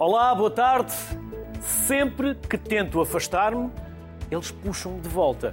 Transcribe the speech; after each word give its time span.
Olá, 0.00 0.34
boa 0.34 0.50
tarde. 0.50 0.94
Sempre 1.60 2.34
que 2.34 2.56
tento 2.56 3.02
afastar-me, 3.02 3.70
eles 4.30 4.50
puxam-me 4.50 4.98
de 4.98 5.10
volta. 5.10 5.52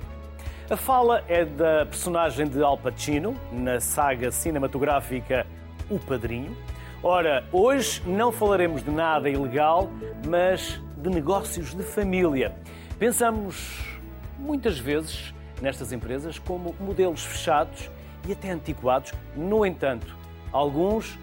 A 0.69 0.77
fala 0.77 1.21
é 1.27 1.43
da 1.43 1.85
personagem 1.85 2.47
de 2.47 2.63
Al 2.63 2.77
Pacino, 2.77 3.35
na 3.51 3.81
saga 3.81 4.31
cinematográfica 4.31 5.45
O 5.89 5.99
Padrinho. 5.99 6.55
Ora, 7.03 7.43
hoje 7.51 8.01
não 8.05 8.31
falaremos 8.31 8.81
de 8.81 8.89
nada 8.89 9.29
ilegal, 9.29 9.89
mas 10.25 10.81
de 10.95 11.09
negócios 11.09 11.75
de 11.75 11.83
família. 11.83 12.55
Pensamos 12.97 13.99
muitas 14.39 14.79
vezes 14.79 15.33
nestas 15.61 15.91
empresas 15.91 16.39
como 16.39 16.73
modelos 16.79 17.25
fechados 17.25 17.91
e 18.25 18.31
até 18.31 18.51
antiquados. 18.51 19.11
No 19.35 19.65
entanto, 19.65 20.15
alguns 20.53 21.19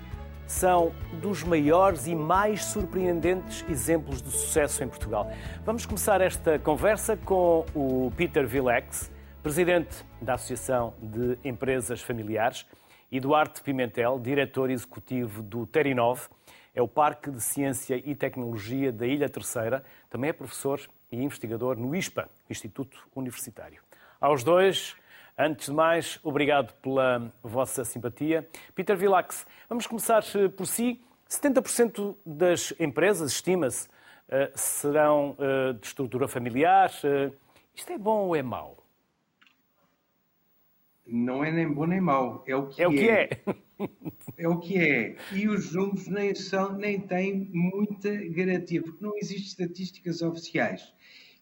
são 0.46 0.92
dos 1.20 1.42
maiores 1.42 2.06
e 2.06 2.14
mais 2.14 2.64
surpreendentes 2.64 3.64
exemplos 3.68 4.20
de 4.22 4.30
sucesso 4.30 4.82
em 4.82 4.88
Portugal. 4.88 5.30
Vamos 5.64 5.86
começar 5.86 6.20
esta 6.20 6.58
conversa 6.58 7.16
com 7.16 7.64
o 7.74 8.12
Peter 8.16 8.46
Vilex, 8.46 9.10
presidente 9.42 10.04
da 10.20 10.34
Associação 10.34 10.94
de 11.00 11.38
Empresas 11.44 12.00
Familiares, 12.00 12.66
e 13.10 13.20
Duarte 13.20 13.62
Pimentel, 13.62 14.18
diretor 14.18 14.70
executivo 14.70 15.42
do 15.42 15.66
Terinov, 15.66 16.28
é 16.74 16.82
o 16.82 16.88
Parque 16.88 17.30
de 17.30 17.40
Ciência 17.40 18.02
e 18.04 18.14
Tecnologia 18.14 18.90
da 18.90 19.06
Ilha 19.06 19.28
Terceira, 19.28 19.84
também 20.10 20.30
é 20.30 20.32
professor 20.32 20.80
e 21.12 21.22
investigador 21.22 21.76
no 21.76 21.94
ISPA, 21.94 22.28
Instituto 22.50 22.98
Universitário. 23.14 23.80
Aos 24.20 24.42
dois, 24.42 24.96
Antes 25.36 25.66
de 25.66 25.72
mais, 25.72 26.20
obrigado 26.22 26.72
pela 26.74 27.32
vossa 27.42 27.84
simpatia. 27.84 28.48
Peter 28.72 28.96
Vilax, 28.96 29.44
vamos 29.68 29.84
começar 29.84 30.22
eh, 30.36 30.48
por 30.48 30.64
si. 30.64 31.00
70% 31.28 32.14
das 32.24 32.72
empresas, 32.78 33.32
estima-se, 33.32 33.88
eh, 34.28 34.52
serão 34.54 35.36
eh, 35.40 35.72
de 35.72 35.86
estrutura 35.88 36.28
familiar. 36.28 36.92
Isto 37.74 37.92
é 37.92 37.98
bom 37.98 38.28
ou 38.28 38.36
é 38.36 38.44
mau? 38.44 38.78
Não 41.04 41.44
é 41.44 41.50
nem 41.50 41.66
bom 41.66 41.84
nem 41.84 42.00
mau, 42.00 42.44
é 42.46 42.54
o 42.54 42.68
que 42.68 42.80
é. 42.80 42.86
O 42.86 42.90
que 42.92 43.08
é. 43.08 43.22
é. 43.24 43.54
é 44.38 44.48
o 44.48 44.60
que 44.60 44.78
é. 44.78 45.16
E 45.32 45.48
os 45.48 45.74
números 45.74 46.06
nem, 46.06 46.32
são, 46.32 46.74
nem 46.74 47.00
têm 47.00 47.50
muita 47.52 48.08
garantia, 48.28 48.80
porque 48.80 49.04
não 49.04 49.16
existem 49.16 49.66
estatísticas 49.66 50.22
oficiais 50.22 50.94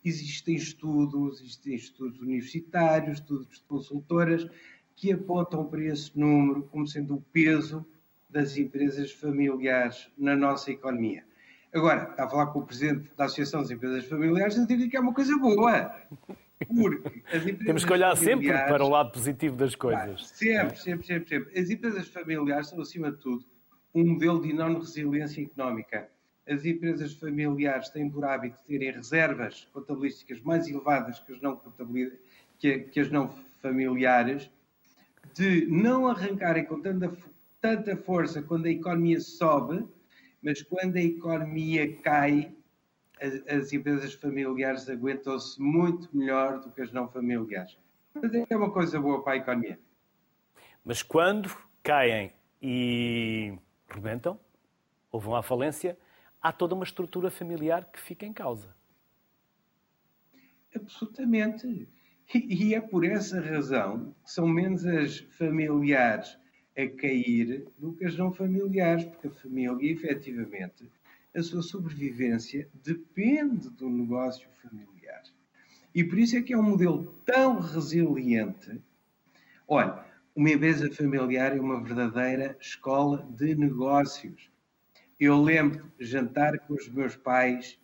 existem 0.05 0.55
estudos, 0.55 1.41
existem 1.41 1.75
estudos 1.75 2.21
universitários, 2.21 3.19
estudos 3.19 3.49
de 3.49 3.65
consultoras, 3.65 4.47
que 4.95 5.13
apontam 5.13 5.65
para 5.65 5.85
esse 5.85 6.19
número 6.19 6.65
como 6.65 6.87
sendo 6.87 7.17
o 7.17 7.21
peso 7.21 7.85
das 8.29 8.57
empresas 8.57 9.13
familiares 9.13 10.11
na 10.17 10.35
nossa 10.37 10.71
economia. 10.71 11.25
Agora, 11.73 12.11
está 12.11 12.25
a 12.25 12.29
falar 12.29 12.47
com 12.49 12.61
o 12.61 12.67
presidente 12.67 13.11
da 13.17 13.25
Associação 13.25 13.61
das 13.63 13.71
Empresas 13.71 14.05
Familiares, 14.07 14.57
eu 14.57 14.67
digo 14.67 14.89
que 14.91 14.97
é 14.97 15.01
uma 15.01 15.15
coisa 15.15 15.37
boa. 15.39 15.91
Porque 16.69 17.23
as 17.27 17.43
empresas 17.43 17.67
Temos 17.67 17.85
que 17.85 17.93
olhar 17.93 18.17
sempre 18.17 18.53
para 18.53 18.85
o 18.85 18.89
lado 18.89 19.11
positivo 19.11 19.57
das 19.57 19.75
coisas. 19.75 20.29
Sempre, 20.29 20.77
sempre, 20.77 21.07
sempre, 21.07 21.29
sempre. 21.29 21.59
As 21.59 21.71
empresas 21.71 22.09
familiares 22.09 22.69
são, 22.69 22.81
acima 22.81 23.11
de 23.11 23.19
tudo, 23.19 23.45
um 23.95 24.07
modelo 24.07 24.41
de 24.41 24.51
enorme 24.51 24.77
resiliência 24.77 25.43
económica 25.43 26.09
as 26.49 26.65
empresas 26.65 27.13
familiares 27.15 27.89
têm 27.89 28.11
por 28.11 28.25
hábito 28.25 28.59
terem 28.67 28.91
reservas 28.91 29.69
contabilísticas 29.73 30.41
mais 30.41 30.69
elevadas 30.69 31.21
que 31.21 31.33
as 31.33 31.41
não, 31.41 31.61
que, 32.59 32.81
que 32.81 33.01
as 33.01 33.11
não 33.11 33.29
familiares, 33.61 34.51
de 35.35 35.67
não 35.67 36.09
arrancarem 36.09 36.65
com 36.65 36.81
tanta, 36.81 37.17
tanta 37.61 37.97
força 37.97 38.43
quando 38.43 38.67
a 38.67 38.71
economia 38.71 39.21
sobe, 39.21 39.87
mas 40.43 40.61
quando 40.63 40.97
a 40.97 41.03
economia 41.03 41.97
cai, 41.99 42.53
as, 43.21 43.35
as 43.47 43.73
empresas 43.73 44.13
familiares 44.15 44.89
aguentam-se 44.89 45.61
muito 45.63 46.09
melhor 46.13 46.61
do 46.61 46.71
que 46.73 46.83
as 46.83 46.93
não 46.93 47.09
familiares. 47.09 47.79
Mas 48.15 48.35
é 48.35 48.57
uma 48.57 48.71
coisa 48.71 49.01
boa 49.01 49.23
para 49.23 49.35
a 49.35 49.37
economia. 49.37 49.79
Mas 50.85 51.03
quando 51.03 51.57
caem 51.83 52.33
e 52.61 53.57
rebentam, 53.89 54.39
ou 55.11 55.21
vão 55.21 55.37
à 55.37 55.43
falência, 55.43 55.97
há 56.43 56.53
toda 56.53 56.75
uma 56.75 56.85
estrutura 56.85 57.31
familiar 57.31 57.85
que 57.91 58.01
fica 58.01 58.27
em 58.27 58.33
causa. 58.33 58.75
Absolutamente. 60.75 61.89
E 62.35 62.75
é 62.75 62.81
por 62.81 63.05
essa 63.05 63.41
razão 63.41 64.15
que 64.25 64.33
são 64.33 64.49
menos 64.49 64.85
as 64.87 65.19
familiares 65.39 66.39
a 66.77 66.87
cair 66.89 67.67
do 67.79 67.93
que 67.93 68.07
as 68.07 68.17
não 68.17 68.33
familiares, 68.33 69.05
porque 69.05 69.29
a 69.29 69.31
família, 69.31 69.93
efetivamente, 69.93 70.91
a 71.35 71.43
sua 71.43 71.63
sobrevivência 71.63 72.69
depende 72.83 73.69
do 73.71 73.89
negócio 73.89 74.49
familiar. 74.63 75.23
E 75.95 76.03
por 76.03 76.19
isso 76.19 76.37
é 76.37 76.43
que 76.43 76.55
é 76.55 76.59
um 76.59 76.63
modelo 76.63 77.15
tão 77.27 77.61
resiliente. 77.61 78.81
Olha, 79.69 80.05
uma 80.35 80.51
empresa 80.51 80.91
familiar 80.91 81.55
é 81.55 81.61
uma 81.61 81.83
verdadeira 81.83 82.57
escola 82.59 83.29
de 83.31 83.55
negócios. 83.55 84.51
Eu 85.25 85.41
lembro 85.41 85.89
de 85.97 86.05
jantar 86.05 86.59
com 86.59 86.75
os 86.75 86.89
meus 86.89 87.15
pais, 87.15 87.79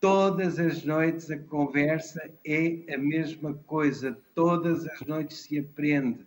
todas 0.00 0.58
as 0.58 0.82
noites 0.82 1.30
a 1.30 1.36
conversa 1.36 2.32
é 2.42 2.94
a 2.94 2.96
mesma 2.96 3.52
coisa, 3.66 4.18
todas 4.34 4.86
as 4.86 5.02
noites 5.02 5.40
se 5.40 5.58
aprende, 5.58 6.26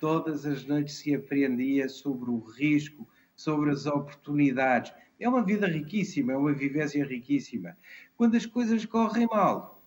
todas 0.00 0.46
as 0.46 0.64
noites 0.64 0.94
se 0.94 1.14
aprendia 1.14 1.86
sobre 1.86 2.30
o 2.30 2.38
risco, 2.38 3.06
sobre 3.36 3.68
as 3.68 3.84
oportunidades. 3.84 4.90
É 5.18 5.28
uma 5.28 5.44
vida 5.44 5.66
riquíssima, 5.66 6.32
é 6.32 6.36
uma 6.38 6.54
vivência 6.54 7.04
riquíssima. 7.04 7.76
Quando 8.16 8.38
as 8.38 8.46
coisas 8.46 8.86
correm 8.86 9.26
mal, 9.26 9.84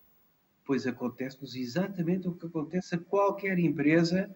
pois 0.63 0.85
acontece-nos 0.85 1.55
exatamente 1.55 2.27
o 2.27 2.33
que 2.33 2.45
acontece 2.45 2.93
a 2.93 2.99
qualquer 2.99 3.57
empresa 3.57 4.29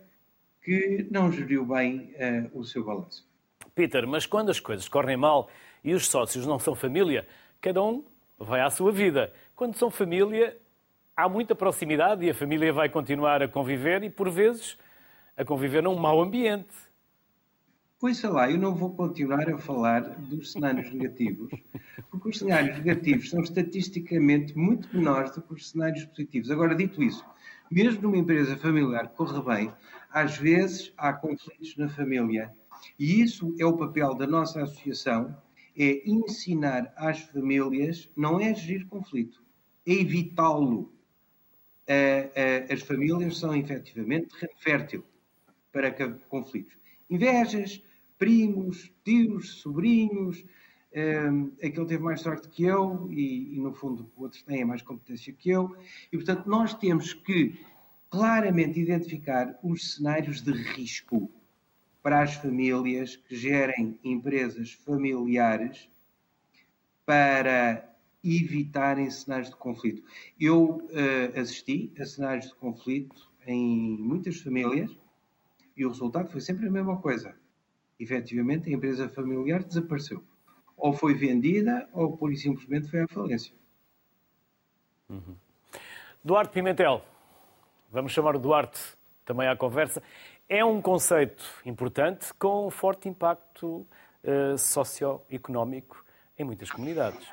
que 0.59 1.05
não 1.11 1.31
geriu 1.31 1.63
bem 1.63 2.15
uh, 2.15 2.59
o 2.59 2.65
seu 2.65 2.83
balanço. 2.83 3.27
Peter, 3.75 4.07
mas 4.07 4.25
quando 4.25 4.49
as 4.49 4.59
coisas 4.59 4.89
correm 4.89 5.15
mal 5.15 5.47
e 5.87 5.93
os 5.93 6.05
sócios 6.05 6.45
não 6.45 6.59
são 6.59 6.75
família, 6.75 7.25
cada 7.61 7.81
um 7.81 8.03
vai 8.37 8.59
à 8.59 8.69
sua 8.69 8.91
vida. 8.91 9.33
Quando 9.55 9.77
são 9.77 9.89
família, 9.89 10.57
há 11.15 11.29
muita 11.29 11.55
proximidade 11.55 12.25
e 12.25 12.29
a 12.29 12.33
família 12.33 12.73
vai 12.73 12.89
continuar 12.89 13.41
a 13.41 13.47
conviver 13.47 14.03
e, 14.03 14.09
por 14.09 14.29
vezes, 14.29 14.77
a 15.37 15.45
conviver 15.45 15.81
num 15.81 15.95
mau 15.95 16.21
ambiente. 16.21 16.75
Pois 18.01 18.17
sei 18.17 18.29
lá, 18.29 18.51
eu 18.51 18.57
não 18.57 18.75
vou 18.75 18.93
continuar 18.93 19.49
a 19.49 19.57
falar 19.57 20.01
dos 20.01 20.51
cenários 20.51 20.91
negativos, 20.91 21.49
porque 22.11 22.29
os 22.29 22.37
cenários 22.37 22.77
negativos 22.79 23.29
são 23.29 23.39
estatisticamente 23.41 24.57
muito 24.57 24.89
menores 24.93 25.31
do 25.31 25.41
que 25.41 25.53
os 25.53 25.69
cenários 25.69 26.03
positivos. 26.03 26.51
Agora, 26.51 26.75
dito 26.75 27.01
isso, 27.01 27.25
mesmo 27.71 28.01
numa 28.01 28.17
empresa 28.17 28.57
familiar 28.57 29.07
que 29.07 29.15
corra 29.15 29.41
bem, 29.41 29.73
às 30.11 30.37
vezes 30.37 30.91
há 30.97 31.13
conflitos 31.13 31.77
na 31.77 31.87
família. 31.87 32.53
E 32.99 33.21
isso 33.21 33.55
é 33.57 33.65
o 33.65 33.77
papel 33.77 34.13
da 34.15 34.27
nossa 34.27 34.61
associação 34.61 35.35
é 35.77 36.09
ensinar 36.09 36.91
às 36.95 37.19
famílias, 37.19 38.09
não 38.15 38.39
é 38.39 38.53
gerir 38.53 38.87
conflito, 38.87 39.43
é 39.85 39.93
evitá-lo. 39.93 40.91
as 42.73 42.81
famílias 42.81 43.37
são 43.37 43.55
efetivamente 43.55 44.33
fértil 44.57 45.03
para 45.71 45.91
conflitos. 46.29 46.75
Invejas, 47.09 47.81
primos, 48.17 48.91
tios, 49.03 49.61
sobrinhos, 49.61 50.43
aquele 51.63 51.85
teve 51.85 52.03
mais 52.03 52.21
sorte 52.21 52.49
que 52.49 52.63
eu 52.63 53.07
e, 53.11 53.55
e, 53.55 53.59
no 53.59 53.73
fundo, 53.73 54.11
outros 54.15 54.41
têm 54.41 54.65
mais 54.65 54.81
competência 54.81 55.31
que 55.31 55.49
eu. 55.49 55.75
E, 56.11 56.17
portanto, 56.17 56.49
nós 56.49 56.73
temos 56.73 57.13
que 57.13 57.59
claramente 58.09 58.79
identificar 58.79 59.57
os 59.61 59.95
cenários 59.95 60.41
de 60.41 60.51
risco 60.51 61.31
para 62.01 62.21
as 62.21 62.35
famílias 62.35 63.15
que 63.15 63.35
gerem 63.35 63.99
empresas 64.03 64.71
familiares 64.71 65.89
para 67.05 67.87
evitarem 68.23 69.09
cenários 69.09 69.49
de 69.49 69.55
conflito. 69.55 70.03
Eu 70.39 70.89
uh, 70.89 71.39
assisti 71.39 71.93
a 71.99 72.05
cenários 72.05 72.47
de 72.47 72.55
conflito 72.55 73.31
em 73.45 73.97
muitas 73.97 74.41
famílias 74.41 74.91
e 75.75 75.85
o 75.85 75.89
resultado 75.89 76.29
foi 76.29 76.41
sempre 76.41 76.67
a 76.67 76.71
mesma 76.71 76.97
coisa. 76.97 77.35
Efetivamente, 77.99 78.69
a 78.69 78.73
empresa 78.73 79.07
familiar 79.07 79.63
desapareceu. 79.63 80.23
Ou 80.75 80.93
foi 80.93 81.13
vendida, 81.13 81.87
ou 81.93 82.15
por 82.17 82.31
e 82.31 82.37
simplesmente 82.37 82.89
foi 82.89 83.01
à 83.01 83.07
falência. 83.07 83.53
Uhum. 85.09 85.35
Duarte 86.23 86.51
Pimentel, 86.51 87.03
vamos 87.91 88.11
chamar 88.11 88.35
o 88.35 88.39
Duarte 88.39 88.79
também 89.23 89.47
à 89.47 89.55
conversa 89.55 90.03
é 90.49 90.63
um 90.63 90.81
conceito 90.81 91.43
importante 91.65 92.33
com 92.33 92.69
forte 92.69 93.09
impacto 93.09 93.85
uh, 94.23 94.57
socioeconómico 94.57 96.03
em 96.37 96.43
muitas 96.43 96.71
comunidades. 96.71 97.27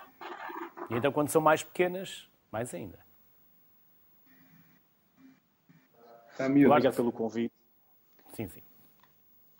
E 0.91 0.97
então, 0.97 1.13
quando 1.13 1.29
são 1.29 1.41
mais 1.41 1.63
pequenas, 1.63 2.29
mais 2.51 2.75
ainda. 2.75 2.99
Obrigado 6.73 6.97
pelo 6.97 7.13
convite. 7.13 7.55
Sim, 8.33 8.49
sim. 8.49 8.63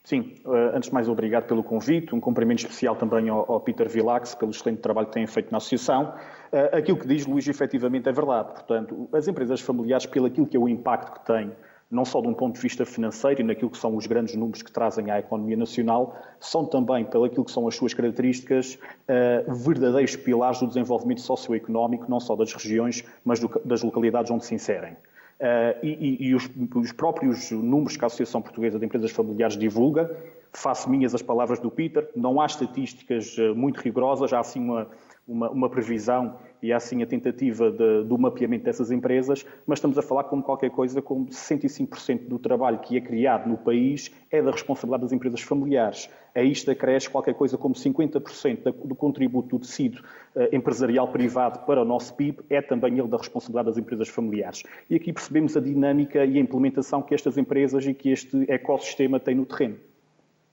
Sim, 0.03 0.43
uh, 0.45 0.77
antes 0.77 0.89
de 0.89 0.95
mais, 0.95 1.09
obrigado 1.09 1.47
pelo 1.47 1.63
convite. 1.63 2.15
Um 2.15 2.21
cumprimento 2.21 2.59
especial 2.59 2.95
também 2.97 3.29
ao, 3.29 3.51
ao 3.51 3.61
Peter 3.61 3.89
Vilax 3.89 4.35
pelo 4.35 4.51
excelente 4.51 4.81
trabalho 4.81 5.07
que 5.07 5.15
têm 5.15 5.27
feito 5.27 5.51
na 5.51 5.59
associação. 5.59 6.15
Uh, 6.53 6.77
aquilo 6.77 6.99
que 6.99 7.07
diz 7.07 7.25
Luís, 7.25 7.49
efetivamente, 7.49 8.09
é 8.09 8.13
verdade. 8.13 8.53
Portanto, 8.53 9.09
as 9.13 9.29
empresas 9.29 9.61
familiares, 9.61 10.05
pelo 10.05 10.27
aquilo 10.27 10.47
que 10.47 10.57
é 10.57 10.61
o 10.61 10.69
impacto 10.69 11.21
que 11.21 11.27
têm 11.27 11.57
não 11.91 12.05
só 12.05 12.21
de 12.21 12.29
um 12.29 12.35
ponto 12.35 12.57
de 12.57 12.61
vista 12.61 12.85
financeiro 12.85 13.41
e 13.41 13.45
naquilo 13.45 13.71
que 13.71 13.79
são 13.79 13.97
os 13.97 14.07
grandes 14.07 14.35
números 14.35 14.63
que 14.63 14.73
trazem 14.73 15.11
à 15.11 15.19
economia 15.19 15.57
nacional, 15.57 16.17
são 16.41 16.65
também, 16.65 17.05
pelo 17.05 17.25
aquilo 17.25 17.45
que 17.45 17.51
são 17.51 17.69
as 17.69 17.77
suas 17.77 17.95
características, 17.95 18.79
uh, 19.09 19.55
verdadeiros 19.55 20.17
pilares 20.17 20.61
do 20.61 20.67
desenvolvimento 20.67 21.21
socioeconómico, 21.21 22.11
não 22.11 22.21
só 22.21 22.35
das 22.35 22.53
regiões, 22.53 23.05
mas 23.25 23.41
das 23.65 23.83
localidades 23.83 24.31
onde 24.31 24.45
se 24.45 24.55
inserem. 24.55 24.95
Uh, 25.41 25.77
e, 25.83 26.29
e 26.29 26.35
os, 26.35 26.49
os, 26.75 26.93
próprios 26.93 27.51
números 27.51 27.97
que 27.97 28.05
a 28.05 28.07
Associação 28.07 28.41
Portuguesa 28.41 28.79
de 28.79 28.87
Empresas 28.87 29.11
Familiares 29.11 29.57
divulga, 29.57 30.17
faço 30.53 30.89
minhas 30.89 31.15
as 31.15 31.23
palavras 31.23 31.59
do 31.59 31.71
Peter, 31.71 32.09
não 32.15 32.41
há 32.41 32.47
estatísticas 32.47 33.37
uh, 33.39 33.55
muito 33.55 33.81
rigorosas, 33.81 34.33
há 34.33 34.41
assim 34.41 34.61
uma, 34.61 34.89
uma, 35.27 35.51
uma 35.51 35.71
previsão 35.71 36.39
e 36.63 36.73
há 36.73 36.81
sim 36.81 37.03
a 37.03 37.07
tentativa 37.07 37.71
de, 37.71 38.05
do 38.05 38.17
mapeamento 38.17 38.65
dessas 38.65 38.91
empresas, 38.91 39.45
mas 39.67 39.79
estamos 39.79 39.99
a 39.99 40.03
falar 40.03 40.25
como 40.25 40.43
qualquer 40.43 40.71
coisa, 40.71 41.03
como 41.03 41.27
65% 41.27 42.27
do 42.27 42.39
trabalho 42.39 42.79
que 42.79 42.97
é 42.97 43.01
criado 43.01 43.49
no 43.49 43.57
país 43.57 44.11
é 44.31 44.41
da 44.41 44.51
responsabilidade 44.51 45.03
das 45.03 45.13
empresas 45.13 45.41
familiares. 45.41 46.09
A 46.35 46.43
isto 46.43 46.71
acresce 46.71 47.09
qualquer 47.09 47.35
coisa 47.35 47.57
como 47.57 47.75
50% 47.75 48.73
do 48.87 48.95
contributo 48.95 49.51
do 49.51 49.59
tecido 49.59 50.03
uh, 50.35 50.55
empresarial 50.55 51.09
privado 51.09 51.61
para 51.67 51.83
o 51.83 51.85
nosso 51.85 52.15
PIB, 52.15 52.43
é 52.51 52.61
também 52.61 52.99
ele 52.99 53.09
da 53.09 53.19
responsabilidade 53.19 53.69
das 53.69 53.79
empresas 53.79 54.09
familiares. 54.09 54.63
E 54.89 54.97
aqui 54.97 55.13
percebemos 55.13 55.57
a 55.57 55.61
dinâmica 55.61 56.25
e 56.25 56.39
a 56.39 56.41
implementação 56.41 57.03
que 57.03 57.15
estas 57.15 57.37
empresas 57.39 57.87
e 57.87 57.95
que 57.95 58.11
este 58.11 58.51
ecossistema 58.51 59.21
têm 59.21 59.35
no 59.35 59.47
terreno. 59.47 59.77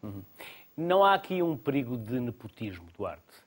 Uhum. 0.03 0.21
Não 0.75 1.03
há 1.03 1.13
aqui 1.13 1.41
um 1.41 1.57
perigo 1.57 1.97
de 1.97 2.19
nepotismo, 2.19 2.85
Duarte? 2.97 3.40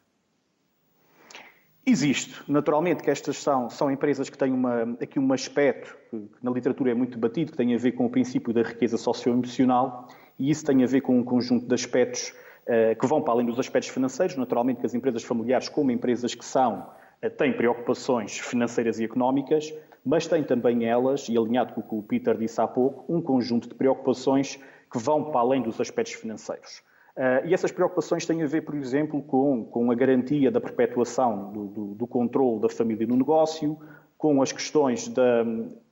Existe. 1.87 2.35
Naturalmente 2.49 3.03
que 3.03 3.11
estas 3.11 3.37
são, 3.37 3.69
são 3.69 3.91
empresas 3.91 4.31
que 4.31 4.39
têm 4.39 4.51
uma, 4.51 4.97
aqui 5.03 5.19
um 5.19 5.33
aspecto 5.35 5.95
que, 6.11 6.19
que 6.19 6.45
na 6.45 6.51
literatura 6.51 6.93
é 6.93 6.95
muito 6.95 7.19
batido, 7.19 7.53
que 7.53 7.59
tem 7.59 7.75
a 7.75 7.79
ver 7.79 7.93
com 7.93 8.07
o 8.07 8.11
princípio 8.11 8.55
da 8.55 8.63
riqueza 8.63 8.97
socioemocional 8.97 10.09
e 10.39 10.51
isso 10.51 10.65
tem 10.65 10.83
a 10.83 10.87
ver 10.87 11.03
com 11.03 11.19
um 11.19 11.23
conjunto 11.23 11.67
de 11.67 11.75
aspectos 11.75 12.33
uh, 12.63 12.99
que 12.99 13.07
vão 13.07 13.21
para 13.21 13.35
além 13.35 13.47
dos 13.47 13.59
aspectos 13.59 13.91
financeiros. 13.91 14.35
Naturalmente 14.37 14.81
que 14.81 14.87
as 14.87 14.95
empresas 14.95 15.23
familiares, 15.23 15.69
como 15.69 15.91
empresas 15.91 16.35
que 16.35 16.45
são, 16.45 16.89
uh, 17.23 17.31
têm 17.31 17.53
preocupações 17.53 18.39
financeiras 18.39 18.99
e 18.99 19.05
económicas, 19.05 19.71
mas 20.03 20.27
têm 20.27 20.43
também 20.43 20.87
elas, 20.87 21.29
e 21.29 21.37
alinhado 21.37 21.75
com 21.75 21.81
o 21.81 21.85
que 21.85 21.95
o 21.95 22.03
Peter 22.03 22.37
disse 22.37 22.61
há 22.63 22.67
pouco, 22.67 23.05
um 23.13 23.21
conjunto 23.21 23.69
de 23.69 23.75
preocupações 23.75 24.59
que 24.91 24.99
vão 24.99 25.25
para 25.25 25.41
além 25.41 25.61
dos 25.61 25.79
aspectos 25.81 26.15
financeiros. 26.15 26.83
Uh, 27.17 27.47
e 27.47 27.55
essas 27.55 27.71
preocupações 27.71 28.27
têm 28.27 28.43
a 28.43 28.47
ver, 28.47 28.63
por 28.63 28.75
exemplo, 28.75 29.23
com, 29.23 29.65
com 29.65 29.91
a 29.91 29.95
garantia 29.95 30.51
da 30.51 30.61
perpetuação 30.61 31.53
do, 31.53 31.67
do, 31.67 31.85
do 31.95 32.07
controle 32.09 32.61
da 32.61 32.69
família 32.69 33.07
no 33.07 33.17
negócio, 33.17 33.79
com 34.19 34.43
as 34.43 34.51
questões 34.51 35.07
da, 35.07 35.45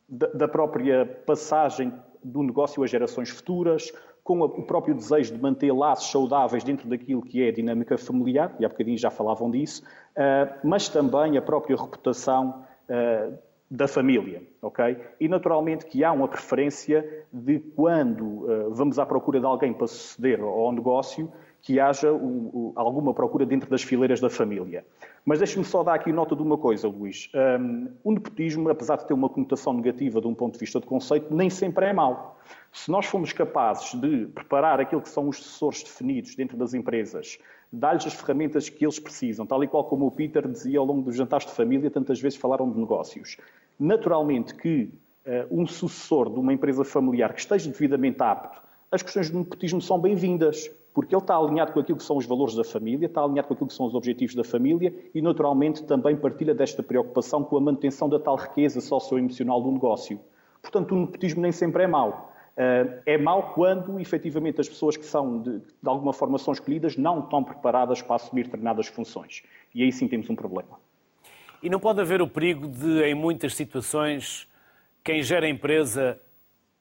da, 0.08 0.26
da, 0.28 0.48
própria 0.48 1.06
passagem 1.24 1.92
do 2.24 2.42
negócio 2.42 2.82
a 2.82 2.86
gerações 2.88 3.30
futuras, 3.30 3.92
com 4.24 4.40
o 4.40 4.62
próprio 4.64 4.94
desejo 4.94 5.34
de 5.34 5.40
manter 5.40 5.72
laços 5.72 6.10
saudáveis 6.10 6.64
dentro 6.64 6.88
daquilo 6.88 7.22
que 7.22 7.42
é 7.42 7.48
a 7.48 7.52
dinâmica 7.52 7.96
familiar, 7.96 8.54
e 8.58 8.64
há 8.64 8.69
bocadinho 8.69 8.98
já 8.98 9.10
falavam 9.10 9.48
disso, 9.48 9.82
uh, 10.16 10.52
mas 10.64 10.88
também 10.88 11.36
a 11.36 11.42
própria 11.42 11.76
reputação 11.76 12.64
uh, 12.88 13.38
da 13.72 13.88
família, 13.88 14.42
ok? 14.60 14.98
E 15.19 15.26
naturalmente 15.26 15.86
que 15.86 16.04
há 16.04 16.12
uma 16.12 16.28
preferência 16.28 17.24
de 17.32 17.58
quando 17.58 18.22
uh, 18.22 18.74
vamos 18.74 18.98
à 18.98 19.06
procura 19.06 19.40
de 19.40 19.46
alguém 19.46 19.72
para 19.72 19.86
suceder 19.86 20.42
ao 20.42 20.70
negócio, 20.70 21.32
que 21.62 21.80
haja 21.80 22.12
um, 22.12 22.50
um, 22.52 22.72
alguma 22.74 23.14
procura 23.14 23.46
dentro 23.46 23.70
das 23.70 23.82
fileiras 23.82 24.20
da 24.20 24.28
família. 24.28 24.84
Mas 25.24 25.38
deixe-me 25.38 25.64
só 25.64 25.82
dar 25.82 25.94
aqui 25.94 26.12
nota 26.12 26.36
de 26.36 26.42
uma 26.42 26.58
coisa, 26.58 26.86
Luís. 26.86 27.30
Um, 27.34 27.88
o 28.04 28.12
nepotismo, 28.12 28.69
apesar 28.69 28.96
de 28.96 29.06
ter 29.06 29.14
uma 29.14 29.30
conotação 29.30 29.72
negativa 29.72 30.20
de 30.20 30.26
um 30.26 30.34
ponto 30.34 30.52
de 30.52 30.58
vista 30.58 30.78
de 30.78 30.86
conceito, 30.86 31.34
nem 31.34 31.48
sempre 31.48 31.86
é 31.86 31.94
mau. 31.94 32.38
Se 32.72 32.90
nós 32.90 33.06
formos 33.06 33.32
capazes 33.32 33.98
de 33.98 34.26
preparar 34.26 34.80
aquilo 34.80 35.00
que 35.00 35.08
são 35.08 35.28
os 35.28 35.38
sucessores 35.38 35.82
definidos 35.82 36.34
dentro 36.34 36.58
das 36.58 36.74
empresas, 36.74 37.38
dar-lhes 37.72 38.06
as 38.06 38.12
ferramentas 38.12 38.69
que 38.69 38.84
eles 38.84 38.98
precisam, 38.98 39.46
tal 39.46 39.64
e 39.64 39.69
qual 39.69 39.84
como 39.84 40.06
o 40.06 40.10
Peter 40.10 40.46
dizia 40.46 40.78
ao 40.78 40.84
longo 40.84 41.00
dos 41.00 41.16
jantares 41.16 41.46
de 41.46 41.52
família, 41.52 41.90
tantas 41.90 42.20
vezes 42.20 42.38
falaram 42.38 42.70
de 42.70 42.78
negócios. 42.78 43.38
Naturalmente 43.82 44.55
que 44.55 44.94
uh, 45.26 45.61
um 45.61 45.67
sucessor 45.67 46.32
de 46.32 46.38
uma 46.38 46.52
empresa 46.52 46.84
familiar 46.84 47.34
que 47.34 47.40
esteja 47.40 47.69
devidamente 47.69 48.23
apto, 48.23 48.62
as 48.93 49.02
questões 49.02 49.29
do 49.29 49.40
nepotismo 49.40 49.81
são 49.82 49.99
bem-vindas, 49.99 50.70
porque 50.94 51.12
ele 51.12 51.20
está 51.20 51.37
alinhado 51.37 51.73
com 51.73 51.81
aquilo 51.81 51.99
que 51.99 52.05
são 52.05 52.17
os 52.17 52.25
valores 52.25 52.55
da 52.55 52.62
família, 52.62 53.06
está 53.06 53.20
alinhado 53.25 53.49
com 53.49 53.55
aquilo 53.55 53.67
que 53.67 53.75
são 53.75 53.87
os 53.87 53.94
objetivos 53.96 54.37
da 54.37 54.44
família 54.44 54.94
e, 55.12 55.20
naturalmente, 55.20 55.82
também 55.82 56.14
partilha 56.14 56.55
desta 56.55 56.81
preocupação 56.81 57.43
com 57.43 57.56
a 57.56 57.61
manutenção 57.61 58.08
da 58.08 58.20
tal 58.20 58.37
riqueza 58.37 58.81
socioemocional 58.81 59.61
do 59.61 59.73
negócio. 59.73 60.20
Portanto, 60.62 60.94
o 60.94 61.00
nepotismo 61.00 61.43
nem 61.43 61.50
sempre 61.50 61.82
é 61.82 61.87
mau. 61.88 62.32
Uh, 62.52 63.02
é 63.05 63.19
mau 63.19 63.52
quando, 63.52 63.99
efetivamente, 63.99 64.61
as 64.61 64.69
pessoas 64.69 64.96
que 64.96 65.05
são, 65.05 65.43
de, 65.43 65.58
de 65.58 65.88
alguma 65.88 66.12
forma, 66.12 66.38
são 66.38 66.52
escolhidas 66.52 66.96
não 66.96 67.19
estão 67.19 67.43
preparadas 67.43 68.00
para 68.00 68.14
assumir 68.14 68.44
determinadas 68.44 68.87
funções. 68.87 69.43
E 69.75 69.82
aí 69.82 69.90
sim 69.90 70.06
temos 70.06 70.31
um 70.31 70.37
problema. 70.37 70.79
E 71.62 71.70
não 71.70 71.78
pode 71.78 72.00
haver 72.00 72.20
o 72.20 72.26
perigo 72.26 72.66
de, 72.66 73.04
em 73.04 73.14
muitas 73.14 73.54
situações, 73.54 74.48
quem 75.04 75.22
gera 75.22 75.46
a 75.46 75.48
empresa 75.48 76.20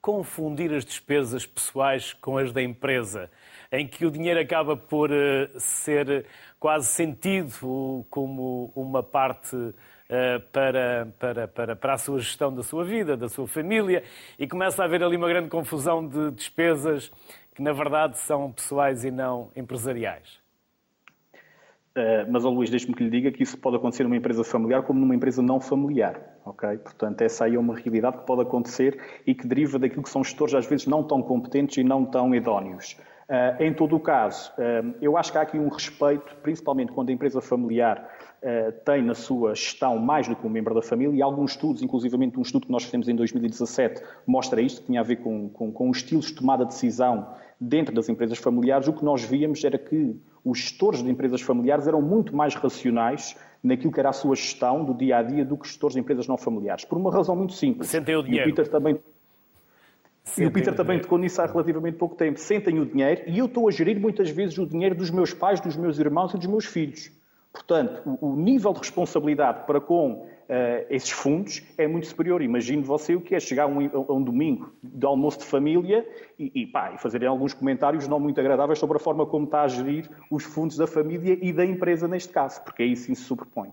confundir 0.00 0.74
as 0.74 0.84
despesas 0.84 1.46
pessoais 1.46 2.12
com 2.14 2.36
as 2.36 2.50
da 2.52 2.60
empresa, 2.60 3.30
em 3.70 3.86
que 3.86 4.04
o 4.04 4.10
dinheiro 4.10 4.40
acaba 4.40 4.76
por 4.76 5.12
uh, 5.12 5.60
ser 5.60 6.26
quase 6.58 6.88
sentido 6.88 8.04
como 8.10 8.72
uma 8.74 9.04
parte 9.04 9.54
uh, 9.54 9.72
para, 10.50 11.06
para, 11.16 11.46
para, 11.46 11.76
para 11.76 11.94
a 11.94 11.98
sua 11.98 12.18
gestão 12.18 12.52
da 12.52 12.64
sua 12.64 12.84
vida, 12.84 13.16
da 13.16 13.28
sua 13.28 13.46
família, 13.46 14.02
e 14.36 14.48
começa 14.48 14.82
a 14.82 14.84
haver 14.84 15.04
ali 15.04 15.16
uma 15.16 15.28
grande 15.28 15.48
confusão 15.48 16.04
de 16.04 16.32
despesas 16.32 17.08
que, 17.54 17.62
na 17.62 17.72
verdade, 17.72 18.18
são 18.18 18.50
pessoais 18.50 19.04
e 19.04 19.12
não 19.12 19.52
empresariais. 19.54 20.41
Uh, 21.94 22.24
mas, 22.30 22.42
oh, 22.44 22.50
Luís, 22.50 22.70
deixe-me 22.70 22.94
que 22.94 23.04
lhe 23.04 23.10
diga 23.10 23.30
que 23.30 23.42
isso 23.42 23.58
pode 23.58 23.76
acontecer 23.76 24.04
numa 24.04 24.16
empresa 24.16 24.42
familiar 24.42 24.82
como 24.82 24.98
numa 24.98 25.14
empresa 25.14 25.42
não 25.42 25.60
familiar, 25.60 26.38
ok? 26.44 26.78
Portanto, 26.78 27.20
essa 27.20 27.44
aí 27.44 27.54
é 27.54 27.58
uma 27.58 27.76
realidade 27.76 28.18
que 28.18 28.26
pode 28.26 28.40
acontecer 28.40 28.98
e 29.26 29.34
que 29.34 29.46
deriva 29.46 29.78
daquilo 29.78 30.02
que 30.02 30.08
são 30.08 30.24
gestores 30.24 30.54
às 30.54 30.66
vezes 30.66 30.86
não 30.86 31.02
tão 31.02 31.22
competentes 31.22 31.76
e 31.76 31.84
não 31.84 32.06
tão 32.06 32.34
idóneos. 32.34 32.96
Uh, 33.28 33.62
em 33.62 33.74
todo 33.74 33.94
o 33.96 34.00
caso, 34.00 34.52
uh, 34.52 34.94
eu 35.02 35.18
acho 35.18 35.32
que 35.32 35.38
há 35.38 35.42
aqui 35.42 35.58
um 35.58 35.68
respeito, 35.68 36.34
principalmente 36.42 36.92
quando 36.92 37.10
a 37.10 37.12
empresa 37.12 37.42
familiar 37.42 38.08
tem 38.84 39.02
na 39.02 39.14
sua 39.14 39.54
gestão 39.54 39.98
mais 39.98 40.26
do 40.26 40.34
que 40.34 40.46
um 40.46 40.50
membro 40.50 40.74
da 40.74 40.82
família, 40.82 41.14
e 41.16 41.22
alguns 41.22 41.52
estudos, 41.52 41.82
inclusivamente 41.82 42.38
um 42.38 42.42
estudo 42.42 42.66
que 42.66 42.72
nós 42.72 42.84
fizemos 42.84 43.08
em 43.08 43.14
2017, 43.14 44.02
mostra 44.26 44.60
isto, 44.60 44.80
que 44.80 44.86
tinha 44.88 45.00
a 45.00 45.04
ver 45.04 45.16
com, 45.16 45.48
com, 45.48 45.70
com 45.70 45.88
os 45.88 45.98
estilos 45.98 46.26
de 46.26 46.34
tomada 46.34 46.64
de 46.64 46.72
decisão 46.72 47.28
dentro 47.60 47.94
das 47.94 48.08
empresas 48.08 48.38
familiares, 48.38 48.88
o 48.88 48.92
que 48.92 49.04
nós 49.04 49.22
víamos 49.22 49.62
era 49.62 49.78
que 49.78 50.16
os 50.44 50.58
gestores 50.58 51.02
de 51.02 51.10
empresas 51.10 51.40
familiares 51.40 51.86
eram 51.86 52.02
muito 52.02 52.34
mais 52.34 52.54
racionais 52.54 53.36
naquilo 53.62 53.92
que 53.92 54.00
era 54.00 54.08
a 54.08 54.12
sua 54.12 54.34
gestão 54.34 54.84
do 54.84 54.92
dia 54.92 55.18
a 55.18 55.22
dia 55.22 55.44
do 55.44 55.56
que 55.56 55.62
os 55.62 55.68
gestores 55.68 55.94
de 55.94 56.00
empresas 56.00 56.26
não 56.26 56.36
familiares. 56.36 56.84
Por 56.84 56.98
uma 56.98 57.12
razão 57.12 57.36
muito 57.36 57.52
simples. 57.52 57.88
Sentem 57.88 58.16
o 58.16 58.22
dinheiro. 58.22 58.48
E 58.48 58.52
o 58.52 58.54
Peter 58.54 58.68
também. 58.68 58.98
Sentem 60.24 60.44
e 60.44 60.48
o 60.48 60.50
Peter 60.50 60.74
também 60.74 61.00
tocou 61.00 61.18
nisso 61.18 61.40
há 61.40 61.46
relativamente 61.46 61.96
pouco 61.96 62.16
tempo. 62.16 62.40
Sentem 62.40 62.80
o 62.80 62.86
dinheiro 62.86 63.22
e 63.28 63.38
eu 63.38 63.46
estou 63.46 63.68
a 63.68 63.70
gerir 63.70 64.00
muitas 64.00 64.30
vezes 64.30 64.58
o 64.58 64.66
dinheiro 64.66 64.96
dos 64.96 65.10
meus 65.10 65.32
pais, 65.32 65.60
dos 65.60 65.76
meus 65.76 65.98
irmãos 66.00 66.34
e 66.34 66.38
dos 66.38 66.46
meus 66.46 66.64
filhos. 66.64 67.12
Portanto, 67.52 68.18
o, 68.20 68.34
nível 68.34 68.72
de 68.72 68.78
responsabilidade 68.78 69.66
para 69.66 69.78
com 69.78 70.12
uh, 70.12 70.26
esses 70.88 71.10
fundos 71.10 71.62
é 71.76 71.86
muito 71.86 72.06
superior. 72.06 72.40
Imagine 72.40 72.82
você 72.82 73.14
o 73.14 73.20
que 73.20 73.34
é 73.34 73.40
chegar 73.40 73.64
a 73.64 73.66
um, 73.66 73.78
a 73.78 74.12
um 74.14 74.22
domingo 74.22 74.74
de 74.82 75.04
almoço 75.04 75.40
de 75.40 75.44
família 75.44 76.08
e, 76.38 76.50
e, 76.54 76.66
pá, 76.66 76.92
e 76.94 76.98
fazerem 76.98 77.28
alguns 77.28 77.52
comentários 77.52 78.08
não 78.08 78.18
muito 78.18 78.40
agradáveis 78.40 78.78
sobre 78.78 78.96
a 78.96 79.00
forma 79.00 79.26
como 79.26 79.44
está 79.44 79.62
a 79.62 79.68
gerir 79.68 80.08
os 80.30 80.44
fundos 80.44 80.78
da 80.78 80.86
família 80.86 81.38
e 81.42 81.52
da 81.52 81.64
empresa 81.64 82.08
neste 82.08 82.32
caso, 82.32 82.62
porque 82.64 82.84
aí 82.84 82.96
sim 82.96 83.14
se 83.14 83.24
sobrepõe. 83.24 83.70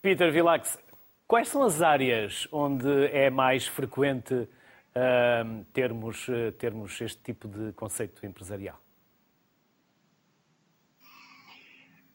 Peter 0.00 0.32
Vilax, 0.32 0.78
quais 1.26 1.48
são 1.48 1.62
as 1.62 1.82
áreas 1.82 2.48
onde 2.50 3.06
é 3.12 3.28
mais 3.28 3.66
frequente 3.66 4.32
uh, 4.34 5.64
termos, 5.74 6.26
uh, 6.28 6.50
termos 6.52 6.98
este 6.98 7.22
tipo 7.22 7.46
de 7.46 7.74
conceito 7.74 8.24
empresarial? 8.24 8.80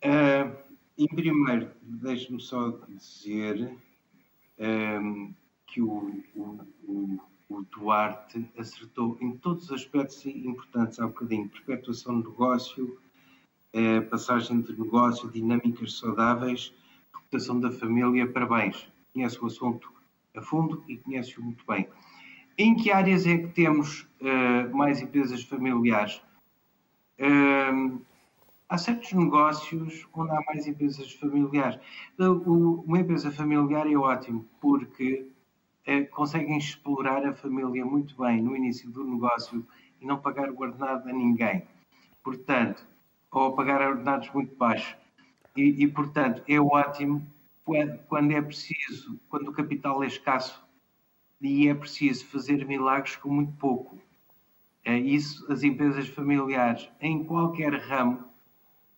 Uh, 0.04 0.56
em 0.98 1.08
primeiro, 1.08 1.72
deixe-me 1.82 2.42
só 2.42 2.78
dizer 2.88 3.74
um, 4.60 5.34
que 5.66 5.82
o, 5.82 6.22
o, 6.36 6.60
o, 6.88 7.20
o, 7.50 7.62
Duarte 7.64 8.48
acertou 8.58 9.18
em 9.22 9.38
todos 9.38 9.66
os 9.66 9.72
aspectos 9.72 10.26
importantes 10.26 11.00
há 11.00 11.08
bocadinho. 11.08 11.50
Perpetuação 11.50 12.22
de 12.22 12.28
negócio, 12.28 13.00
eh, 13.74 14.02
passagem 14.02 14.62
de 14.62 14.78
negócio, 14.78 15.32
dinâmicas 15.32 15.98
saudáveis, 15.98 16.72
reputação 17.12 17.60
da 17.60 17.72
família, 17.72 18.32
parabéns. 18.32 18.88
Conhece 19.14 19.44
o 19.44 19.48
assunto 19.48 19.92
a 20.36 20.42
fundo 20.42 20.84
e 20.88 20.98
conhece-o 20.98 21.44
muito 21.44 21.66
bem. 21.68 21.88
Em 22.56 22.76
que 22.76 22.92
áreas 22.92 23.26
é 23.26 23.38
que 23.38 23.48
temos 23.48 24.08
uh, 24.22 24.76
mais 24.76 25.02
empresas 25.02 25.42
familiares? 25.44 26.22
Uh, 27.20 28.00
há 28.74 28.78
certos 28.80 29.14
negócios 29.14 30.08
onde 30.16 30.32
há 30.32 30.42
mais 30.48 30.66
empresas 30.66 31.12
familiares. 31.14 31.80
Uma 32.18 33.02
empresa 33.02 33.32
familiar 33.32 33.86
é 33.86 33.96
ótimo 33.96 34.50
porque 34.60 35.30
uh, 35.88 36.10
conseguem 36.10 36.58
explorar 36.58 37.24
a 37.24 37.36
família 37.36 37.86
muito 37.86 38.18
bem 38.18 38.42
no 38.42 38.56
início 38.56 38.90
do 38.90 39.04
negócio 39.04 39.64
e 40.02 40.06
não 40.08 40.18
pagar 40.18 40.50
ordenado 40.50 41.08
a 41.08 41.14
ninguém. 41.14 41.68
Portanto, 42.24 42.84
ou 43.32 43.54
pagar 43.54 43.88
ordenados 43.88 44.32
muito 44.34 44.56
baixos. 44.56 44.98
E, 45.56 45.84
e, 45.84 45.88
portanto, 45.88 46.42
é 46.48 46.60
ótimo 46.60 47.24
quando 48.08 48.32
é 48.32 48.42
preciso, 48.42 49.20
quando 49.30 49.50
o 49.50 49.54
capital 49.54 50.04
é 50.04 50.08
escasso 50.08 50.66
e 51.40 51.68
é 51.68 51.76
preciso 51.76 52.26
fazer 52.26 52.66
milagres 52.66 53.18
com 53.18 53.30
muito 53.30 53.54
pouco. 53.54 54.00
É 54.84 54.98
isso, 54.98 55.50
as 55.52 55.62
empresas 55.62 56.08
familiares, 56.08 56.90
em 57.00 57.24
qualquer 57.24 57.74
ramo, 57.76 58.33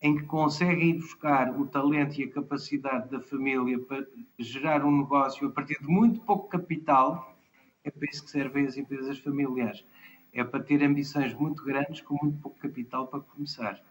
em 0.05 0.15
que 0.17 0.23
conseguem 0.25 0.99
buscar 0.99 1.49
o 1.59 1.65
talento 1.65 2.21
e 2.21 2.25
a 2.25 2.31
capacidade 2.31 3.09
da 3.09 3.19
família 3.19 3.79
para 3.79 4.05
gerar 4.37 4.85
um 4.85 4.99
negócio 4.99 5.47
a 5.47 5.51
partir 5.51 5.79
de 5.81 5.87
muito 5.87 6.21
pouco 6.21 6.47
capital, 6.47 7.35
é 7.83 7.89
para 7.89 8.07
isso 8.11 8.23
que 8.23 8.29
servem 8.29 8.67
as 8.67 8.77
empresas 8.77 9.17
familiares. 9.17 9.83
É 10.31 10.43
para 10.43 10.61
ter 10.61 10.83
ambições 10.83 11.33
muito 11.33 11.63
grandes 11.63 12.01
com 12.01 12.19
muito 12.21 12.39
pouco 12.39 12.59
capital 12.59 13.07
para 13.07 13.19
começar. 13.19 13.81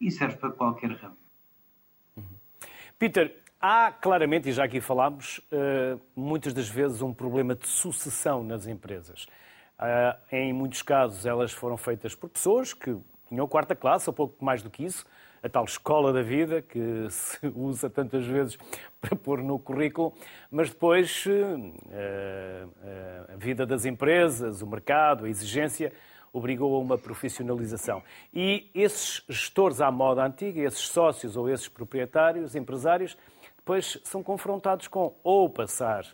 E 0.00 0.12
serve 0.12 0.36
para 0.36 0.52
qualquer 0.52 0.92
ramo. 0.92 1.16
Peter, 2.96 3.36
há 3.60 3.90
claramente, 3.90 4.48
e 4.48 4.52
já 4.52 4.64
aqui 4.64 4.80
falámos, 4.80 5.40
eh, 5.50 5.98
muitas 6.14 6.54
das 6.54 6.68
vezes 6.68 7.02
um 7.02 7.12
problema 7.12 7.56
de 7.56 7.66
sucessão 7.66 8.44
nas 8.44 8.68
empresas. 8.68 9.26
Eh, 9.80 10.16
em 10.30 10.52
muitos 10.52 10.82
casos, 10.82 11.26
elas 11.26 11.52
foram 11.52 11.76
feitas 11.76 12.14
por 12.14 12.30
pessoas 12.30 12.72
que 12.72 12.96
tinham 13.28 13.48
quarta 13.48 13.74
classe, 13.74 14.08
ou 14.08 14.14
pouco 14.14 14.44
mais 14.44 14.62
do 14.62 14.70
que 14.70 14.84
isso, 14.84 15.04
a 15.44 15.48
tal 15.50 15.64
escola 15.64 16.10
da 16.10 16.22
vida 16.22 16.62
que 16.62 17.06
se 17.10 17.46
usa 17.54 17.90
tantas 17.90 18.24
vezes 18.24 18.56
para 18.98 19.14
pôr 19.14 19.42
no 19.42 19.58
currículo, 19.58 20.14
mas 20.50 20.70
depois 20.70 21.24
eh, 21.90 22.66
a 23.28 23.36
vida 23.36 23.66
das 23.66 23.84
empresas, 23.84 24.62
o 24.62 24.66
mercado, 24.66 25.26
a 25.26 25.28
exigência 25.28 25.92
obrigou 26.32 26.74
a 26.74 26.78
uma 26.78 26.96
profissionalização. 26.96 28.02
E 28.32 28.70
esses 28.74 29.22
gestores 29.28 29.82
à 29.82 29.90
moda 29.90 30.24
antiga, 30.24 30.62
esses 30.62 30.88
sócios 30.88 31.36
ou 31.36 31.48
esses 31.50 31.68
proprietários, 31.68 32.56
empresários, 32.56 33.16
depois 33.58 34.00
são 34.02 34.22
confrontados 34.22 34.88
com 34.88 35.14
ou 35.22 35.48
passar 35.50 36.06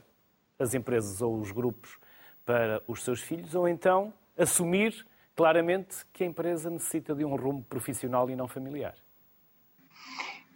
as 0.59 0.75
empresas 0.75 1.23
ou 1.23 1.39
os 1.39 1.53
grupos 1.53 1.99
para 2.45 2.83
os 2.89 3.05
seus 3.05 3.21
filhos, 3.21 3.55
ou 3.55 3.69
então 3.69 4.13
assumir 4.37 5.07
claramente 5.37 6.05
que 6.13 6.25
a 6.25 6.27
empresa 6.27 6.69
necessita 6.69 7.15
de 7.15 7.25
um 7.25 7.37
rumo 7.37 7.63
profissional 7.63 8.29
e 8.29 8.35
não 8.35 8.49
familiar. 8.49 8.95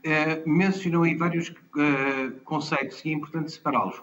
Uh, 0.05 0.47
mencionou 0.47 1.05
aí 1.05 1.15
vários 1.15 1.49
uh, 1.49 2.39
conceitos 2.45 3.03
e 3.05 3.09
é 3.09 3.13
importante 3.15 3.53
separá-los. 3.53 4.03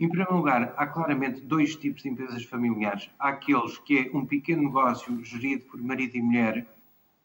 Em 0.00 0.08
primeiro 0.08 0.34
lugar, 0.34 0.72
há 0.76 0.86
claramente 0.86 1.42
dois 1.42 1.76
tipos 1.76 2.02
de 2.02 2.08
empresas 2.08 2.42
familiares. 2.44 3.10
Há 3.18 3.28
aqueles 3.28 3.76
que 3.78 3.98
é 3.98 4.16
um 4.16 4.24
pequeno 4.24 4.62
negócio 4.62 5.22
gerido 5.22 5.66
por 5.66 5.80
marido 5.82 6.16
e 6.16 6.22
mulher 6.22 6.66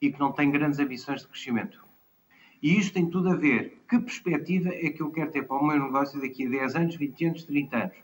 e 0.02 0.12
que 0.12 0.20
não 0.20 0.34
tem 0.34 0.52
grandes 0.52 0.80
ambições 0.80 1.22
de 1.22 1.28
crescimento. 1.30 1.82
E 2.62 2.78
isto 2.78 2.94
tem 2.94 3.10
tudo 3.10 3.30
a 3.30 3.36
ver. 3.36 3.82
Que 3.90 3.98
perspectiva 3.98 4.70
é 4.70 4.90
que 4.90 5.02
eu 5.02 5.10
quero 5.12 5.32
ter 5.32 5.48
para 5.48 5.58
o 5.58 5.66
meu 5.66 5.80
negócio 5.80 6.20
daqui 6.20 6.46
a 6.46 6.50
10 6.50 6.76
anos, 6.76 6.96
20 6.96 7.26
anos, 7.26 7.44
30 7.46 7.78
anos? 7.78 7.98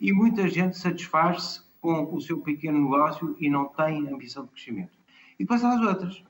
E 0.00 0.12
muita 0.12 0.48
gente 0.48 0.76
satisfaz-se 0.76 1.62
com 1.80 2.12
o 2.12 2.20
seu 2.20 2.38
pequeno 2.40 2.82
negócio 2.82 3.36
e 3.38 3.48
não 3.48 3.66
tem 3.66 4.12
ambição 4.12 4.44
de 4.44 4.50
crescimento. 4.50 4.98
E 5.38 5.44
depois 5.44 5.64
há 5.64 5.72
as 5.72 5.80
outras. 5.80 6.24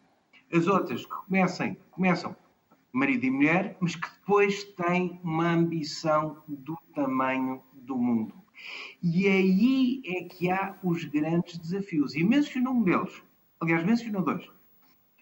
As 0.53 0.67
outras 0.67 1.05
que 1.05 1.15
comecem, 1.27 1.77
começam 1.91 2.37
marido 2.97 3.25
e 3.25 3.31
mulher, 3.31 3.77
mas 3.81 3.95
que 3.95 4.09
depois 4.09 4.65
têm 4.65 5.21
uma 5.23 5.53
ambição 5.53 6.43
do 6.47 6.77
tamanho 6.95 7.63
do 7.73 7.97
mundo. 7.97 8.35
E 9.03 9.27
aí 9.29 10.03
é 10.07 10.25
que 10.25 10.51
há 10.51 10.79
os 10.83 11.05
grandes 11.05 11.59
desafios. 11.59 12.15
E 12.15 12.25
mencionou 12.25 12.75
um 12.75 12.83
deles. 12.83 13.23
Aliás, 13.61 13.85
mencionou 13.85 14.23
dois 14.23 14.57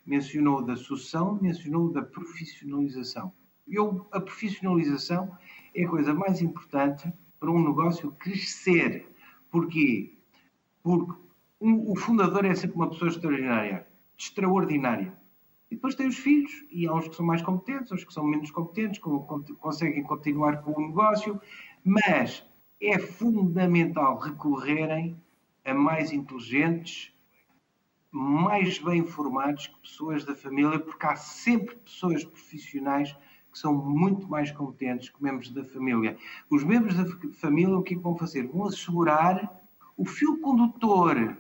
mencionou 0.07 0.63
da 0.63 0.77
sucessão, 0.77 1.39
mencionou 1.41 1.91
da 1.91 2.03
profissionalização. 2.03 3.33
Eu, 3.67 4.07
a 4.13 4.21
profissionalização 4.21 5.37
é 5.75 5.85
a 5.85 5.89
coisa 5.89 6.13
mais 6.13 6.43
importante 6.43 7.11
para 7.41 7.51
um 7.51 7.67
negócio 7.67 8.13
crescer. 8.13 9.09
Porquê? 9.51 10.19
Porque 10.83 11.13
um, 11.61 11.91
o 11.91 11.97
fundador 11.97 12.45
é 12.45 12.55
sempre 12.55 12.77
uma 12.77 12.91
pessoa 12.91 13.11
extraordinária, 13.11 13.87
extraordinária. 14.17 15.17
E 15.75 15.77
depois 15.77 15.97
tem 15.97 16.07
os 16.07 16.17
filhos, 16.17 16.65
e 16.71 16.87
há 16.87 16.95
uns 16.95 17.09
que 17.09 17.17
são 17.17 17.27
mais 17.27 17.43
competentes, 17.43 17.91
outros 17.91 18.05
que 18.05 18.15
são 18.15 18.25
menos 18.25 18.49
competentes, 18.53 19.01
que 19.01 19.55
conseguem 19.55 20.05
continuar 20.05 20.63
com 20.63 20.71
o 20.71 20.87
negócio, 20.87 21.41
mas 21.83 22.47
é 22.81 22.97
fundamental 22.97 24.21
recorrerem 24.21 25.21
a 25.65 25.75
mais 25.75 26.13
inteligentes, 26.13 27.13
mais 28.13 28.79
bem 28.79 29.01
informados 29.01 29.67
que 29.67 29.81
pessoas 29.81 30.25
da 30.25 30.37
família, 30.37 30.79
porque 30.79 31.05
há 31.07 31.17
sempre 31.17 31.75
pessoas 31.75 32.25
profissionais 32.25 33.13
que 33.51 33.59
são 33.59 33.75
muito 33.75 34.29
mais 34.29 34.53
competentes 34.53 35.09
que 35.09 35.21
membros 35.21 35.51
da 35.51 35.65
família. 35.65 36.17
Os 36.49 36.63
membros 36.63 36.95
da 36.95 37.05
família 37.33 37.77
o 37.77 37.81
é 37.81 37.85
que 37.85 37.97
vão 37.97 38.17
fazer? 38.17 38.47
Vão 38.47 38.67
assegurar 38.67 39.61
o 39.97 40.05
fio 40.05 40.41
condutor 40.41 41.37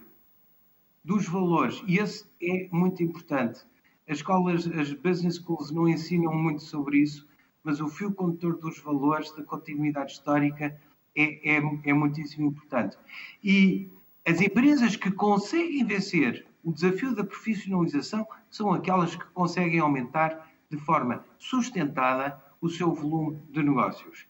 dos 1.04 1.28
valores, 1.28 1.84
e 1.86 1.98
esse 1.98 2.28
é 2.42 2.68
muito 2.72 3.00
importante. 3.00 3.64
As 4.08 4.18
escolas, 4.18 4.66
as 4.66 4.92
business 4.92 5.36
schools 5.36 5.70
não 5.70 5.88
ensinam 5.88 6.34
muito 6.34 6.62
sobre 6.62 6.98
isso, 6.98 7.26
mas 7.62 7.80
o 7.80 7.88
fio 7.88 8.12
condutor 8.12 8.58
dos 8.58 8.78
valores, 8.80 9.34
da 9.34 9.42
continuidade 9.42 10.12
histórica, 10.12 10.78
é, 11.16 11.56
é, 11.56 11.62
é 11.84 11.92
muitíssimo 11.92 12.48
importante. 12.48 12.96
E 13.42 13.90
as 14.26 14.40
empresas 14.40 14.96
que 14.96 15.10
conseguem 15.10 15.84
vencer 15.84 16.46
o 16.62 16.72
desafio 16.72 17.14
da 17.14 17.24
profissionalização 17.24 18.26
são 18.50 18.72
aquelas 18.72 19.14
que 19.14 19.24
conseguem 19.32 19.80
aumentar 19.80 20.50
de 20.70 20.78
forma 20.78 21.24
sustentada 21.38 22.42
o 22.60 22.68
seu 22.68 22.92
volume 22.94 23.38
de 23.50 23.62
negócios. 23.62 24.26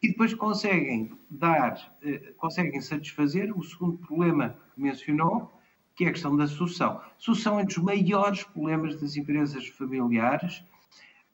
E 0.00 0.08
depois 0.08 0.32
conseguem 0.34 1.12
dar, 1.28 1.96
eh, 2.02 2.32
conseguem 2.36 2.80
satisfazer 2.80 3.56
o 3.56 3.62
segundo 3.62 3.98
problema 3.98 4.56
que 4.74 4.80
mencionou, 4.80 5.52
que 5.94 6.04
é 6.04 6.08
a 6.08 6.12
questão 6.12 6.36
da 6.36 6.46
sucessão. 6.46 7.00
Sucessão 7.18 7.58
é 7.58 7.62
um 7.62 7.66
dos 7.66 7.78
maiores 7.78 8.44
problemas 8.44 9.00
das 9.00 9.16
empresas 9.16 9.66
familiares. 9.68 10.64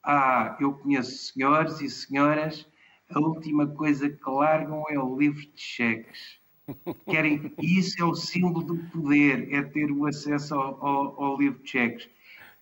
Ah, 0.03 0.57
eu 0.61 0.73
conheço 0.73 1.33
senhores 1.33 1.81
e 1.81 1.89
senhoras, 1.89 2.67
a 3.11 3.19
última 3.21 3.67
coisa 3.67 4.09
que 4.09 4.31
largam 4.31 4.85
é 4.89 4.99
o 4.99 5.19
livro 5.19 5.41
de 5.41 5.61
cheques 5.61 6.39
Querem, 7.07 7.53
isso 7.61 8.01
é 8.01 8.05
o 8.05 8.15
símbolo 8.15 8.63
do 8.63 8.77
poder, 8.91 9.53
é 9.53 9.63
ter 9.63 9.91
o 9.91 10.07
acesso 10.07 10.55
ao, 10.55 10.87
ao, 10.87 11.25
ao 11.25 11.39
livro 11.39 11.63
de 11.63 11.71
cheques. 11.71 12.09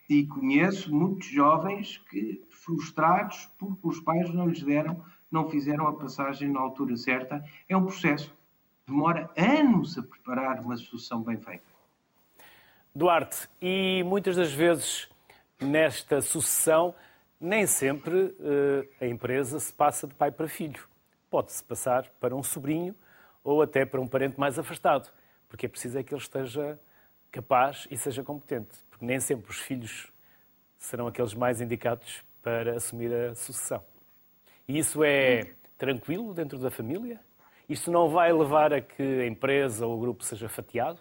E 0.09 0.25
conheço 0.27 0.95
muitos 0.95 1.27
jovens 1.27 1.99
que, 2.09 2.41
frustrados 2.49 3.51
porque 3.59 3.89
os 3.89 4.01
pais 4.01 4.33
não 4.33 4.49
lhes 4.49 4.63
deram, 4.63 5.05
não 5.31 5.51
fizeram 5.51 5.89
a 5.89 5.93
passagem 5.93 6.49
na 6.49 6.61
altura 6.61 6.97
certa. 6.97 7.43
É 7.69 7.77
um 7.77 7.85
processo. 7.85 8.33
Demora 8.87 9.29
anos 9.37 9.99
a 9.99 10.03
preparar 10.03 10.61
uma 10.61 10.77
solução 10.77 11.23
bem 11.23 11.39
feita. 11.39 11.76
Duarte, 12.97 13.47
e 13.61 14.03
muitas 14.05 14.37
das 14.37 14.51
vezes 14.51 15.07
nesta 15.61 16.23
sucessão, 16.23 16.95
nem 17.39 17.67
sempre 17.67 18.15
uh, 18.15 18.89
a 18.99 19.07
empresa 19.07 19.61
se 19.61 19.71
passa 19.71 20.07
de 20.07 20.15
pai 20.15 20.31
para 20.33 20.49
filho. 20.49 20.83
Pode-se 21.29 21.63
passar 21.63 22.09
para 22.19 22.35
um 22.35 22.43
sobrinho 22.43 22.95
ou 23.45 23.61
até 23.61 23.85
para 23.85 24.01
um 24.01 24.09
parente 24.09 24.41
mais 24.41 24.59
afastado, 24.59 25.13
porque 25.47 25.67
é 25.67 25.69
preciso 25.69 25.99
é 25.99 26.03
que 26.03 26.15
ele 26.15 26.23
esteja 26.23 26.81
capaz 27.31 27.87
e 27.91 27.99
seja 27.99 28.23
competente, 28.23 28.79
porque 28.89 29.05
nem 29.05 29.21
sempre 29.21 29.51
os 29.51 29.59
filhos 29.59 30.11
serão 30.79 31.07
aqueles 31.07 31.35
mais 31.35 31.61
indicados 31.61 32.25
para 32.43 32.77
assumir 32.77 33.13
a 33.13 33.35
sucessão. 33.35 33.85
E 34.67 34.79
isso 34.79 35.05
é 35.05 35.53
tranquilo 35.77 36.33
dentro 36.33 36.59
da 36.59 36.71
família? 36.71 37.21
Isso 37.69 37.93
não 37.93 38.09
vai 38.09 38.33
levar 38.33 38.73
a 38.73 38.81
que 38.81 39.03
a 39.03 39.27
empresa 39.27 39.87
ou 39.87 39.99
o 39.99 40.01
grupo 40.01 40.25
seja 40.25 40.49
fatiado? 40.49 40.99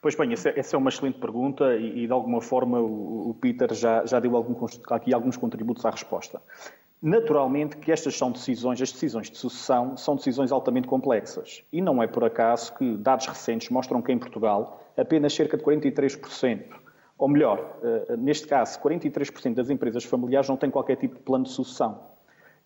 Pois 0.00 0.14
bem, 0.14 0.32
essa 0.32 0.76
é 0.76 0.78
uma 0.78 0.90
excelente 0.90 1.18
pergunta 1.18 1.74
e, 1.76 2.06
de 2.06 2.12
alguma 2.12 2.40
forma, 2.40 2.80
o 2.80 3.36
Peter 3.40 3.74
já, 3.74 4.06
já 4.06 4.20
deu 4.20 4.36
aqui 4.90 5.12
alguns 5.12 5.36
contributos 5.36 5.84
à 5.84 5.90
resposta. 5.90 6.40
Naturalmente 7.00 7.76
que 7.76 7.92
estas 7.92 8.16
são 8.16 8.32
decisões, 8.32 8.82
as 8.82 8.90
decisões 8.90 9.30
de 9.30 9.38
sucessão 9.38 9.96
são 9.96 10.16
decisões 10.16 10.50
altamente 10.50 10.88
complexas. 10.88 11.62
E 11.72 11.80
não 11.80 12.02
é 12.02 12.06
por 12.08 12.24
acaso 12.24 12.74
que 12.74 12.96
dados 12.96 13.26
recentes 13.26 13.70
mostram 13.70 14.02
que 14.02 14.10
em 14.10 14.18
Portugal 14.18 14.82
apenas 14.96 15.32
cerca 15.32 15.56
de 15.56 15.62
43%, 15.62 16.64
ou 17.16 17.28
melhor, 17.28 17.78
eh, 17.82 18.16
neste 18.16 18.48
caso, 18.48 18.80
43% 18.80 19.54
das 19.54 19.70
empresas 19.70 20.04
familiares 20.04 20.48
não 20.48 20.56
têm 20.56 20.70
qualquer 20.70 20.96
tipo 20.96 21.16
de 21.16 21.22
plano 21.22 21.44
de 21.44 21.50
sucessão. 21.50 22.00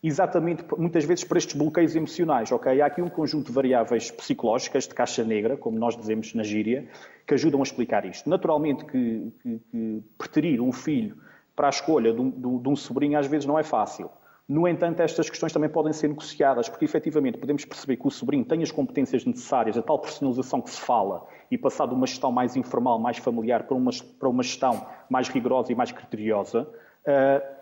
Exatamente 0.02 0.64
muitas 0.76 1.04
vezes 1.04 1.24
para 1.24 1.38
estes 1.38 1.54
bloqueios 1.54 1.94
emocionais, 1.94 2.50
ok? 2.50 2.80
Há 2.80 2.86
aqui 2.86 3.00
um 3.00 3.08
conjunto 3.08 3.46
de 3.46 3.52
variáveis 3.52 4.10
psicológicas 4.10 4.88
de 4.88 4.94
caixa 4.94 5.22
negra, 5.22 5.56
como 5.56 5.78
nós 5.78 5.96
dizemos 5.96 6.34
na 6.34 6.42
gíria, 6.42 6.88
que 7.26 7.34
ajudam 7.34 7.60
a 7.60 7.62
explicar 7.62 8.04
isto. 8.04 8.28
Naturalmente 8.28 8.84
que, 8.84 9.32
que, 9.42 9.60
que 9.70 10.02
preterir 10.18 10.60
um 10.60 10.72
filho 10.72 11.16
para 11.54 11.68
a 11.68 11.70
escolha 11.70 12.12
de 12.12 12.20
um, 12.20 12.30
de 12.60 12.68
um 12.68 12.74
sobrinho 12.74 13.18
às 13.18 13.26
vezes 13.26 13.46
não 13.46 13.58
é 13.58 13.62
fácil. 13.62 14.10
No 14.48 14.66
entanto, 14.66 15.00
estas 15.00 15.30
questões 15.30 15.52
também 15.52 15.70
podem 15.70 15.92
ser 15.92 16.08
negociadas, 16.08 16.68
porque 16.68 16.84
efetivamente 16.84 17.38
podemos 17.38 17.64
perceber 17.64 17.96
que 17.96 18.06
o 18.06 18.10
sobrinho 18.10 18.44
tem 18.44 18.60
as 18.62 18.72
competências 18.72 19.24
necessárias, 19.24 19.78
a 19.78 19.82
tal 19.82 20.00
personalização 20.00 20.60
que 20.60 20.70
se 20.70 20.80
fala, 20.80 21.24
e 21.48 21.56
passar 21.56 21.86
de 21.86 21.94
uma 21.94 22.06
gestão 22.06 22.32
mais 22.32 22.56
informal, 22.56 22.98
mais 22.98 23.18
familiar, 23.18 23.62
para 23.62 23.76
uma, 23.76 23.90
para 24.18 24.28
uma 24.28 24.42
gestão 24.42 24.84
mais 25.08 25.28
rigorosa 25.28 25.70
e 25.70 25.74
mais 25.76 25.92
criteriosa, 25.92 26.68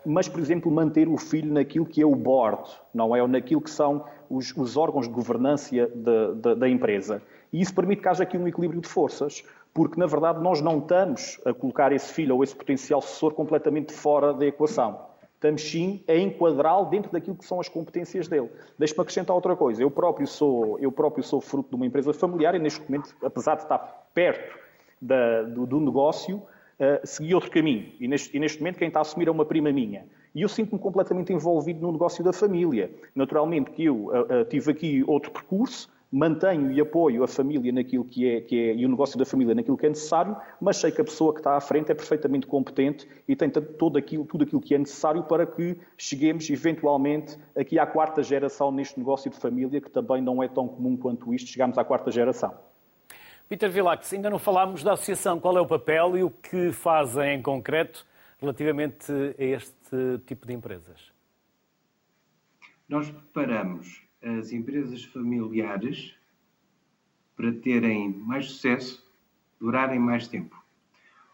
mas, 0.05 0.27
por 0.27 0.39
exemplo, 0.39 0.71
manter 0.71 1.07
o 1.07 1.17
filho 1.17 1.51
naquilo 1.51 1.85
que 1.85 2.01
é 2.01 2.05
o 2.05 2.15
board, 2.15 2.69
não 2.93 3.15
é? 3.15 3.21
Ou 3.21 3.27
naquilo 3.27 3.61
que 3.61 3.69
são 3.69 4.05
os, 4.29 4.55
os 4.55 4.77
órgãos 4.77 5.07
de 5.07 5.13
governança 5.13 5.75
da 6.57 6.69
empresa. 6.69 7.21
E 7.51 7.61
isso 7.61 7.73
permite 7.73 8.01
que 8.01 8.07
haja 8.07 8.23
aqui 8.23 8.37
um 8.37 8.47
equilíbrio 8.47 8.81
de 8.81 8.87
forças, 8.87 9.43
porque, 9.73 9.99
na 9.99 10.05
verdade, 10.05 10.41
nós 10.41 10.61
não 10.61 10.79
estamos 10.79 11.39
a 11.45 11.53
colocar 11.53 11.91
esse 11.91 12.13
filho 12.13 12.35
ou 12.35 12.43
esse 12.43 12.55
potencial 12.55 13.01
sucessor 13.01 13.33
completamente 13.33 13.93
fora 13.93 14.33
da 14.33 14.45
equação. 14.45 15.11
Estamos, 15.35 15.63
sim, 15.63 16.03
a 16.07 16.13
enquadrá-lo 16.13 16.85
dentro 16.85 17.11
daquilo 17.11 17.35
que 17.35 17.45
são 17.45 17.59
as 17.59 17.67
competências 17.67 18.27
dele. 18.27 18.49
Deixe-me 18.77 19.01
acrescentar 19.01 19.35
outra 19.35 19.55
coisa. 19.55 19.81
Eu 19.81 19.89
próprio, 19.89 20.27
sou, 20.27 20.77
eu 20.77 20.91
próprio 20.91 21.23
sou 21.23 21.41
fruto 21.41 21.69
de 21.69 21.75
uma 21.75 21.85
empresa 21.85 22.13
familiar 22.13 22.53
e, 22.53 22.59
neste 22.59 22.79
momento, 22.83 23.15
apesar 23.23 23.55
de 23.55 23.63
estar 23.63 23.79
perto 24.13 24.55
da, 25.01 25.41
do, 25.41 25.65
do 25.65 25.79
negócio, 25.79 26.43
segui 27.03 27.33
outro 27.33 27.51
caminho. 27.51 27.85
E 27.99 28.07
neste, 28.07 28.35
e 28.35 28.39
neste 28.39 28.59
momento 28.59 28.77
quem 28.77 28.87
está 28.87 28.99
a 28.99 29.01
assumir 29.01 29.27
é 29.27 29.31
uma 29.31 29.45
prima 29.45 29.71
minha. 29.71 30.05
E 30.33 30.41
eu 30.41 30.49
sinto-me 30.49 30.79
completamente 30.79 31.33
envolvido 31.33 31.81
no 31.81 31.91
negócio 31.91 32.23
da 32.23 32.31
família. 32.31 32.89
Naturalmente 33.13 33.71
que 33.71 33.85
eu 33.85 34.07
uh, 34.07 34.21
uh, 34.21 34.45
tive 34.45 34.71
aqui 34.71 35.03
outro 35.05 35.29
percurso, 35.31 35.89
mantenho 36.11 36.71
e 36.71 36.81
apoio 36.81 37.23
a 37.23 37.27
família 37.27 37.71
naquilo 37.71 38.03
que 38.03 38.27
é, 38.27 38.41
que 38.41 38.69
é, 38.69 38.75
e 38.75 38.85
o 38.85 38.89
negócio 38.89 39.17
da 39.17 39.25
família 39.25 39.55
naquilo 39.55 39.77
que 39.77 39.85
é 39.85 39.89
necessário, 39.89 40.35
mas 40.59 40.77
sei 40.77 40.91
que 40.91 40.99
a 40.99 41.03
pessoa 41.03 41.33
que 41.33 41.39
está 41.39 41.55
à 41.55 41.61
frente 41.61 41.91
é 41.91 41.95
perfeitamente 41.95 42.47
competente 42.47 43.07
e 43.27 43.35
tem 43.35 43.49
todo 43.49 43.97
aquilo, 43.97 44.25
tudo 44.25 44.43
aquilo 44.43 44.59
que 44.61 44.75
é 44.75 44.77
necessário 44.77 45.23
para 45.23 45.45
que 45.45 45.77
cheguemos 45.97 46.49
eventualmente 46.49 47.37
aqui 47.55 47.79
à 47.79 47.85
quarta 47.85 48.21
geração 48.21 48.71
neste 48.71 48.97
negócio 48.99 49.31
de 49.31 49.37
família, 49.37 49.79
que 49.79 49.89
também 49.89 50.21
não 50.21 50.43
é 50.43 50.49
tão 50.49 50.67
comum 50.67 50.97
quanto 50.97 51.33
isto, 51.33 51.49
chegamos 51.49 51.77
à 51.77 51.83
quarta 51.83 52.11
geração. 52.11 52.53
Peter 53.51 53.69
Vilax, 53.69 54.13
ainda 54.13 54.29
não 54.29 54.39
falámos 54.39 54.81
da 54.81 54.93
associação. 54.93 55.37
Qual 55.37 55.57
é 55.57 55.59
o 55.59 55.67
papel 55.67 56.17
e 56.17 56.23
o 56.23 56.29
que 56.29 56.71
fazem 56.71 57.35
em 57.35 57.41
concreto 57.41 58.07
relativamente 58.39 59.11
a 59.11 59.43
este 59.43 60.21
tipo 60.25 60.47
de 60.47 60.53
empresas? 60.53 61.11
Nós 62.87 63.11
preparamos 63.11 64.03
as 64.23 64.53
empresas 64.53 65.03
familiares 65.03 66.15
para 67.35 67.51
terem 67.51 68.13
mais 68.19 68.45
sucesso, 68.51 69.05
durarem 69.59 69.99
mais 69.99 70.29
tempo. 70.29 70.55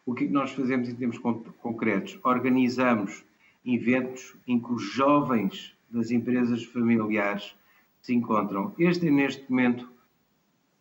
O 0.04 0.16
que 0.16 0.26
é 0.26 0.28
nós 0.28 0.52
fazemos 0.54 0.90
em 0.90 0.96
termos 0.96 1.20
concretos? 1.20 2.20
Organizamos 2.24 3.24
eventos 3.64 4.36
em 4.48 4.60
que 4.60 4.74
os 4.74 4.82
jovens 4.82 5.78
das 5.88 6.10
empresas 6.10 6.64
familiares 6.64 7.56
se 8.02 8.16
encontram. 8.16 8.74
Este 8.80 9.08
é, 9.08 9.12
neste 9.12 9.48
momento, 9.52 9.97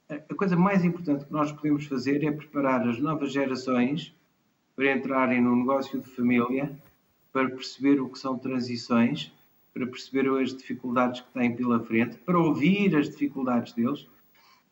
a 0.08 0.34
coisa 0.34 0.56
mais 0.56 0.84
importante 0.84 1.24
que 1.24 1.32
nós 1.32 1.50
podemos 1.50 1.86
fazer 1.86 2.22
é 2.22 2.30
preparar 2.30 2.86
as 2.88 2.98
novas 3.00 3.32
gerações 3.32 4.14
para 4.76 4.92
entrarem 4.92 5.40
no 5.40 5.56
negócio 5.56 6.00
de 6.00 6.08
família, 6.08 6.70
para 7.32 7.48
perceber 7.48 8.00
o 8.00 8.08
que 8.08 8.18
são 8.18 8.38
transições, 8.38 9.32
para 9.74 9.86
perceber 9.86 10.28
as 10.40 10.54
dificuldades 10.54 11.22
que 11.22 11.32
têm 11.32 11.56
pela 11.56 11.80
frente, 11.80 12.16
para 12.18 12.38
ouvir 12.38 12.96
as 12.96 13.10
dificuldades 13.10 13.72
deles 13.72 14.06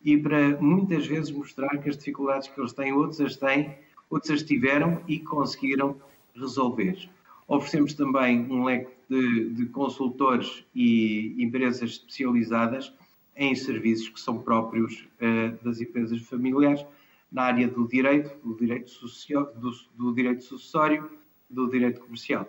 e 0.05 0.16
para 0.16 0.57
muitas 0.61 1.07
vezes 1.07 1.31
mostrar 1.31 1.79
que 1.79 1.88
as 1.88 1.97
dificuldades 1.97 2.49
que 2.49 2.61
eles 2.61 2.73
têm, 2.73 2.92
outros 2.92 3.20
as 3.20 3.37
têm, 3.37 3.75
outros 4.09 4.31
as 4.31 4.42
tiveram 4.42 5.03
e 5.09 5.18
conseguiram 5.18 5.97
resolver. 6.35 7.09
Oferecemos 7.49 7.92
também 7.94 8.40
um 8.51 8.64
leque 8.64 8.92
de, 9.09 9.51
de 9.51 9.66
consultores 9.66 10.64
e 10.75 11.35
empresas 11.38 11.83
especializadas 11.83 12.92
em 13.37 13.55
serviços 13.55 14.09
que 14.09 14.20
são 14.20 14.40
próprios 14.40 15.09
uh, 15.20 15.64
das 15.64 15.81
empresas 15.81 16.20
familiares 16.23 16.85
na 17.31 17.42
área 17.42 17.66
do 17.66 17.87
direito, 17.88 18.37
do 18.47 18.57
direito, 18.57 18.90
social, 18.90 19.53
do, 19.55 19.70
do 19.94 20.14
direito 20.14 20.44
sucessório, 20.44 21.11
do 21.51 21.68
direito 21.68 22.01
comercial. 22.01 22.49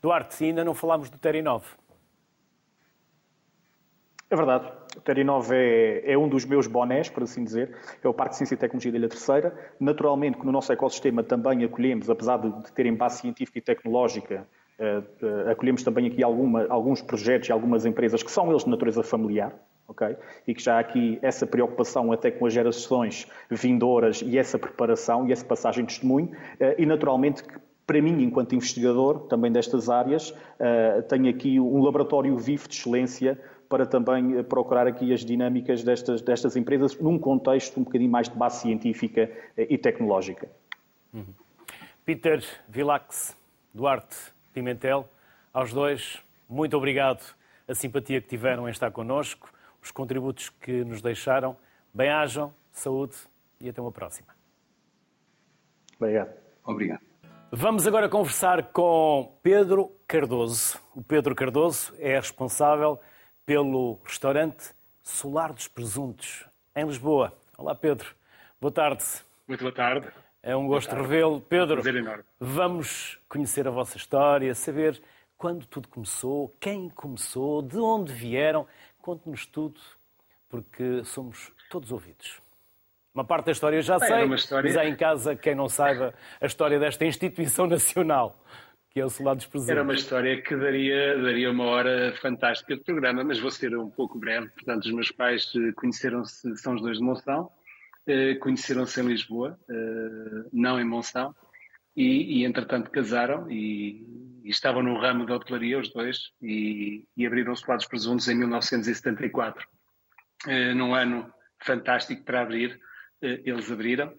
Duarte, 0.00 0.44
ainda 0.44 0.64
não 0.64 0.74
falámos 0.74 1.10
do 1.10 1.18
Terinov. 1.18 1.64
É 4.28 4.34
verdade. 4.34 4.72
O 4.96 5.00
Terinov 5.00 5.52
é, 5.52 6.12
é, 6.12 6.18
um 6.18 6.28
dos 6.28 6.44
meus 6.44 6.66
bonés, 6.66 7.08
por 7.08 7.22
assim 7.22 7.44
dizer. 7.44 7.76
É 8.02 8.08
o 8.08 8.14
Parque 8.14 8.32
de 8.32 8.38
Ciência 8.38 8.54
e 8.54 8.58
Tecnologia 8.58 8.90
da 8.90 8.98
Ilha 8.98 9.08
Terceira. 9.08 9.72
Naturalmente 9.78 10.38
que 10.38 10.46
no 10.46 10.50
nosso 10.50 10.72
ecossistema 10.72 11.22
também 11.22 11.62
acolhemos, 11.64 12.10
apesar 12.10 12.38
de, 12.38 12.50
de 12.62 12.72
terem 12.72 12.94
base 12.94 13.20
científica 13.20 13.58
e 13.58 13.62
tecnológica, 13.62 14.46
acolhemos 15.50 15.82
também 15.82 16.06
aqui 16.06 16.22
alguma, 16.22 16.66
alguns 16.68 17.00
projetos 17.00 17.48
e 17.48 17.52
algumas 17.52 17.86
empresas 17.86 18.22
que 18.22 18.30
são 18.30 18.50
eles 18.50 18.64
de 18.64 18.70
natureza 18.70 19.02
familiar, 19.02 19.54
ok? 19.88 20.16
E 20.46 20.54
que 20.54 20.62
já 20.62 20.76
há 20.76 20.78
aqui 20.80 21.18
essa 21.22 21.46
preocupação 21.46 22.12
até 22.12 22.30
com 22.30 22.46
as 22.46 22.52
gerações 22.52 23.26
vindouras 23.50 24.22
e 24.22 24.36
essa 24.36 24.58
preparação 24.58 25.26
e 25.26 25.32
essa 25.32 25.44
passagem 25.44 25.84
de 25.84 25.94
testemunho. 25.94 26.26
Uh, 26.26 26.74
e 26.78 26.86
naturalmente 26.86 27.42
que 27.42 27.54
para 27.86 28.02
mim, 28.02 28.22
enquanto 28.24 28.54
investigador 28.54 29.20
também 29.28 29.52
destas 29.52 29.88
áreas, 29.88 30.34
tenho 31.08 31.30
aqui 31.30 31.60
um 31.60 31.80
laboratório 31.84 32.36
vivo 32.36 32.66
de 32.66 32.74
excelência 32.74 33.40
para 33.68 33.86
também 33.86 34.42
procurar 34.42 34.88
aqui 34.88 35.12
as 35.12 35.24
dinâmicas 35.24 35.84
destas, 35.84 36.20
destas 36.20 36.56
empresas 36.56 36.98
num 36.98 37.16
contexto 37.16 37.78
um 37.78 37.84
bocadinho 37.84 38.10
mais 38.10 38.28
de 38.28 38.36
base 38.36 38.62
científica 38.62 39.30
e 39.56 39.78
tecnológica. 39.78 40.48
Uhum. 41.14 41.26
Peter 42.04 42.42
Vilax, 42.68 43.36
Duarte, 43.72 44.16
Pimentel. 44.56 45.06
Aos 45.52 45.70
dois, 45.70 46.18
muito 46.48 46.74
obrigado 46.78 47.22
a 47.68 47.74
simpatia 47.74 48.22
que 48.22 48.26
tiveram 48.26 48.66
em 48.66 48.70
estar 48.70 48.90
connosco, 48.90 49.52
os 49.82 49.90
contributos 49.90 50.48
que 50.48 50.82
nos 50.82 51.02
deixaram. 51.02 51.54
Bem-ajam, 51.92 52.54
saúde 52.72 53.14
e 53.60 53.68
até 53.68 53.82
uma 53.82 53.92
próxima. 53.92 54.34
Obrigado. 56.00 56.32
Obrigado. 56.64 57.00
Vamos 57.52 57.86
agora 57.86 58.08
conversar 58.08 58.62
com 58.72 59.38
Pedro 59.42 59.92
Cardoso. 60.08 60.80
O 60.94 61.02
Pedro 61.02 61.34
Cardoso 61.34 61.94
é 61.98 62.16
responsável 62.16 62.98
pelo 63.44 64.00
restaurante 64.04 64.74
Solar 65.02 65.52
dos 65.52 65.68
Presuntos, 65.68 66.46
em 66.74 66.86
Lisboa. 66.86 67.36
Olá, 67.58 67.74
Pedro. 67.74 68.08
Boa 68.58 68.72
tarde. 68.72 69.04
Muito 69.46 69.60
boa 69.60 69.74
tarde. 69.74 70.08
É 70.46 70.54
um 70.54 70.68
gosto 70.68 70.94
revê-lo. 70.94 71.40
Pedro, 71.40 71.82
vamos 72.38 73.18
conhecer 73.28 73.66
a 73.66 73.70
vossa 73.72 73.96
história, 73.96 74.54
saber 74.54 75.02
quando 75.36 75.66
tudo 75.66 75.88
começou, 75.88 76.54
quem 76.60 76.88
começou, 76.88 77.60
de 77.62 77.76
onde 77.76 78.12
vieram. 78.12 78.64
Conte-nos 79.02 79.44
tudo, 79.44 79.80
porque 80.48 81.02
somos 81.02 81.52
todos 81.68 81.90
ouvidos. 81.90 82.40
Uma 83.12 83.24
parte 83.24 83.46
da 83.46 83.52
história 83.52 83.76
eu 83.78 83.82
já 83.82 83.98
sei, 83.98 84.34
história... 84.36 84.70
mas 84.70 84.76
há 84.76 84.86
em 84.86 84.94
casa 84.94 85.34
quem 85.34 85.56
não 85.56 85.68
saiba 85.68 86.14
a 86.40 86.46
história 86.46 86.78
desta 86.78 87.04
instituição 87.04 87.66
nacional, 87.66 88.38
que 88.90 89.00
é 89.00 89.04
o 89.04 89.10
Solar 89.10 89.34
dos 89.34 89.46
Presentes. 89.46 89.72
Era 89.72 89.82
uma 89.82 89.94
história 89.94 90.40
que 90.40 90.54
daria, 90.54 91.20
daria 91.22 91.50
uma 91.50 91.64
hora 91.64 92.14
fantástica 92.22 92.76
de 92.76 92.84
programa, 92.84 93.24
mas 93.24 93.40
vou 93.40 93.50
ser 93.50 93.76
um 93.76 93.90
pouco 93.90 94.16
breve. 94.16 94.46
Portanto, 94.50 94.84
os 94.84 94.92
meus 94.92 95.10
pais 95.10 95.50
conheceram-se, 95.74 96.56
são 96.56 96.76
os 96.76 96.82
dois 96.82 96.98
de 96.98 97.02
Monção, 97.02 97.50
eh, 98.06 98.36
conheceram-se 98.36 99.00
em 99.00 99.06
Lisboa, 99.06 99.58
eh, 99.68 100.48
não 100.52 100.80
em 100.80 100.84
Monção, 100.84 101.34
e, 101.96 102.38
e 102.40 102.44
entretanto 102.44 102.90
casaram 102.90 103.50
e, 103.50 104.06
e, 104.44 104.48
estavam 104.48 104.82
no 104.82 104.96
ramo 104.98 105.26
da 105.26 105.34
hotelaria 105.34 105.78
os 105.78 105.90
dois 105.92 106.30
e, 106.40 107.04
e 107.16 107.26
abriram 107.26 107.52
os 107.52 107.62
quadros 107.64 107.88
presuntos 107.88 108.28
em 108.28 108.36
1974. 108.36 109.66
Eh, 110.46 110.72
num 110.74 110.94
ano 110.94 111.32
fantástico 111.64 112.22
para 112.22 112.42
abrir, 112.42 112.78
eles 113.20 113.72
abriram 113.72 114.14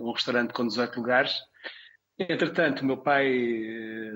um 0.00 0.10
restaurante 0.10 0.54
com 0.54 0.66
18 0.66 0.96
lugares. 0.96 1.32
Entretanto, 2.18 2.84
meu 2.84 2.96
pai, 2.96 3.30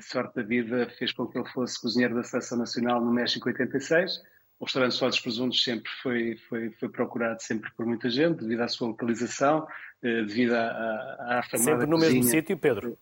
sorte 0.00 0.36
da 0.36 0.42
vida, 0.42 0.88
fez 0.98 1.12
com 1.12 1.26
que 1.26 1.38
ele 1.38 1.48
fosse 1.50 1.78
cozinheiro 1.78 2.14
da 2.14 2.22
Seleção 2.22 2.56
Nacional 2.58 3.04
no 3.04 3.12
México 3.12 3.46
86 3.48 4.22
o 4.62 4.64
restaurante 4.64 4.96
dos 5.00 5.18
Presuntos 5.18 5.64
sempre 5.64 5.90
foi, 6.00 6.36
foi, 6.48 6.70
foi 6.70 6.88
procurado 6.88 7.42
sempre 7.42 7.68
por 7.72 7.84
muita 7.84 8.08
gente, 8.08 8.42
devido 8.42 8.60
à 8.60 8.68
sua 8.68 8.86
localização, 8.86 9.66
eh, 10.00 10.22
devido 10.22 10.52
à, 10.54 11.38
à 11.40 11.42
famada 11.42 11.80
Sempre 11.80 11.86
no 11.86 11.96
cozinha. 11.96 12.12
mesmo 12.12 12.30
sítio, 12.30 12.56
Pedro? 12.56 12.98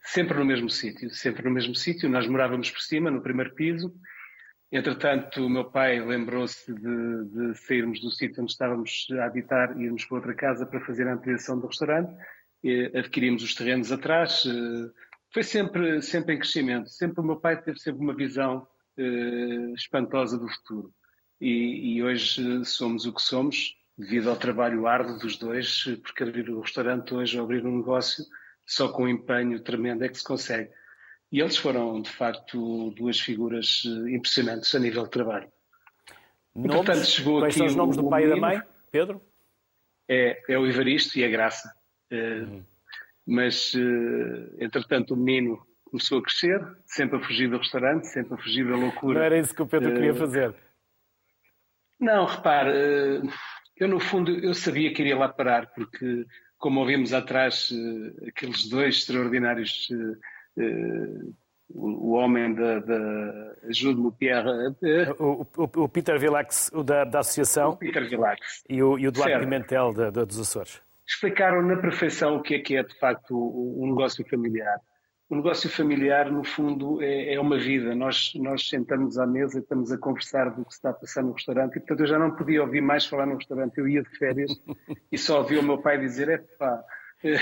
Sempre 0.00 0.38
no 0.38 0.46
mesmo 0.46 0.70
sítio, 0.70 1.10
sempre 1.10 1.44
no 1.44 1.50
mesmo 1.50 1.74
sítio. 1.74 2.08
Nós 2.08 2.26
morávamos 2.26 2.70
por 2.70 2.80
cima, 2.80 3.10
no 3.10 3.20
primeiro 3.20 3.54
piso. 3.54 3.94
Entretanto, 4.72 5.44
o 5.44 5.50
meu 5.50 5.66
pai 5.66 6.00
lembrou-se 6.00 6.72
de, 6.72 7.24
de, 7.26 7.54
sairmos 7.66 8.00
do 8.00 8.10
sítio 8.10 8.42
onde 8.42 8.52
estávamos 8.52 9.06
a 9.20 9.26
habitar 9.26 9.78
e 9.78 9.84
irmos 9.84 10.06
para 10.06 10.16
outra 10.16 10.34
casa 10.34 10.64
para 10.64 10.80
fazer 10.80 11.06
a 11.08 11.12
ampliação 11.12 11.60
do 11.60 11.66
restaurante. 11.66 12.10
Adquirimos 12.96 13.42
os 13.42 13.54
terrenos 13.54 13.92
atrás, 13.92 14.46
eh, 14.46 14.90
foi 15.30 15.42
sempre, 15.42 16.00
sempre 16.00 16.36
em 16.36 16.38
crescimento. 16.38 16.88
Sempre 16.88 17.20
o 17.20 17.24
meu 17.24 17.36
pai 17.36 17.60
teve 17.60 17.78
sempre 17.78 18.00
uma 18.00 18.16
visão 18.16 18.66
espantosa 19.74 20.38
do 20.38 20.48
futuro. 20.48 20.92
E, 21.40 21.96
e, 21.96 22.02
hoje 22.02 22.64
somos 22.64 23.06
o 23.06 23.12
que 23.12 23.22
somos 23.22 23.76
devido 23.96 24.28
ao 24.28 24.36
trabalho 24.36 24.86
árduo 24.86 25.18
dos 25.18 25.36
dois, 25.36 25.84
porque 26.02 26.22
abrir 26.22 26.50
o 26.50 26.60
restaurante 26.60 27.14
hoje 27.14 27.38
ou 27.38 27.44
abrir 27.44 27.64
um 27.64 27.78
negócio 27.78 28.24
só 28.66 28.88
com 28.88 29.04
um 29.04 29.08
empenho 29.08 29.60
tremendo 29.60 30.04
é 30.04 30.08
que 30.08 30.18
se 30.18 30.24
consegue. 30.24 30.70
E 31.32 31.40
eles 31.40 31.56
foram, 31.56 32.00
de 32.00 32.10
facto, 32.10 32.90
duas 32.96 33.20
figuras 33.20 33.82
eh, 33.84 34.10
impressionantes 34.14 34.74
a 34.74 34.78
nível 34.78 35.04
de 35.04 35.10
trabalho. 35.10 35.50
Nomes? 36.54 36.72
E, 36.72 36.76
portanto, 36.76 37.04
chegou 37.04 37.40
Quais 37.40 37.54
aqui 37.54 37.58
são 37.58 37.66
os 37.66 37.74
nomes 37.74 37.96
do 37.96 38.08
pai 38.08 38.22
menino, 38.22 38.38
e 38.38 38.40
da 38.40 38.46
mãe, 38.46 38.62
Pedro? 38.90 39.22
É, 40.08 40.42
é 40.48 40.58
o 40.58 40.66
Evaristo 40.66 41.18
e 41.18 41.24
a 41.24 41.28
Graça. 41.28 41.72
Uhum. 42.10 42.64
Mas, 43.26 43.72
eh, 43.74 44.64
entretanto, 44.64 45.12
o 45.12 45.16
menino 45.16 45.66
começou 45.90 46.18
a 46.18 46.22
crescer, 46.22 46.60
sempre 46.86 47.18
a 47.18 47.20
fugir 47.20 47.48
do 47.48 47.58
restaurante, 47.58 48.06
sempre 48.06 48.34
a 48.34 48.36
fugir 48.36 48.68
da 48.68 48.76
loucura. 48.76 49.18
Não 49.18 49.26
era 49.26 49.38
isso 49.38 49.54
que 49.54 49.62
o 49.62 49.66
Pedro 49.66 49.92
queria 49.94 50.14
fazer. 50.14 50.54
Não, 51.98 52.26
repare, 52.26 52.70
eu 53.76 53.88
no 53.88 53.98
fundo 53.98 54.30
eu 54.30 54.54
sabia 54.54 54.92
que 54.92 55.02
iria 55.02 55.16
lá 55.16 55.28
parar, 55.28 55.66
porque 55.68 56.24
como 56.56 56.80
ouvimos 56.80 57.12
atrás 57.12 57.70
aqueles 58.26 58.68
dois 58.68 58.96
extraordinários 58.96 59.88
o, 61.70 62.12
homem 62.12 62.54
da, 62.54 62.80
da 62.80 63.54
ajude-me 63.68 64.10
Pierre 64.12 64.48
o, 65.18 65.46
o, 65.56 65.82
o, 65.84 65.88
Peter 65.88 66.18
Villax 66.18 66.70
o 66.72 66.82
da, 66.82 67.04
da 67.04 67.20
associação 67.20 67.70
o 67.70 67.76
Peter 67.76 68.08
Villax 68.08 68.64
e 68.68 68.82
o, 68.82 68.98
e 68.98 69.06
o 69.06 69.12
Duarte 69.12 69.32
certo. 69.32 69.44
Pimentel 69.44 69.92
da, 69.92 70.10
da, 70.10 70.24
dos 70.24 70.40
Açores 70.40 70.80
explicaram 71.06 71.62
na 71.62 71.76
perfeição 71.76 72.36
o 72.36 72.42
que 72.42 72.54
é 72.54 72.58
que 72.58 72.76
é 72.76 72.82
de 72.82 72.98
facto 72.98 73.34
um 73.34 73.86
negócio 73.88 74.26
familiar 74.28 74.80
o 75.28 75.36
negócio 75.36 75.68
familiar, 75.68 76.32
no 76.32 76.42
fundo, 76.42 77.02
é, 77.02 77.34
é, 77.34 77.40
uma 77.40 77.58
vida. 77.58 77.94
Nós, 77.94 78.32
nós 78.36 78.66
sentamos 78.66 79.18
à 79.18 79.26
mesa 79.26 79.58
e 79.58 79.62
estamos 79.62 79.92
a 79.92 79.98
conversar 79.98 80.50
do 80.50 80.64
que 80.64 80.72
se 80.72 80.78
está 80.78 80.90
a 80.90 80.94
passar 80.94 81.22
no 81.22 81.32
restaurante 81.32 81.76
e, 81.76 81.80
portanto, 81.80 82.00
eu 82.00 82.06
já 82.06 82.18
não 82.18 82.34
podia 82.34 82.62
ouvir 82.62 82.80
mais 82.80 83.04
falar 83.04 83.26
no 83.26 83.36
restaurante. 83.36 83.76
Eu 83.76 83.86
ia 83.86 84.02
de 84.02 84.08
férias 84.16 84.50
e 85.12 85.18
só 85.18 85.38
ouvia 85.38 85.60
o 85.60 85.62
meu 85.62 85.78
pai 85.82 85.98
dizer: 85.98 86.30
é 86.30 86.38
pá, 86.38 86.82
eh, 87.22 87.38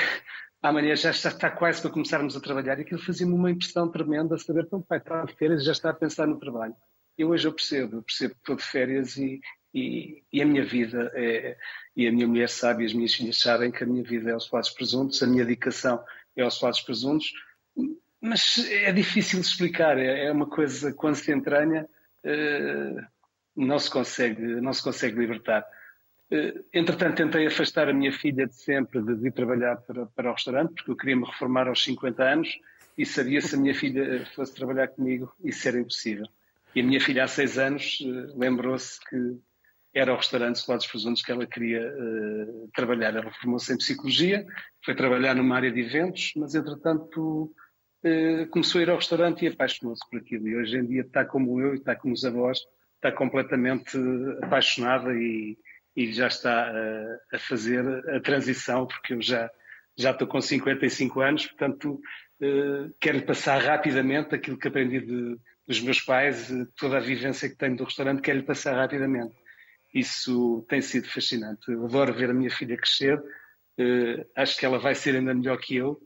amanhã 0.60 0.96
já, 0.96 1.12
já 1.12 1.28
está 1.28 1.48
quase 1.48 1.80
para 1.80 1.92
começarmos 1.92 2.36
a 2.36 2.40
trabalhar. 2.40 2.76
E 2.78 2.82
aquilo 2.82 3.00
fazia-me 3.00 3.32
uma 3.32 3.52
impressão 3.52 3.88
tremenda 3.88 4.36
saber 4.36 4.66
que 4.66 4.74
o 4.74 4.82
pai 4.82 4.98
está 4.98 5.24
de 5.24 5.34
férias 5.34 5.62
e 5.62 5.66
já 5.66 5.72
está 5.72 5.90
a 5.90 5.94
pensar 5.94 6.26
no 6.26 6.40
trabalho. 6.40 6.74
E 7.16 7.24
hoje 7.24 7.46
eu 7.46 7.52
percebo, 7.52 7.98
eu 7.98 8.02
percebo 8.02 8.34
que 8.34 8.40
estou 8.40 8.56
de 8.56 8.64
férias 8.64 9.16
e, 9.16 9.40
e, 9.72 10.24
e, 10.32 10.42
a 10.42 10.44
minha 10.44 10.64
vida, 10.64 11.10
é, 11.14 11.56
e 11.94 12.06
a 12.06 12.12
minha 12.12 12.26
mulher 12.26 12.48
sabe, 12.48 12.82
e 12.82 12.86
as 12.86 12.92
minhas 12.92 13.14
filhas 13.14 13.38
sabem 13.38 13.70
que 13.70 13.84
a 13.84 13.86
minha 13.86 14.02
vida 14.02 14.30
é 14.30 14.32
aos 14.34 14.48
quatro 14.48 14.74
presuntos, 14.74 15.22
a 15.22 15.26
minha 15.26 15.44
dedicação 15.44 16.04
é 16.36 16.42
aos 16.42 16.58
quatro 16.58 16.84
presuntos 16.84 17.32
mas 18.20 18.58
é 18.70 18.92
difícil 18.92 19.40
de 19.40 19.46
explicar, 19.46 19.98
é, 19.98 20.26
é 20.26 20.32
uma 20.32 20.46
coisa 20.46 20.92
quando 20.92 21.16
se 21.16 21.32
entranha 21.32 21.88
eh, 22.24 22.96
não 23.54 23.78
se 23.78 23.90
consegue, 23.90 24.42
não 24.60 24.72
se 24.72 24.82
consegue 24.82 25.18
libertar. 25.18 25.64
Eh, 26.30 26.62
entretanto, 26.74 27.16
tentei 27.16 27.46
afastar 27.46 27.88
a 27.88 27.92
minha 27.92 28.12
filha 28.12 28.46
de 28.46 28.54
sempre 28.54 29.00
de 29.00 29.28
ir 29.28 29.32
trabalhar 29.32 29.76
para, 29.76 30.06
para 30.06 30.30
o 30.30 30.34
restaurante, 30.34 30.74
porque 30.74 30.90
eu 30.90 30.96
queria 30.96 31.16
me 31.16 31.24
reformar 31.24 31.68
aos 31.68 31.82
50 31.84 32.22
anos 32.22 32.58
e 32.98 33.06
sabia 33.06 33.40
se 33.40 33.54
a 33.54 33.58
minha 33.58 33.74
filha 33.74 34.26
fosse 34.34 34.54
trabalhar 34.54 34.88
comigo, 34.88 35.32
isso 35.44 35.68
era 35.68 35.78
impossível. 35.78 36.26
E 36.74 36.80
a 36.80 36.84
minha 36.84 37.00
filha, 37.00 37.24
há 37.24 37.28
seis 37.28 37.58
anos, 37.58 37.98
eh, 38.02 38.32
lembrou-se 38.34 39.00
que 39.08 39.38
era 39.94 40.12
o 40.12 40.16
restaurante 40.16 40.58
Solados 40.58 40.86
Presuntos 40.86 41.22
que 41.22 41.32
ela 41.32 41.46
queria 41.46 41.80
uh, 41.80 42.68
trabalhar. 42.74 43.16
Ela 43.16 43.32
formou-se 43.40 43.72
em 43.72 43.78
psicologia, 43.78 44.46
foi 44.84 44.94
trabalhar 44.94 45.34
numa 45.34 45.56
área 45.56 45.72
de 45.72 45.80
eventos, 45.80 46.32
mas 46.36 46.54
entretanto 46.54 47.50
começou 48.50 48.78
a 48.78 48.82
ir 48.82 48.90
ao 48.90 48.96
restaurante 48.96 49.44
e 49.44 49.48
apaixonou-se 49.48 50.08
por 50.08 50.18
aquilo. 50.18 50.48
E 50.48 50.56
hoje 50.56 50.76
em 50.76 50.86
dia 50.86 51.02
está 51.02 51.24
como 51.24 51.60
eu 51.60 51.74
e 51.74 51.78
está 51.78 51.94
como 51.96 52.14
os 52.14 52.24
avós, 52.24 52.60
está 52.96 53.12
completamente 53.12 53.96
apaixonada 54.42 55.12
e, 55.14 55.56
e 55.94 56.12
já 56.12 56.26
está 56.26 56.70
a, 56.70 57.36
a, 57.36 57.38
fazer 57.38 57.84
a 58.10 58.20
transição, 58.20 58.86
porque 58.86 59.14
eu 59.14 59.22
já, 59.22 59.50
já 59.96 60.10
estou 60.10 60.26
com 60.26 60.40
55 60.40 61.20
anos, 61.20 61.46
portanto 61.46 62.00
uh, 62.40 62.94
quero 63.00 63.22
passar 63.22 63.60
rapidamente 63.62 64.34
aquilo 64.34 64.58
que 64.58 64.68
aprendi 64.68 65.00
de, 65.00 65.36
dos 65.66 65.80
meus 65.80 66.00
pais, 66.00 66.48
toda 66.76 66.98
a 66.98 67.00
vivência 67.00 67.48
que 67.48 67.56
tenho 67.56 67.76
do 67.76 67.84
restaurante, 67.84 68.22
quero 68.22 68.42
passar 68.44 68.74
rapidamente. 68.74 69.34
Isso 69.94 70.64
tem 70.68 70.82
sido 70.82 71.08
fascinante. 71.08 71.70
Eu 71.70 71.86
adoro 71.86 72.12
ver 72.12 72.30
a 72.30 72.34
minha 72.34 72.50
filha 72.50 72.76
crescer, 72.76 73.22
acho 74.36 74.58
que 74.58 74.66
ela 74.66 74.78
vai 74.78 74.94
ser 74.94 75.16
ainda 75.16 75.34
melhor 75.34 75.56
que 75.58 75.76
eu 75.76 75.98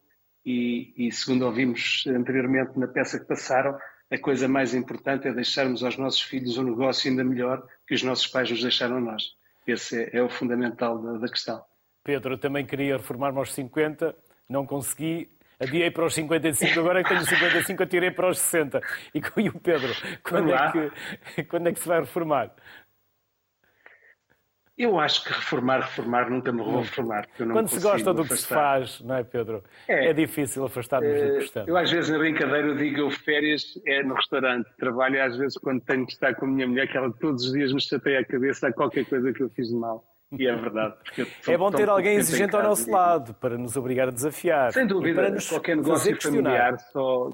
e, 0.44 0.92
e, 0.96 1.12
segundo 1.12 1.44
ouvimos 1.44 2.04
anteriormente 2.06 2.78
na 2.78 2.86
peça 2.86 3.18
que 3.18 3.26
passaram, 3.26 3.76
a 4.10 4.18
coisa 4.18 4.48
mais 4.48 4.74
importante 4.74 5.28
é 5.28 5.32
deixarmos 5.32 5.84
aos 5.84 5.96
nossos 5.96 6.22
filhos 6.22 6.58
um 6.58 6.64
negócio 6.64 7.08
ainda 7.08 7.22
melhor 7.22 7.64
que 7.86 7.94
os 7.94 8.02
nossos 8.02 8.26
pais 8.26 8.50
nos 8.50 8.62
deixaram 8.62 8.96
a 8.96 9.00
nós. 9.00 9.34
Esse 9.66 10.04
é, 10.04 10.18
é 10.18 10.22
o 10.22 10.28
fundamental 10.28 10.98
da, 10.98 11.18
da, 11.18 11.28
questão. 11.28 11.62
Pedro, 12.02 12.34
eu 12.34 12.38
também 12.38 12.66
queria 12.66 12.96
reformar-me 12.96 13.38
aos 13.38 13.52
50, 13.52 14.16
não 14.48 14.66
consegui, 14.66 15.30
adiei 15.60 15.90
para 15.90 16.06
os 16.06 16.14
55, 16.14 16.80
agora 16.80 17.04
que 17.04 17.10
tenho 17.10 17.24
55, 17.24 17.82
atirei 17.82 18.10
para 18.10 18.30
os 18.30 18.38
60. 18.38 18.80
E, 19.14 19.20
e 19.42 19.48
o 19.48 19.60
Pedro, 19.60 19.92
quando 20.24 20.52
é, 20.52 20.72
que, 20.72 21.44
quando 21.44 21.68
é 21.68 21.72
que 21.72 21.78
se 21.78 21.86
vai 21.86 22.00
reformar? 22.00 22.50
Eu 24.80 24.98
acho 24.98 25.22
que 25.24 25.28
reformar, 25.30 25.80
reformar, 25.80 26.30
nunca 26.30 26.50
me 26.50 26.62
vou 26.62 26.80
reformar. 26.80 27.28
Quando 27.36 27.68
se 27.68 27.80
gosta 27.80 28.14
do 28.14 28.24
que 28.24 28.34
se 28.34 28.46
faz, 28.46 28.98
não 29.02 29.16
é, 29.16 29.22
Pedro? 29.22 29.62
É, 29.86 30.06
é 30.06 30.12
difícil 30.14 30.64
afastar-nos 30.64 31.12
do 31.12 31.26
que 31.26 31.34
gostamos. 31.34 31.68
Eu, 31.68 31.76
às 31.76 31.90
vezes, 31.90 32.08
na 32.08 32.16
brincadeira, 32.16 32.68
eu 32.68 32.74
digo 32.74 33.00
eu 33.00 33.10
férias 33.10 33.78
é 33.86 34.02
no 34.02 34.14
restaurante. 34.14 34.70
Trabalho, 34.78 35.22
às 35.22 35.36
vezes, 35.36 35.58
quando 35.58 35.82
tenho 35.82 36.06
que 36.06 36.12
estar 36.12 36.34
com 36.34 36.46
a 36.46 36.48
minha 36.48 36.66
mulher, 36.66 36.88
que 36.88 36.96
ela 36.96 37.12
todos 37.12 37.44
os 37.44 37.52
dias 37.52 37.74
me 37.74 37.80
chateia 37.82 38.20
a 38.20 38.24
cabeça 38.24 38.68
a 38.68 38.72
qualquer 38.72 39.04
coisa 39.04 39.30
que 39.34 39.42
eu 39.42 39.50
fiz 39.50 39.68
de 39.68 39.74
mal. 39.74 40.02
E 40.32 40.46
é 40.46 40.56
verdade. 40.56 40.94
é 41.46 41.58
bom 41.58 41.70
ter 41.70 41.86
alguém 41.90 42.14
exigente 42.16 42.56
ao 42.56 42.62
nosso 42.62 42.90
lado, 42.90 43.34
para 43.34 43.58
nos 43.58 43.76
obrigar 43.76 44.08
a 44.08 44.10
desafiar. 44.10 44.72
Sem 44.72 44.86
dúvida, 44.86 45.36
qualquer 45.46 45.76
negócio 45.76 46.22
familiar 46.22 46.78
só, 46.90 47.30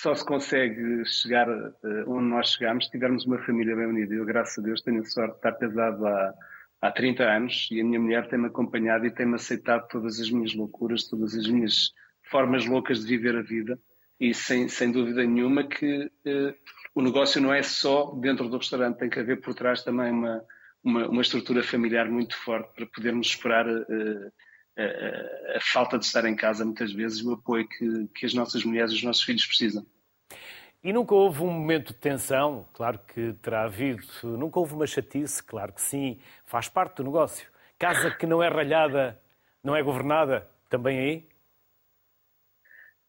só 0.00 0.14
se 0.14 0.24
consegue 0.24 1.04
chegar 1.04 1.48
uh, 1.48 1.74
onde 2.06 2.24
nós 2.24 2.52
chegamos 2.52 2.86
se 2.86 2.90
tivermos 2.90 3.26
uma 3.26 3.38
família 3.38 3.76
bem 3.76 3.86
unida. 3.86 4.14
Eu, 4.14 4.24
graças 4.24 4.58
a 4.58 4.62
Deus, 4.62 4.80
tenho 4.80 5.02
a 5.02 5.04
sorte 5.04 5.32
de 5.32 5.36
estar 5.36 5.52
casado 5.52 6.06
há, 6.06 6.34
há 6.80 6.90
30 6.90 7.22
anos 7.22 7.68
e 7.70 7.80
a 7.80 7.84
minha 7.84 8.00
mulher 8.00 8.26
tem-me 8.28 8.46
acompanhado 8.46 9.04
e 9.04 9.10
tem-me 9.10 9.34
aceitado 9.34 9.86
todas 9.88 10.18
as 10.18 10.30
minhas 10.30 10.54
loucuras, 10.54 11.08
todas 11.08 11.34
as 11.34 11.46
minhas 11.46 11.92
formas 12.30 12.64
loucas 12.64 13.00
de 13.00 13.06
viver 13.06 13.36
a 13.36 13.42
vida. 13.42 13.78
E 14.18 14.32
sem, 14.32 14.66
sem 14.66 14.90
dúvida 14.90 15.24
nenhuma 15.24 15.64
que 15.64 16.04
uh, 16.06 16.54
o 16.94 17.02
negócio 17.02 17.40
não 17.40 17.52
é 17.52 17.62
só 17.62 18.14
dentro 18.14 18.48
do 18.48 18.56
restaurante, 18.56 18.98
tem 18.98 19.10
que 19.10 19.20
haver 19.20 19.42
por 19.42 19.54
trás 19.54 19.82
também 19.82 20.10
uma, 20.10 20.42
uma, 20.82 21.08
uma 21.08 21.22
estrutura 21.22 21.62
familiar 21.62 22.08
muito 22.08 22.34
forte 22.36 22.72
para 22.74 22.86
podermos 22.86 23.26
esperar. 23.26 23.68
Uh, 23.68 24.32
a, 24.76 25.56
a, 25.56 25.60
falta 25.60 25.98
de 25.98 26.04
estar 26.04 26.24
em 26.24 26.34
casa 26.34 26.64
muitas 26.64 26.92
vezes 26.92 27.22
o 27.22 27.32
apoio 27.32 27.68
que, 27.68 28.08
que 28.14 28.26
as 28.26 28.34
nossas 28.34 28.64
mulheres 28.64 28.92
e 28.92 28.96
os 28.96 29.02
nossos 29.02 29.22
filhos 29.22 29.44
precisam. 29.46 29.86
E 30.82 30.92
nunca 30.92 31.14
houve 31.14 31.42
um 31.42 31.50
momento 31.50 31.92
de 31.92 32.00
tensão? 32.00 32.66
Claro 32.72 32.98
que 33.06 33.34
terá 33.34 33.62
havido. 33.64 34.02
Nunca 34.24 34.58
houve 34.58 34.74
uma 34.74 34.86
chatice? 34.86 35.42
Claro 35.42 35.72
que 35.72 35.80
sim. 35.80 36.18
Faz 36.44 36.68
parte 36.68 36.96
do 36.96 37.04
negócio. 37.04 37.48
Casa 37.78 38.10
que 38.10 38.26
não 38.26 38.42
é 38.42 38.48
ralhada, 38.48 39.20
não 39.62 39.76
é 39.76 39.82
governada? 39.82 40.48
Também 40.68 40.98
aí? 40.98 41.28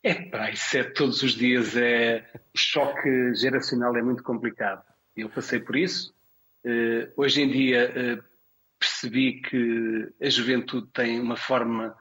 É 0.03 0.13
pá, 0.29 0.51
isso 0.51 0.77
é 0.77 0.83
todos 0.83 1.23
os 1.23 1.33
dias. 1.33 1.75
É... 1.75 2.29
O 2.53 2.57
choque 2.57 3.33
geracional 3.35 3.95
é 3.95 4.03
muito 4.03 4.21
complicado. 4.21 4.83
Eu 5.15 5.29
passei 5.29 5.59
por 5.59 5.75
isso. 5.75 6.13
Uh, 6.63 7.11
hoje 7.17 7.41
em 7.41 7.49
dia 7.49 7.91
uh, 8.19 8.23
percebi 8.83 9.41
que 9.41 10.13
a 10.21 10.29
juventude 10.29 10.87
tem 10.93 11.19
uma 11.19 11.37
forma 11.37 11.95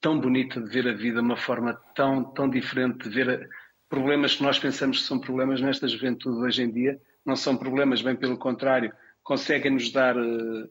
tão 0.00 0.20
bonita 0.20 0.60
de 0.60 0.70
ver 0.70 0.86
a 0.86 0.92
vida, 0.92 1.20
uma 1.20 1.36
forma 1.36 1.74
tão, 1.94 2.22
tão 2.32 2.48
diferente 2.48 3.08
de 3.08 3.10
ver 3.10 3.48
problemas 3.88 4.36
que 4.36 4.42
nós 4.42 4.58
pensamos 4.58 5.00
que 5.00 5.06
são 5.06 5.18
problemas 5.18 5.60
nesta 5.60 5.88
juventude 5.88 6.38
hoje 6.38 6.62
em 6.62 6.70
dia, 6.70 7.00
não 7.26 7.34
são 7.34 7.56
problemas, 7.56 8.00
bem 8.00 8.14
pelo 8.14 8.38
contrário, 8.38 8.92
conseguem 9.22 9.72
nos 9.72 9.90
dar 9.90 10.16
uh, 10.16 10.68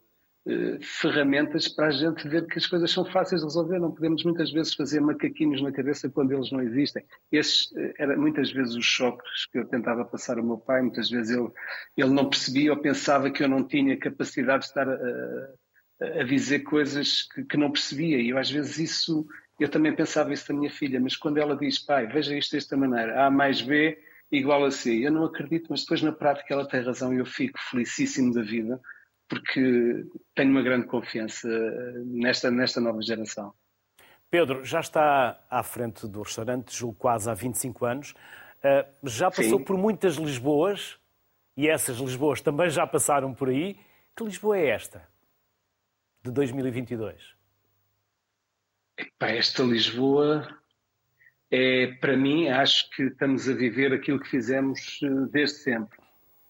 ferramentas 0.81 1.69
para 1.69 1.87
a 1.87 1.91
gente 1.91 2.27
ver 2.27 2.45
que 2.47 2.57
as 2.57 2.67
coisas 2.67 2.91
são 2.91 3.05
fáceis 3.05 3.41
de 3.41 3.47
resolver. 3.47 3.79
Não 3.79 3.91
podemos 3.91 4.23
muitas 4.25 4.51
vezes 4.51 4.73
fazer 4.73 4.99
macaquinhos 4.99 5.61
na 5.61 5.71
cabeça 5.71 6.09
quando 6.09 6.33
eles 6.33 6.51
não 6.51 6.61
existem. 6.61 7.03
Esses 7.31 7.71
uh, 7.71 7.93
eram 7.97 8.19
muitas 8.19 8.51
vezes 8.51 8.75
os 8.75 8.85
choques 8.85 9.45
que 9.51 9.59
eu 9.59 9.65
tentava 9.65 10.03
passar 10.03 10.37
ao 10.37 10.43
meu 10.43 10.57
pai. 10.57 10.81
Muitas 10.81 11.09
vezes 11.09 11.35
ele, 11.35 11.49
ele 11.95 12.09
não 12.09 12.29
percebia 12.29 12.73
ou 12.73 12.77
pensava 12.77 13.31
que 13.31 13.41
eu 13.41 13.47
não 13.47 13.65
tinha 13.65 13.97
capacidade 13.97 14.63
de 14.63 14.65
estar 14.67 14.89
a, 14.89 16.19
a 16.19 16.23
dizer 16.23 16.59
coisas 16.59 17.23
que, 17.23 17.45
que 17.45 17.57
não 17.57 17.71
percebia. 17.71 18.19
E 18.19 18.29
eu 18.29 18.37
às 18.37 18.51
vezes 18.51 18.77
isso, 18.77 19.25
eu 19.57 19.69
também 19.69 19.95
pensava 19.95 20.33
isso 20.33 20.49
da 20.49 20.53
minha 20.53 20.69
filha, 20.69 20.99
mas 20.99 21.15
quando 21.15 21.37
ela 21.37 21.55
diz, 21.55 21.79
pai, 21.79 22.05
veja 22.07 22.35
isto 22.35 22.51
desta 22.51 22.75
maneira, 22.75 23.25
A 23.25 23.31
mais 23.31 23.61
B 23.61 23.97
igual 24.29 24.65
a 24.65 24.71
C. 24.71 24.93
Eu 24.93 25.11
não 25.11 25.23
acredito, 25.23 25.67
mas 25.69 25.81
depois 25.81 26.01
na 26.01 26.11
prática 26.11 26.53
ela 26.53 26.67
tem 26.67 26.81
razão 26.81 27.13
e 27.13 27.19
eu 27.19 27.25
fico 27.25 27.57
felicíssimo 27.69 28.33
da 28.33 28.41
vida 28.41 28.81
porque 29.33 30.05
tenho 30.35 30.51
uma 30.51 30.61
grande 30.61 30.87
confiança 30.87 31.47
nesta, 32.05 32.51
nesta 32.51 32.79
nova 32.79 33.01
geração. 33.01 33.53
Pedro, 34.29 34.63
já 34.63 34.79
está 34.79 35.39
à 35.49 35.63
frente 35.63 36.07
do 36.07 36.21
restaurante, 36.21 36.75
julgo 36.75 36.95
quase 36.95 37.29
há 37.29 37.33
25 37.33 37.85
anos. 37.85 38.11
Uh, 38.11 39.07
já 39.07 39.29
passou 39.29 39.59
Sim. 39.59 39.63
por 39.63 39.77
muitas 39.77 40.15
Lisboas 40.15 40.97
e 41.55 41.67
essas 41.67 41.97
Lisboas 41.97 42.41
também 42.41 42.69
já 42.69 42.87
passaram 42.87 43.33
por 43.33 43.49
aí. 43.49 43.77
Que 44.15 44.23
Lisboa 44.23 44.57
é 44.57 44.69
esta 44.69 45.07
de 46.23 46.31
2022? 46.31 47.35
Epá, 48.97 49.29
esta 49.29 49.63
Lisboa 49.63 50.47
é, 51.51 51.87
para 52.01 52.17
mim, 52.17 52.47
acho 52.47 52.89
que 52.91 53.03
estamos 53.03 53.47
a 53.47 53.53
viver 53.53 53.93
aquilo 53.93 54.19
que 54.19 54.29
fizemos 54.29 54.99
eh, 55.03 55.07
desde 55.31 55.57
sempre. 55.57 55.99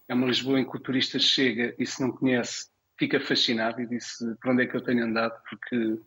É 0.08 0.14
uma 0.14 0.26
Lisboa 0.26 0.58
em 0.58 0.64
que 0.64 0.76
o 0.76 0.80
turista 0.80 1.18
chega 1.18 1.74
e 1.78 1.84
se 1.84 2.00
não 2.00 2.10
conhece, 2.10 2.70
fica 2.98 3.20
fascinado 3.20 3.80
e 3.80 3.86
disse 3.86 4.34
para 4.36 4.52
onde 4.52 4.62
é 4.62 4.66
que 4.66 4.76
eu 4.76 4.82
tenho 4.82 5.04
andado, 5.04 5.34
porque 5.48 5.98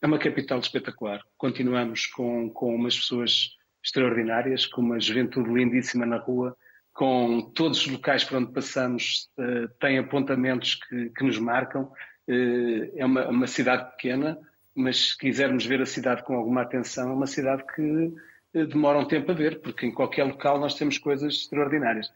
é 0.00 0.06
uma 0.06 0.18
capital 0.18 0.58
espetacular. 0.60 1.20
Continuamos 1.36 2.06
com, 2.06 2.50
com 2.50 2.74
umas 2.74 2.96
pessoas 2.96 3.56
extraordinárias, 3.84 4.66
com 4.66 4.80
uma 4.80 5.00
juventude 5.00 5.52
lindíssima 5.52 6.06
na 6.06 6.18
rua, 6.18 6.56
com 6.92 7.40
todos 7.54 7.78
os 7.80 7.86
locais 7.86 8.24
por 8.24 8.38
onde 8.38 8.52
passamos 8.52 9.30
uh, 9.38 9.68
têm 9.80 9.98
apontamentos 9.98 10.74
que, 10.74 11.10
que 11.10 11.24
nos 11.24 11.38
marcam. 11.38 11.92
Uh, 12.28 12.92
é 12.96 13.04
uma, 13.04 13.28
uma, 13.28 13.46
cidade 13.46 13.90
pequena, 13.92 14.38
mas 14.74 15.10
se 15.10 15.18
quisermos 15.18 15.64
ver 15.64 15.80
a 15.80 15.86
cidade 15.86 16.24
com 16.24 16.34
alguma 16.34 16.62
atenção, 16.62 17.10
é 17.10 17.12
uma 17.12 17.26
cidade 17.26 17.64
que 17.74 17.82
uh, 17.82 18.66
demora 18.66 18.98
um 18.98 19.06
tempo 19.06 19.30
a 19.30 19.34
ver, 19.34 19.60
porque 19.60 19.86
em 19.86 19.92
qualquer 19.92 20.24
local 20.24 20.58
nós 20.58 20.74
temos 20.74 20.98
coisas 20.98 21.34
extraordinárias. 21.34 22.12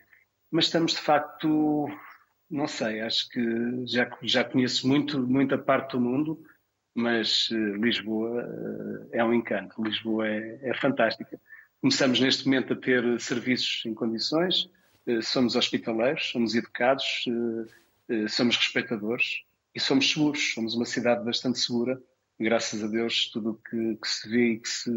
Mas 0.51 0.67
estamos 0.67 0.93
de 0.93 1.01
facto, 1.01 1.89
não 2.53 2.69
sei, 2.69 3.01
acho 3.01 3.29
que 3.31 3.87
já, 3.87 4.09
já 4.23 4.45
conheço 4.45 4.87
muito, 4.87 5.19
muita 5.27 5.59
parte 5.59 5.93
do 5.93 6.01
mundo 6.01 6.45
mas 6.95 7.51
uh, 7.51 7.77
Lisboa 7.77 8.45
uh, 8.45 9.09
é 9.13 9.25
um 9.25 9.33
encanto, 9.33 9.83
Lisboa 9.83 10.29
é, 10.29 10.59
é, 10.63 10.75
fantástica. 10.75 11.41
Começamos 11.81 12.21
neste 12.21 12.45
momento 12.45 12.75
a 12.75 12.77
ter 12.77 13.21
serviços 13.21 13.83
em 13.87 13.95
condições, 13.95 14.69
uh, 15.07 15.23
somos 15.23 15.57
hospitaleiros, 15.57 16.31
somos 16.31 16.55
educados, 16.55 17.25
somos 18.29 18.57
respeitadores 18.57 19.43
e 19.75 19.81
somos 19.81 20.11
seguros, 20.11 20.53
somos 20.53 20.75
uma 20.75 20.85
cidade 20.85 21.25
bastante 21.25 21.59
segura. 21.59 22.01
Graças 22.39 22.83
a 22.85 22.87
Deus, 22.87 23.31
tudo 23.31 23.53
o 23.53 23.55
que, 23.55 23.97
que, 23.97 24.09
se 24.09 24.29
vê 24.29 24.53
e 24.53 24.59
que 24.59 24.69
se 24.69 24.91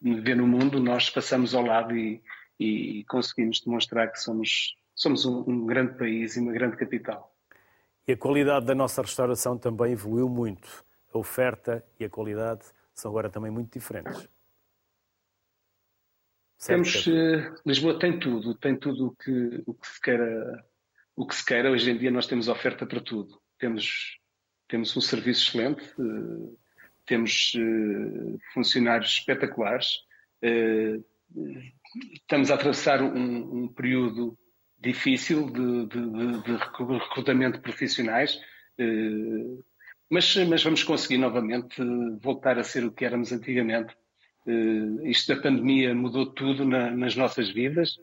vê 0.00 0.34
no 0.34 0.46
mundo, 0.46 0.78
nós 0.78 1.08
passamos 1.08 1.54
ao 1.54 1.64
lado 1.64 1.96
e, 1.96 2.20
e 2.58 3.04
conseguimos 3.04 3.60
demonstrar 3.60 4.12
que 4.12 4.20
somos, 4.20 4.76
somos 4.98 5.24
um, 5.24 5.44
um 5.46 5.64
grande 5.64 5.96
país 5.96 6.36
e 6.36 6.40
uma 6.40 6.52
grande 6.52 6.76
capital. 6.76 7.32
E 8.06 8.12
a 8.12 8.16
qualidade 8.16 8.66
da 8.66 8.74
nossa 8.74 9.00
restauração 9.00 9.56
também 9.56 9.92
evoluiu 9.92 10.28
muito 10.28 10.84
a 11.14 11.18
oferta 11.18 11.84
e 11.98 12.04
a 12.04 12.10
qualidade 12.10 12.64
são 12.92 13.10
agora 13.10 13.30
também 13.30 13.50
muito 13.50 13.72
diferentes. 13.72 14.28
Temos, 16.66 17.06
uh, 17.06 17.54
Lisboa 17.64 17.98
tem 17.98 18.18
tudo, 18.18 18.54
tem 18.54 18.76
tudo 18.76 19.06
o 19.06 19.10
que, 19.16 19.62
o 19.64 19.72
que 19.72 19.86
se 19.86 20.00
queira, 20.00 20.64
o 21.14 21.24
que 21.24 21.34
se 21.36 21.44
queira. 21.44 21.70
Hoje 21.70 21.90
em 21.90 21.96
dia 21.96 22.10
nós 22.10 22.26
temos 22.26 22.48
oferta 22.48 22.84
para 22.84 23.00
tudo. 23.00 23.40
Temos, 23.56 24.18
temos 24.66 24.96
um 24.96 25.00
serviço 25.00 25.48
excelente, 25.48 25.84
uh, 26.00 26.58
temos 27.06 27.54
uh, 27.54 28.38
funcionários 28.52 29.12
espetaculares, 29.12 30.04
estamos 32.12 32.50
a 32.50 32.54
atravessar 32.54 33.02
um, 33.02 33.64
um 33.64 33.68
período 33.68 34.36
difícil 34.80 35.46
de, 35.50 35.86
de, 35.86 36.42
de, 36.42 36.56
recrutamento 36.98 37.56
de 37.56 37.62
profissionais. 37.62 38.38
Mas, 40.10 40.34
mas 40.48 40.62
vamos 40.62 40.82
conseguir 40.82 41.18
novamente 41.18 41.76
voltar 42.20 42.58
a 42.58 42.64
ser 42.64 42.84
o 42.84 42.92
que 42.92 43.04
éramos 43.04 43.32
antigamente. 43.32 43.94
Uh, 44.46 45.06
isto 45.06 45.34
da 45.34 45.42
pandemia 45.42 45.94
mudou 45.94 46.26
tudo 46.26 46.64
na, 46.64 46.90
nas 46.90 47.14
nossas 47.14 47.50
vidas. 47.50 47.98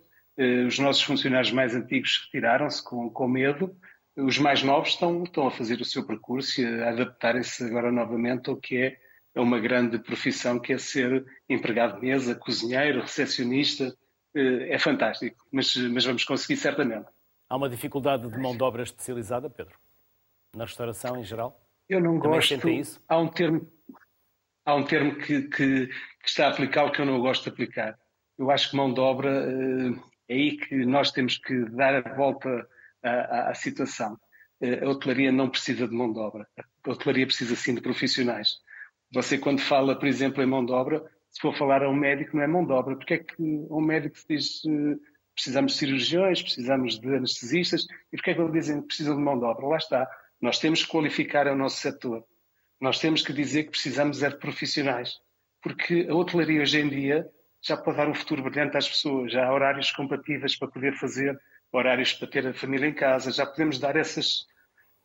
Os 0.68 0.78
nossos 0.80 1.02
funcionários 1.02 1.52
mais 1.52 1.74
antigos 1.74 2.26
retiraram-se 2.26 2.84
com, 2.84 3.10
com 3.10 3.28
medo. 3.28 3.74
Os 4.18 4.38
mais 4.38 4.64
novos 4.64 4.90
estão, 4.90 5.24
estão 5.24 5.48
a 5.48 5.52
fazer 5.52 5.80
o 5.80 5.86
seu 5.86 6.06
percurso 6.06 6.62
e 6.62 6.66
a 6.66 6.90
adaptarem-se 6.90 7.64
agora 7.64 7.92
novamente 7.92 8.50
ao 8.50 8.58
que 8.58 8.78
é 8.78 8.98
uma 9.42 9.60
grande 9.60 10.00
profissão, 10.00 10.60
que 10.60 10.74
é 10.74 10.78
ser 10.78 11.26
empregado 11.50 12.00
de 12.00 12.06
mesa, 12.06 12.36
cozinheiro, 12.36 13.02
recepcionista. 13.02 13.96
Uh, 14.36 14.63
é 14.67 14.78
fantástico, 14.78 15.38
mas, 15.52 15.76
mas 15.76 16.04
vamos 16.04 16.24
conseguir 16.26 16.58
certamente. 16.58 17.08
Há 17.50 17.56
uma 17.56 17.69
dificuldade 17.69 18.28
de 18.30 18.38
mão 18.38 18.56
de 18.56 18.63
obra 18.63 18.84
especializada, 18.84 19.50
Pedro? 19.50 19.78
Na 20.54 20.65
restauração 20.65 21.17
em 21.17 21.24
geral? 21.24 21.62
Eu 21.88 22.02
não 22.02 22.19
Também 22.19 22.38
gosto. 22.38 22.69
Isso? 22.69 23.02
Há 23.08 23.17
um 23.17 23.28
termo, 23.28 23.71
há 24.65 24.76
um 24.76 24.84
termo 24.84 25.15
que, 25.15 25.43
que, 25.43 25.88
que, 25.88 25.89
está 26.26 26.48
a 26.48 26.50
aplicar 26.50 26.86
o 26.86 26.91
que 26.91 27.00
eu 27.00 27.06
não 27.06 27.19
gosto 27.19 27.43
de 27.43 27.50
aplicar. 27.50 27.98
Eu 28.38 28.50
acho 28.50 28.71
que 28.71 28.76
mão 28.76 28.93
de 28.93 29.00
obra 29.00 29.30
eh, 29.30 30.00
é 30.28 30.34
aí 30.34 30.58
que 30.58 30.86
nós 30.86 31.12
temos 31.12 31.38
que 31.38 31.65
dar 31.69 32.06
a 32.06 32.15
volta 32.15 32.67
à, 33.04 33.10
à, 33.10 33.50
à 33.52 33.54
situação. 33.54 34.17
Eh, 34.60 34.84
a 34.84 34.89
hotelaria 34.89 35.32
não 35.32 35.50
precisa 35.50 35.88
de 35.88 35.93
mão 35.93 36.12
de 36.12 36.19
obra. 36.19 36.48
A 36.58 36.89
hotelaria 36.89 37.28
precisa 37.28 37.56
sim 37.56 37.76
de 37.76 37.82
profissionais. 37.82 38.58
Você, 39.13 39.38
quando 39.38 39.62
fala, 39.62 39.98
por 39.98 40.08
exemplo, 40.08 40.41
em 40.41 40.48
mão 40.48 40.65
de 40.65 40.71
obra, 40.71 41.06
se 41.36 41.41
for 41.41 41.54
falar 41.58 41.84
a 41.84 41.89
um 41.89 41.93
médico, 41.93 42.38
não 42.38 42.43
é 42.43 42.48
mão 42.48 42.65
de 42.65 42.71
obra. 42.71 42.95
Porque 42.95 43.13
é 43.15 43.17
que 43.17 43.36
um 43.38 43.82
médico 43.82 44.17
se 44.17 44.26
diz 44.26 44.62
eh, 44.65 44.95
precisamos 45.36 45.74
de 45.74 45.80
cirurgiões, 45.80 46.41
precisamos 46.41 46.98
de 46.98 47.13
anestesistas, 47.13 47.86
e 48.12 48.15
porque 48.15 48.32
é 48.32 48.34
que 48.34 48.39
eles 48.39 48.54
dizem 48.54 48.80
que 48.80 48.88
precisam 48.88 49.17
de 49.17 49.21
mão 49.21 49.38
de 49.38 49.43
obra? 49.43 49.67
Lá 49.67 49.76
está. 49.76 50.10
Nós 50.39 50.60
temos 50.60 50.86
que 50.86 50.89
qualificar 50.89 51.45
o 51.48 51.56
nosso 51.56 51.82
setor. 51.82 52.24
Nós 52.80 53.00
temos 53.00 53.21
que 53.21 53.34
dizer 53.34 53.65
que 53.65 53.71
precisamos 53.71 54.24
é 54.24 54.30
de 54.30 54.38
profissionais. 54.38 55.19
Porque 55.62 56.08
a 56.10 56.15
hotelaria 56.15 56.62
hoje 56.62 56.80
em 56.80 56.88
dia 56.88 57.30
já 57.62 57.76
pode 57.76 57.98
dar 57.98 58.08
um 58.08 58.13
futuro 58.13 58.41
brilhante 58.41 58.78
às 58.78 58.88
pessoas. 58.88 59.34
Já 59.34 59.45
há 59.45 59.54
horários 59.54 59.91
compatíveis 59.91 60.58
para 60.58 60.69
poder 60.69 60.93
fazer, 60.93 61.38
horários 61.69 62.13
para 62.13 62.30
ter 62.30 62.48
a 62.48 62.54
família 62.54 62.88
em 62.88 62.93
casa. 62.93 63.30
Já 63.30 63.45
podemos 63.45 63.78
dar 63.78 63.98
essas, 63.98 64.45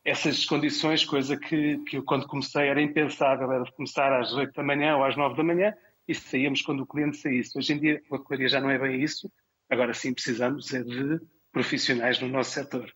essas 0.05 0.45
condições, 0.45 1.05
coisa 1.05 1.37
que, 1.37 1.79
que 1.88 1.97
eu, 1.97 2.05
quando 2.05 2.29
comecei 2.29 2.69
era 2.69 2.81
impensável. 2.81 3.51
Era 3.51 3.64
começar 3.73 4.12
às 4.12 4.33
8 4.33 4.53
da 4.55 4.62
manhã 4.62 4.97
ou 4.97 5.03
às 5.03 5.16
9 5.16 5.37
da 5.37 5.43
manhã 5.43 5.75
e 6.11 6.14
saíamos 6.14 6.61
quando 6.62 6.81
o 6.81 6.87
cliente 6.87 7.18
saísse. 7.18 7.57
Hoje 7.57 7.73
em 7.73 7.79
dia 7.79 8.03
a 8.11 8.14
hotelaria 8.16 8.49
já 8.49 8.61
não 8.61 8.68
é 8.68 8.77
bem 8.77 9.01
isso. 9.01 9.31
Agora 9.68 9.94
sim 9.94 10.12
precisamos 10.12 10.75
é 10.75 10.83
de 10.83 11.20
profissionais 11.53 12.20
no 12.20 12.29
nosso 12.29 12.51
setor. 12.51 12.92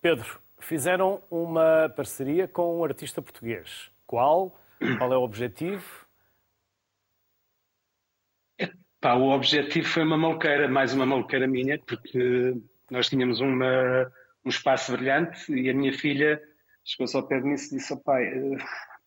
Pedro, 0.00 0.40
fizeram 0.58 1.22
uma 1.30 1.92
parceria 1.94 2.48
com 2.48 2.78
um 2.78 2.84
artista 2.84 3.20
português. 3.20 3.90
Qual? 4.06 4.58
Qual 4.98 5.12
é 5.12 5.16
o 5.16 5.22
objetivo? 5.22 6.06
Epá, 8.58 9.14
o 9.14 9.30
objetivo 9.30 9.86
foi 9.86 10.02
uma 10.02 10.16
malqueira, 10.16 10.68
mais 10.68 10.94
uma 10.94 11.04
malqueira 11.04 11.46
minha, 11.46 11.78
porque 11.78 12.54
nós 12.90 13.10
tínhamos 13.10 13.40
uma, 13.40 14.10
um 14.42 14.48
espaço 14.48 14.92
brilhante 14.92 15.52
e 15.52 15.68
a 15.68 15.74
minha 15.74 15.92
filha 15.92 16.40
chegou-se 16.82 17.14
ao 17.14 17.28
pé 17.28 17.40
de 17.40 17.44
mim 17.44 17.52
e 17.52 17.56
disse: 17.56 17.92
oh, 17.92 17.98
pai, 17.98 18.24
eh, 18.24 18.56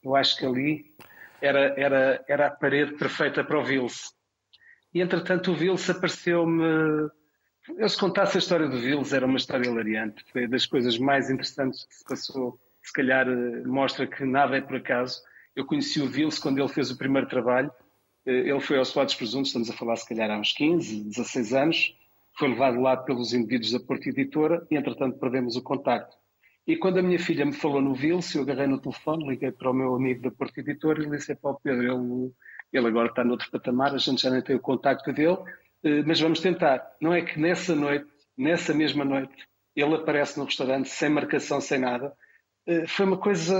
eu 0.04 0.16
acho 0.16 0.38
que 0.38 0.46
ali 0.46 0.96
era, 1.42 1.74
era, 1.78 2.26
era 2.28 2.48
a 2.48 2.52
parede 2.52 2.94
perfeita 2.94 3.44
para 3.44 3.60
o 3.60 3.64
Vils. 3.64 4.14
E 4.94 5.02
entretanto 5.02 5.52
o 5.52 5.56
Vils 5.56 5.90
apareceu-me 5.90 7.10
eu 7.78 7.88
se 7.88 7.98
contasse 7.98 8.38
a 8.38 8.40
história 8.40 8.68
do 8.68 8.78
Vils 8.78 9.14
era 9.14 9.26
uma 9.26 9.38
história 9.38 9.68
hilariante. 9.68 10.24
Foi 10.32 10.48
das 10.48 10.66
coisas 10.66 10.98
mais 10.98 11.30
interessantes 11.30 11.86
que 11.86 11.96
se 11.96 12.04
passou. 12.04 12.60
Se 12.82 12.92
calhar 12.94 13.28
eh, 13.28 13.64
mostra 13.66 14.08
que 14.08 14.24
nada 14.26 14.58
é 14.58 14.62
por 14.62 14.78
acaso. 14.78 15.22
Eu 15.56 15.66
conheci 15.66 16.02
o 16.02 16.08
Vils 16.08 16.40
quando 16.40 16.60
ele 16.60 16.68
fez 16.70 16.90
o 16.90 16.98
primeiro 16.98 17.28
trabalho. 17.28 17.72
Eh, 18.26 18.50
ele 18.50 18.60
foi 18.60 18.78
aos 18.78 18.90
Suados 18.90 19.16
Presuntos, 19.16 19.50
estamos 19.50 19.70
a 19.70 19.74
falar 19.74 19.96
se 19.98 20.08
calhar 20.08 20.32
há 20.32 20.38
uns 20.38 20.54
15, 20.54 21.04
16 21.04 21.54
anos. 21.54 21.96
Foi 22.38 22.48
levado 22.50 22.80
lá 22.80 22.96
pelos 22.98 23.34
indivíduos 23.34 23.72
da 23.72 23.80
Porta 23.80 24.10
Editora 24.10 24.66
e 24.72 24.76
entretanto 24.76 25.20
perdemos 25.20 25.56
o 25.56 25.62
contacto. 25.62 26.16
E 26.70 26.78
quando 26.78 27.00
a 27.00 27.02
minha 27.02 27.18
filha 27.18 27.44
me 27.44 27.52
falou 27.52 27.82
no 27.82 27.96
Vils, 27.96 28.36
eu 28.36 28.44
agarrei 28.44 28.68
no 28.68 28.80
telefone, 28.80 29.28
liguei 29.28 29.52
para 29.52 29.72
o 29.72 29.74
meu 29.74 29.96
amigo 29.96 30.22
da 30.22 30.30
Porta 30.30 30.60
Editora 30.60 31.02
e 31.02 31.10
disse 31.10 31.34
para 31.34 31.50
o 31.50 31.60
Pedro, 31.60 31.82
ele, 31.82 32.32
ele 32.72 32.88
agora 32.88 33.08
está 33.08 33.24
noutro 33.24 33.50
patamar, 33.50 33.96
a 33.96 33.98
gente 33.98 34.22
já 34.22 34.30
nem 34.30 34.40
tem 34.40 34.56
o 34.56 34.60
contacto 34.60 35.12
dele, 35.12 35.40
eh, 35.84 36.04
mas 36.06 36.20
vamos 36.20 36.42
tentar. 36.42 36.88
Não 37.02 37.12
é 37.12 37.24
que 37.24 37.40
nessa 37.40 37.74
noite, 37.74 38.06
nessa 38.38 38.72
mesma 38.72 39.04
noite, 39.04 39.34
ele 39.76 39.96
aparece 39.96 40.38
no 40.38 40.46
restaurante 40.46 40.90
sem 40.90 41.10
marcação, 41.10 41.60
sem 41.60 41.80
nada. 41.80 42.14
Eh, 42.68 42.86
foi 42.86 43.08
uma 43.08 43.18
coisa 43.18 43.58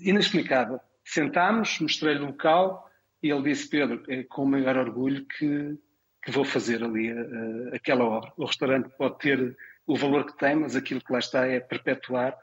inexplicável. 0.00 0.80
Sentámos, 1.04 1.78
mostrei-lhe 1.78 2.24
o 2.24 2.28
local 2.28 2.90
e 3.22 3.30
ele 3.30 3.42
disse: 3.42 3.68
Pedro, 3.68 4.02
é 4.08 4.22
com 4.22 4.44
o 4.44 4.48
maior 4.48 4.78
orgulho 4.78 5.26
que, 5.26 5.76
que 6.24 6.30
vou 6.30 6.46
fazer 6.46 6.82
ali 6.82 7.12
uh, 7.12 7.74
aquela 7.74 8.06
obra. 8.06 8.32
O 8.38 8.46
restaurante 8.46 8.88
pode 8.96 9.18
ter 9.18 9.56
o 9.88 9.96
valor 9.96 10.26
que 10.26 10.36
tem, 10.36 10.54
mas 10.54 10.76
aquilo 10.76 11.00
que 11.00 11.12
lá 11.12 11.18
está 11.18 11.46
é 11.46 11.58
perpetuar 11.58 12.36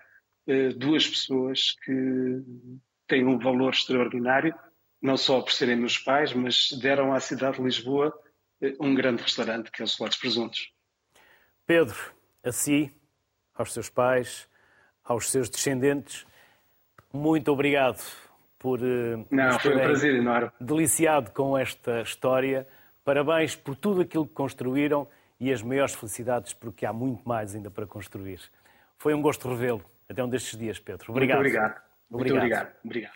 uh, 0.47 0.73
duas 0.77 1.08
pessoas 1.08 1.75
que 1.84 2.43
têm 3.08 3.25
um 3.25 3.38
valor 3.38 3.71
extraordinário, 3.71 4.53
não 5.01 5.15
só 5.15 5.41
por 5.41 5.51
serem 5.51 5.75
meus 5.75 5.97
pais, 5.97 6.34
mas 6.34 6.69
deram 6.81 7.13
à 7.13 7.19
cidade 7.19 7.58
de 7.58 7.63
Lisboa 7.63 8.13
um 8.79 8.95
grande 8.95 9.21
restaurante 9.21 9.71
que 9.71 9.81
é 9.81 9.86
o 9.86 9.88
Solares 9.88 10.17
Presuntos. 10.17 10.73
Pedro, 11.67 11.95
a 12.43 12.51
si, 12.51 12.91
aos 13.53 13.73
seus 13.73 13.89
pais, 13.89 14.47
aos 15.03 15.29
seus 15.29 15.49
descendentes, 15.49 16.25
muito 17.13 17.51
obrigado 17.51 18.01
por 18.58 18.79
Não, 19.29 19.60
foi 19.60 19.75
um 19.75 19.79
prazer 19.79 20.15
enorme. 20.15 20.51
deliciado 20.60 21.31
com 21.31 21.58
esta 21.58 22.01
história. 22.01 22.67
Parabéns 23.03 23.55
por 23.55 23.75
tudo 23.75 24.01
aquilo 24.01 24.25
que 24.27 24.34
construíram 24.34 25.08
e 25.39 25.51
as 25.51 25.61
maiores 25.61 25.93
felicidades, 25.93 26.53
porque 26.53 26.85
há 26.85 26.93
muito 26.93 27.27
mais 27.27 27.55
ainda 27.55 27.69
para 27.69 27.85
construir. 27.85 28.39
Foi 28.97 29.13
um 29.13 29.21
gosto 29.21 29.47
revê-lo. 29.49 29.83
Até 30.07 30.23
um 30.23 30.29
destes 30.29 30.57
dias, 30.57 30.79
Pedro. 30.79 31.11
Obrigado. 31.11 31.39
Muito 31.39 31.49
obrigado. 31.49 31.81
Muito 32.09 32.35
obrigado. 32.35 32.71
obrigado. 32.83 33.13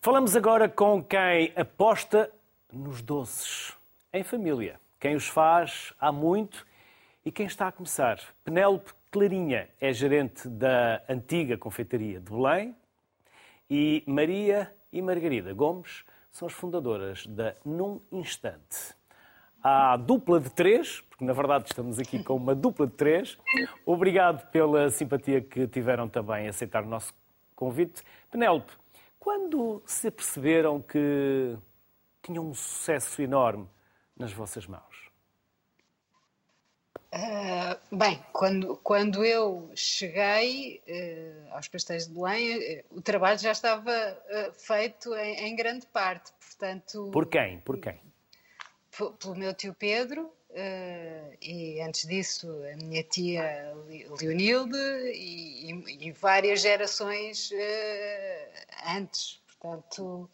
Falamos 0.00 0.36
agora 0.36 0.68
com 0.68 1.02
quem 1.02 1.52
aposta 1.56 2.30
nos 2.72 3.02
doces, 3.02 3.76
em 4.12 4.22
família. 4.22 4.80
Quem 4.98 5.14
os 5.14 5.28
faz 5.28 5.92
há 5.98 6.10
muito 6.10 6.66
e 7.24 7.30
quem 7.30 7.46
está 7.46 7.68
a 7.68 7.72
começar. 7.72 8.18
Penélope 8.44 8.92
Clarinha 9.10 9.68
é 9.80 9.92
gerente 9.92 10.48
da 10.48 11.02
antiga 11.08 11.56
confeitaria 11.56 12.20
de 12.20 12.30
Belém 12.30 12.76
e 13.68 14.02
Maria 14.06 14.72
e 14.92 15.02
Margarida 15.02 15.52
Gomes 15.52 16.04
são 16.30 16.46
as 16.46 16.54
fundadoras 16.54 17.26
da 17.26 17.54
Num 17.64 18.00
Instante. 18.12 18.94
A 19.62 19.96
dupla 19.96 20.40
de 20.40 20.50
três, 20.50 21.00
porque 21.02 21.24
na 21.24 21.32
verdade 21.32 21.64
estamos 21.66 21.98
aqui 21.98 22.22
com 22.22 22.36
uma 22.36 22.54
dupla 22.54 22.86
de 22.86 22.92
três. 22.92 23.36
Obrigado 23.84 24.48
pela 24.50 24.88
simpatia 24.90 25.40
que 25.40 25.66
tiveram 25.66 26.08
também 26.08 26.46
em 26.46 26.48
aceitar 26.48 26.84
o 26.84 26.86
nosso 26.86 27.12
convite. 27.56 28.02
Penélope, 28.30 28.72
quando 29.18 29.82
se 29.84 30.10
perceberam 30.10 30.80
que 30.80 31.56
tinham 32.22 32.48
um 32.48 32.54
sucesso 32.54 33.20
enorme 33.20 33.68
nas 34.16 34.32
vossas 34.32 34.66
mãos? 34.66 35.08
Uh, 37.10 37.96
bem, 37.96 38.22
quando, 38.32 38.76
quando 38.76 39.24
eu 39.24 39.70
cheguei 39.74 40.82
uh, 40.86 41.54
aos 41.54 41.66
Pastéis 41.66 42.06
de 42.06 42.14
Belém, 42.14 42.58
uh, 42.58 42.98
o 42.98 43.00
trabalho 43.00 43.38
já 43.38 43.52
estava 43.52 43.90
feito 44.58 45.14
em, 45.14 45.48
em, 45.48 45.56
grande 45.56 45.86
parte, 45.86 46.30
portanto... 46.38 47.10
Por 47.10 47.26
quem? 47.26 47.60
Por 47.60 47.80
quem? 47.80 47.98
Pelo 49.18 49.36
meu 49.36 49.54
tio 49.54 49.74
Pedro, 49.74 50.32
e 51.40 51.80
antes 51.80 52.06
disso 52.06 52.48
a 52.72 52.76
minha 52.76 53.02
tia 53.04 53.72
Leonilde 54.20 54.76
e, 55.14 55.72
e, 55.72 56.08
e 56.08 56.12
várias 56.12 56.60
gerações 56.60 57.50
antes, 58.84 59.40
portanto 59.46 60.28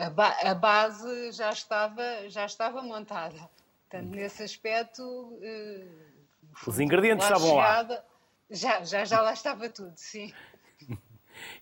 a, 0.00 0.10
ba 0.10 0.36
a, 0.42 0.54
base 0.54 1.32
já 1.32 1.50
estava, 1.50 2.28
já 2.28 2.46
estava 2.46 2.82
montada. 2.82 3.48
Portanto, 3.88 4.10
nesse 4.10 4.42
aspecto. 4.42 5.02
Uh, 5.02 6.66
Os 6.66 6.80
ingredientes 6.80 7.24
estavam 7.24 7.48
chegada, 7.48 7.94
lá. 7.94 8.04
Já, 8.50 8.84
já, 8.84 9.04
já 9.04 9.20
lá 9.20 9.32
estava 9.32 9.68
tudo, 9.68 9.94
sim. 9.96 10.32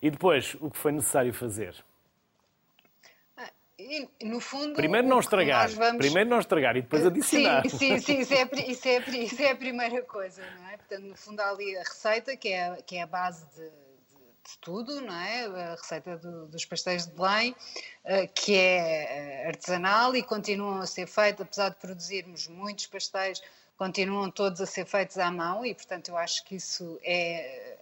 e 0.01 0.09
depois, 0.09 0.55
o 0.59 0.69
que 0.69 0.77
foi 0.77 0.91
necessário 0.91 1.33
fazer? 1.33 1.83
No 4.23 4.39
fundo, 4.39 4.73
primeiro 4.73 5.07
não 5.07 5.19
estragar, 5.19 5.69
vamos... 5.71 5.97
primeiro 5.97 6.29
não 6.29 6.39
estragar 6.39 6.75
e 6.77 6.81
depois 6.81 7.05
adicionar. 7.05 7.67
Sim, 7.69 7.77
sim, 7.77 7.99
sim 7.99 8.19
isso, 8.19 8.33
é, 8.33 8.49
isso, 8.67 8.87
é, 8.87 8.99
isso 9.17 9.41
é 9.41 9.51
a 9.51 9.55
primeira 9.55 10.01
coisa, 10.03 10.41
não 10.57 10.69
é? 10.69 10.77
Portanto, 10.77 11.03
no 11.03 11.15
fundo 11.15 11.39
há 11.39 11.49
ali 11.49 11.75
a 11.75 11.79
receita, 11.79 12.35
que 12.37 12.49
é, 12.49 12.81
que 12.85 12.95
é 12.97 13.01
a 13.01 13.07
base 13.07 13.45
de, 13.55 13.63
de 13.63 14.57
tudo, 14.61 15.01
não 15.01 15.13
é? 15.13 15.45
A 15.45 15.75
receita 15.75 16.17
do, 16.17 16.47
dos 16.47 16.65
pastéis 16.65 17.05
de 17.07 17.13
Belém, 17.13 17.51
uh, 18.05 18.33
que 18.35 18.55
é 18.55 19.43
eh, 19.43 19.47
artesanal 19.47 20.15
e 20.15 20.23
continuam 20.23 20.79
a 20.79 20.85
ser 20.85 21.07
feitos, 21.07 21.41
apesar 21.41 21.69
de 21.69 21.75
produzirmos 21.75 22.47
muitos 22.47 22.87
pastéis, 22.87 23.41
continuam 23.77 24.29
todos 24.29 24.61
a 24.61 24.65
ser 24.65 24.85
feitos 24.85 25.17
à 25.17 25.31
mão 25.31 25.65
e, 25.65 25.73
portanto, 25.73 26.09
eu 26.09 26.17
acho 26.17 26.43
que 26.45 26.55
isso 26.55 26.99
é, 27.03 27.77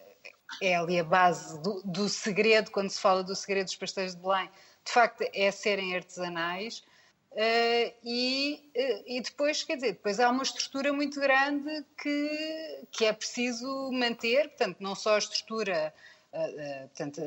é 0.62 0.76
ali 0.76 1.00
a 1.00 1.04
base 1.04 1.60
do, 1.62 1.82
do 1.84 2.10
segredo, 2.10 2.72
quando 2.72 2.90
se 2.90 3.00
fala 3.00 3.24
do 3.24 3.36
segredo 3.36 3.66
dos 3.66 3.76
pastéis 3.76 4.16
de 4.16 4.22
Belém, 4.22 4.50
de 4.86 4.92
facto 4.92 5.24
é 5.34 5.52
serem 5.52 5.96
artesanais. 5.96 6.84
Uh, 7.32 7.94
e, 8.04 8.72
uh, 8.76 9.04
e 9.08 9.22
depois, 9.22 9.64
quer 9.64 9.76
dizer, 9.76 9.94
depois 9.94 10.20
há 10.20 10.30
uma 10.30 10.44
estrutura 10.44 10.92
muito 10.92 11.20
grande 11.20 11.86
que, 11.98 12.88
que 12.92 13.06
é 13.06 13.14
preciso 13.14 13.90
manter, 13.92 14.50
portanto, 14.50 14.78
não 14.82 14.96
só 14.96 15.16
a 15.16 15.20
estrutura 15.20 15.94
portanto, 16.88 17.22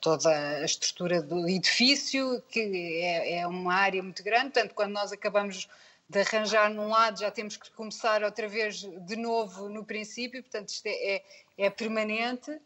toda 0.00 0.30
a 0.30 0.64
estrutura 0.64 1.20
do 1.20 1.48
edifício, 1.48 2.40
que 2.48 2.60
é, 3.02 3.38
é, 3.38 3.46
uma 3.46 3.74
área 3.74 4.00
muito 4.00 4.22
grande, 4.22 4.52
portanto, 4.52 4.72
quando 4.72 4.92
nós 4.92 5.10
acabamos 5.10 5.68
de 6.08 6.20
arranjar 6.20 6.70
num 6.70 6.88
lado, 6.88 7.18
já 7.18 7.30
temos 7.30 7.56
que 7.56 7.70
começar 7.70 8.22
outra 8.22 8.46
vez 8.46 8.76
de 8.82 9.16
novo 9.16 9.68
no 9.68 9.84
princípio, 9.84 10.42
portanto, 10.42 10.68
isto 10.68 10.86
é, 10.86 11.16
é, 11.16 11.24
é 11.58 11.70
permanente. 11.70 12.60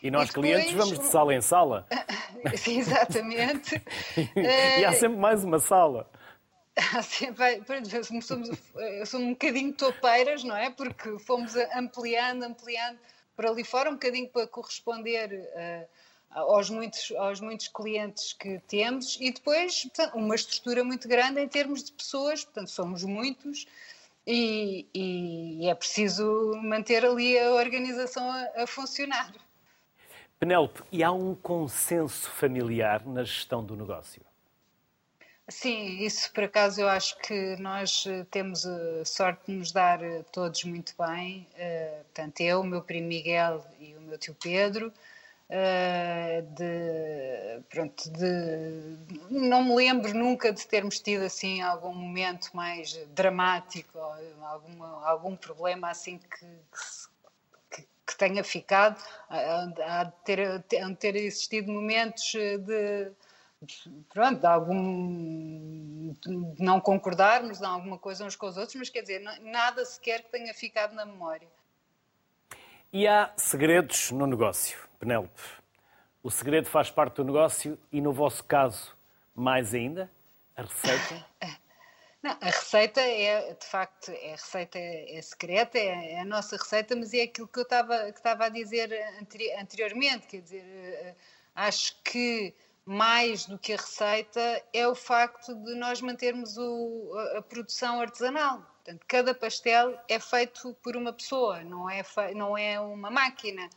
E 0.00 0.10
nós, 0.10 0.28
e 0.28 0.32
depois... 0.32 0.32
clientes, 0.32 0.72
vamos 0.72 0.98
de 0.98 1.06
sala 1.06 1.34
em 1.34 1.40
sala. 1.40 1.86
Sim, 2.56 2.78
exatamente. 2.78 3.82
e 4.78 4.84
há 4.84 4.92
sempre 4.92 5.18
mais 5.18 5.44
uma 5.44 5.58
sala. 5.58 6.08
Somos, 8.22 8.48
somos 9.06 9.14
um 9.14 9.30
bocadinho 9.30 9.72
topeiras, 9.72 10.42
não 10.42 10.56
é? 10.56 10.70
Porque 10.70 11.18
fomos 11.18 11.54
ampliando, 11.74 12.44
ampliando 12.44 12.98
por 13.36 13.46
ali 13.46 13.64
fora, 13.64 13.90
um 13.90 13.94
bocadinho 13.94 14.28
para 14.28 14.46
corresponder 14.46 15.32
uh, 15.32 15.88
aos, 16.30 16.70
muitos, 16.70 17.12
aos 17.16 17.40
muitos 17.40 17.68
clientes 17.68 18.32
que 18.32 18.58
temos 18.66 19.18
e 19.20 19.30
depois 19.30 19.82
portanto, 19.82 20.14
uma 20.16 20.34
estrutura 20.34 20.84
muito 20.84 21.08
grande 21.08 21.40
em 21.40 21.48
termos 21.48 21.82
de 21.84 21.92
pessoas, 21.92 22.44
portanto 22.44 22.70
somos 22.70 23.04
muitos 23.04 23.66
e, 24.26 24.86
e 24.94 25.68
é 25.68 25.74
preciso 25.74 26.52
manter 26.62 27.04
ali 27.04 27.38
a 27.38 27.52
organização 27.52 28.24
a, 28.30 28.62
a 28.62 28.66
funcionar. 28.66 29.32
Penélope, 30.42 30.82
e 30.90 31.04
há 31.04 31.12
um 31.12 31.36
consenso 31.36 32.28
familiar 32.28 33.06
na 33.06 33.22
gestão 33.22 33.64
do 33.64 33.76
negócio? 33.76 34.20
Sim, 35.48 36.00
isso 36.00 36.32
por 36.32 36.42
acaso 36.42 36.80
eu 36.80 36.88
acho 36.88 37.16
que 37.18 37.54
nós 37.60 38.04
eh, 38.08 38.26
temos 38.28 38.66
a 38.66 38.72
eh, 38.72 39.04
sorte 39.04 39.46
de 39.46 39.52
nos 39.52 39.70
dar 39.70 40.02
eh, 40.02 40.24
todos 40.32 40.64
muito 40.64 40.94
bem, 40.98 41.46
portanto 42.06 42.40
eu, 42.40 42.62
o 42.62 42.64
meu 42.64 42.82
primo 42.82 43.06
Miguel 43.06 43.64
e 43.78 43.94
o 43.94 44.00
meu 44.00 44.18
tio 44.18 44.34
Pedro, 44.34 44.92
de, 46.56 47.62
pronto, 47.70 48.10
de, 48.10 48.96
não 49.30 49.62
me 49.62 49.76
lembro 49.76 50.12
nunca 50.12 50.52
de 50.52 50.66
termos 50.66 50.98
tido 50.98 51.22
assim 51.22 51.62
algum 51.62 51.94
momento 51.94 52.50
mais 52.52 52.96
dramático, 53.14 53.96
alguma, 54.42 55.06
algum 55.06 55.36
problema 55.36 55.90
assim 55.90 56.18
que, 56.18 56.40
que, 56.40 57.11
que 58.06 58.16
tenha 58.16 58.42
ficado, 58.42 59.00
há 59.28 60.04
de 60.04 60.12
ter, 60.24 60.58
de 60.68 60.96
ter 60.96 61.16
existido 61.16 61.72
momentos 61.72 62.32
de 62.32 63.12
pronto, 64.08 64.40
de 64.40 64.46
algum 64.46 66.14
de 66.20 66.62
não 66.62 66.80
concordarmos 66.80 67.60
em 67.60 67.64
alguma 67.64 67.98
coisa 67.98 68.24
uns 68.24 68.34
com 68.34 68.46
os 68.46 68.56
outros, 68.56 68.74
mas 68.74 68.88
quer 68.88 69.02
dizer, 69.02 69.20
nada 69.40 69.84
sequer 69.84 70.22
que 70.22 70.30
tenha 70.30 70.52
ficado 70.52 70.94
na 70.94 71.06
memória. 71.06 71.48
E 72.92 73.06
há 73.06 73.32
segredos 73.36 74.10
no 74.10 74.26
negócio, 74.26 74.78
Penélope? 74.98 75.40
O 76.22 76.30
segredo 76.30 76.68
faz 76.68 76.90
parte 76.90 77.16
do 77.16 77.24
negócio 77.24 77.78
e, 77.90 78.00
no 78.00 78.12
vosso 78.12 78.44
caso, 78.44 78.96
mais 79.34 79.74
ainda? 79.74 80.10
A 80.56 80.62
receita? 80.62 81.26
Não, 82.22 82.38
a 82.40 82.46
receita 82.46 83.00
é, 83.00 83.52
de 83.54 83.66
facto, 83.66 84.12
é 84.12 84.28
a 84.28 84.36
receita 84.36 84.78
é, 84.78 85.20
secreta, 85.20 85.76
é, 85.76 86.12
é, 86.12 86.20
a 86.20 86.24
nossa 86.24 86.56
receita, 86.56 86.94
mas 86.94 87.12
é 87.12 87.22
aquilo 87.22 87.48
que 87.48 87.58
eu 87.58 87.64
estava, 87.64 87.96
a 88.44 88.48
dizer 88.48 88.92
anteriormente, 89.58 90.28
quer 90.28 90.40
dizer, 90.40 90.64
eh, 90.64 91.14
acho 91.54 92.00
que 92.04 92.54
mais 92.86 93.46
do 93.46 93.58
que 93.58 93.72
a 93.72 93.76
receita 93.76 94.40
é 94.72 94.86
o 94.86 94.94
facto 94.94 95.52
de 95.64 95.74
nós 95.74 96.00
mantermos 96.00 96.56
o, 96.56 97.12
a, 97.16 97.38
a, 97.38 97.42
produção 97.42 98.00
artesanal. 98.00 98.58
Portanto, 98.84 99.04
cada 99.08 99.34
pastel 99.34 99.98
é 100.08 100.20
feito 100.20 100.74
por 100.82 100.96
uma 100.96 101.12
pessoa, 101.12 101.62
não 101.64 101.90
é, 101.90 102.04
não 102.34 102.56
é 102.56 102.78
uma 102.80 103.10
máquina, 103.10 103.68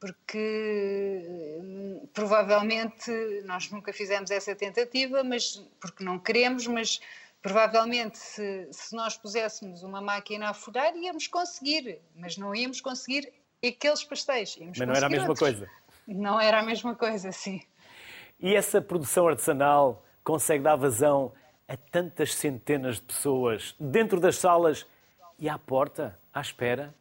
porque 0.00 1.58
hum, 1.60 2.08
provavelmente 2.12 3.10
nós 3.44 3.70
nunca 3.70 3.92
fizemos 3.92 4.32
essa 4.32 4.54
tentativa, 4.54 5.22
mas 5.22 5.64
porque 5.80 6.02
não 6.02 6.18
queremos, 6.18 6.66
mas 6.66 7.00
provavelmente 7.42 8.18
se, 8.18 8.68
se 8.70 8.94
nós 8.94 9.16
puséssemos 9.16 9.82
uma 9.82 10.00
máquina 10.00 10.50
a 10.50 10.54
folhar 10.54 10.94
íamos 10.96 11.26
conseguir, 11.26 12.00
mas 12.14 12.36
não 12.36 12.54
íamos 12.54 12.80
conseguir 12.80 13.32
aqueles 13.66 14.04
pastéis. 14.04 14.56
mas 14.60 14.78
não 14.78 14.94
era 14.94 15.06
a 15.06 15.10
mesma 15.10 15.28
outros. 15.28 15.50
coisa. 15.50 15.70
Não 16.06 16.40
era 16.40 16.60
a 16.60 16.62
mesma 16.62 16.94
coisa, 16.94 17.32
sim. 17.32 17.60
E 18.40 18.54
essa 18.54 18.80
produção 18.80 19.28
artesanal 19.28 20.04
consegue 20.24 20.62
dar 20.62 20.76
vazão 20.76 21.32
a 21.68 21.76
tantas 21.76 22.34
centenas 22.34 22.96
de 22.96 23.02
pessoas 23.02 23.74
dentro 23.78 24.20
das 24.20 24.36
salas 24.36 24.86
e 25.38 25.48
à 25.48 25.58
porta, 25.58 26.18
à 26.32 26.40
espera? 26.40 26.94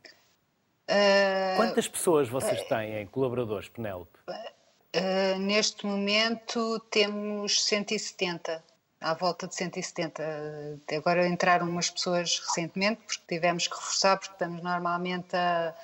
Uh, 0.89 1.55
Quantas 1.55 1.87
pessoas 1.87 2.29
vocês 2.29 2.61
têm, 2.63 3.05
colaboradores, 3.07 3.69
Penélope? 3.69 4.17
Uh, 4.27 5.39
neste 5.39 5.85
momento 5.85 6.79
temos 6.91 7.63
170, 7.65 8.63
à 9.01 9.13
volta 9.13 9.47
de 9.47 9.55
170. 9.55 10.21
Uh, 10.23 10.95
agora 10.95 11.27
entraram 11.27 11.67
umas 11.67 11.89
pessoas 11.89 12.39
recentemente, 12.39 13.01
porque 13.05 13.21
tivemos 13.27 13.67
que 13.67 13.75
reforçar, 13.75 14.17
porque 14.17 14.33
estamos 14.33 14.61
normalmente 14.61 15.35
a, 15.35 15.75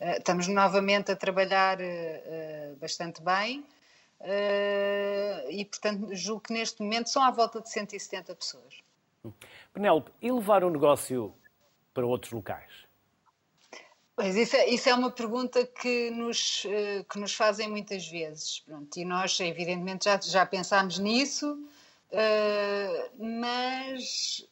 estamos 0.00 0.48
novamente 0.48 1.12
a 1.12 1.16
trabalhar 1.16 1.78
bastante 2.80 3.22
bem. 3.22 3.64
E, 5.48 5.64
portanto, 5.64 6.08
julgo 6.12 6.40
que 6.40 6.52
neste 6.52 6.82
momento 6.82 7.08
são 7.08 7.22
à 7.22 7.30
volta 7.30 7.60
de 7.60 7.70
170 7.70 8.34
pessoas. 8.34 8.82
Penélope, 9.72 10.10
e 10.20 10.32
levar 10.32 10.64
o 10.64 10.70
negócio 10.70 11.32
para 11.94 12.04
outros 12.04 12.32
locais? 12.32 12.72
Pois 14.14 14.36
isso 14.36 14.56
é, 14.56 14.68
isso 14.68 14.88
é 14.88 14.94
uma 14.94 15.10
pergunta 15.10 15.64
que 15.64 16.10
nos, 16.10 16.66
que 17.08 17.18
nos 17.18 17.34
fazem 17.34 17.68
muitas 17.68 18.06
vezes. 18.08 18.60
Pronto, 18.60 18.96
e 18.96 19.04
nós, 19.04 19.38
evidentemente, 19.40 20.04
já, 20.04 20.20
já 20.20 20.44
pensámos 20.44 20.98
nisso, 20.98 21.58
uh, 22.12 23.10
mas 23.18 24.46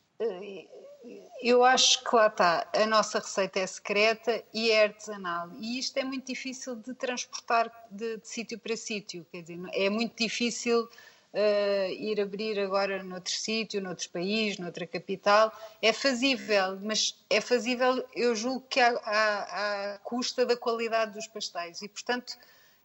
eu 1.42 1.64
acho 1.64 2.04
que 2.04 2.14
lá 2.14 2.26
está, 2.26 2.68
a 2.74 2.86
nossa 2.86 3.18
receita 3.18 3.58
é 3.58 3.66
secreta 3.66 4.44
e 4.52 4.70
é 4.70 4.84
artesanal. 4.84 5.50
E 5.58 5.78
isto 5.78 5.96
é 5.96 6.04
muito 6.04 6.26
difícil 6.26 6.76
de 6.76 6.92
transportar 6.94 7.72
de, 7.90 8.18
de 8.18 8.28
sítio 8.28 8.58
para 8.58 8.76
sítio. 8.76 9.26
Quer 9.32 9.42
dizer, 9.42 9.58
é 9.72 9.88
muito 9.88 10.22
difícil 10.22 10.82
uh, 10.84 11.92
ir 11.92 12.20
abrir 12.20 12.58
agora 12.58 13.02
noutro 13.02 13.32
sítio, 13.32 13.80
noutro 13.80 14.11
país, 14.11 14.58
noutra 14.58 14.86
capital. 14.86 15.52
É 15.80 15.92
fazível, 15.92 16.78
mas 16.82 17.18
é 17.30 17.40
fazível, 17.40 18.04
eu 18.14 18.36
julgo 18.36 18.66
que 18.68 18.80
à, 18.80 18.90
à, 18.92 19.98
custa 19.98 20.44
da 20.44 20.56
qualidade 20.56 21.14
dos 21.14 21.26
pastéis. 21.26 21.80
E, 21.80 21.88
portanto, 21.88 22.36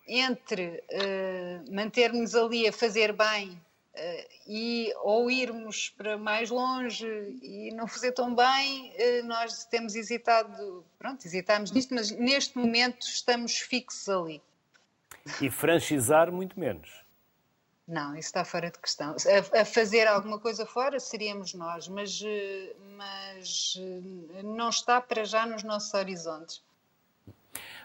entre 0.07 0.82
uh, 0.91 1.73
manter-nos 1.73 2.34
ali 2.34 2.65
a 2.67 2.71
fazer 2.71 3.11
bem 3.11 3.59
e 4.48 4.93
ou 4.98 5.30
irmos 5.32 5.89
para 5.89 6.18
mais 6.18 6.50
longe 6.50 7.08
e 7.41 7.72
não 7.74 7.88
fazer 7.88 8.12
tão 8.12 8.36
bem, 8.36 8.91
uh, 8.91 9.26
nós 9.26 9.66
temos 9.66 9.96
hesitado, 9.96 10.86
pronto, 11.00 11.26
hesitámos 11.26 11.72
nisto, 11.72 11.93
mas 11.93 12.12
neste 12.12 12.58
momento 12.58 13.02
estamos 13.08 13.58
fixos 13.58 14.08
ali. 14.10 14.41
E 15.41 15.50
franchizar 15.50 16.32
muito 16.32 16.60
menos. 16.60 17.04
Não, 17.88 18.16
isso 18.16 18.30
está 18.30 18.43
fora 18.43 18.72
de 18.72 18.80
questão. 18.80 19.16
A, 19.54 19.62
a 19.62 19.66
fazer 19.66 20.08
alguma 20.08 20.39
coisa 20.39 20.66
fora 20.66 21.00
seríamos 21.00 21.54
nós, 21.54 21.88
mas, 21.88 22.22
uh, 22.22 22.76
mas 22.98 23.80
não 24.43 24.70
está 24.70 25.00
para 25.00 25.24
já 25.24 25.46
nos 25.46 25.64
nossos 25.64 25.93
horizontes. 25.93 26.64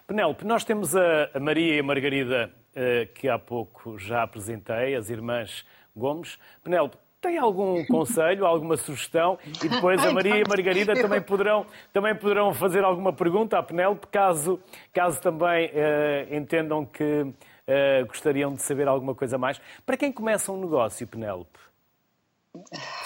Penélope, 0.06 0.44
nós 0.44 0.64
temos 0.64 0.96
a, 0.96 1.30
a 1.32 1.38
Maria 1.40 1.76
e 1.76 1.78
a 1.78 1.82
Margarida, 1.82 2.52
que 3.14 3.28
há 3.28 3.38
pouco 3.38 3.96
já 3.98 4.22
apresentei, 4.22 4.96
as 4.96 5.08
irmãs 5.08 5.64
Gomes. 5.94 6.38
Penélope, 6.62 6.96
tem 7.20 7.38
algum 7.38 7.84
conselho, 7.86 8.46
alguma 8.46 8.76
sugestão? 8.76 9.38
E 9.62 9.68
depois 9.68 10.04
a 10.04 10.12
Maria 10.12 10.36
e 10.38 10.42
a 10.42 10.48
Margarida 10.48 10.94
também 10.94 11.20
poderão, 11.20 11.66
também 11.92 12.14
poderão 12.14 12.52
fazer 12.54 12.84
alguma 12.84 13.12
pergunta 13.12 13.58
à 13.58 13.62
Penélope, 13.62 14.06
caso, 14.06 14.60
caso 14.92 15.20
também 15.20 15.70
eh, 15.72 16.28
entendam 16.30 16.84
que 16.84 17.26
eh, 17.66 18.04
gostariam 18.04 18.54
de 18.54 18.62
saber 18.62 18.88
alguma 18.88 19.14
coisa 19.14 19.36
mais. 19.36 19.60
Para 19.84 19.96
quem 19.96 20.10
começa 20.10 20.50
um 20.50 20.60
negócio, 20.60 21.06
Penélope? 21.06 21.58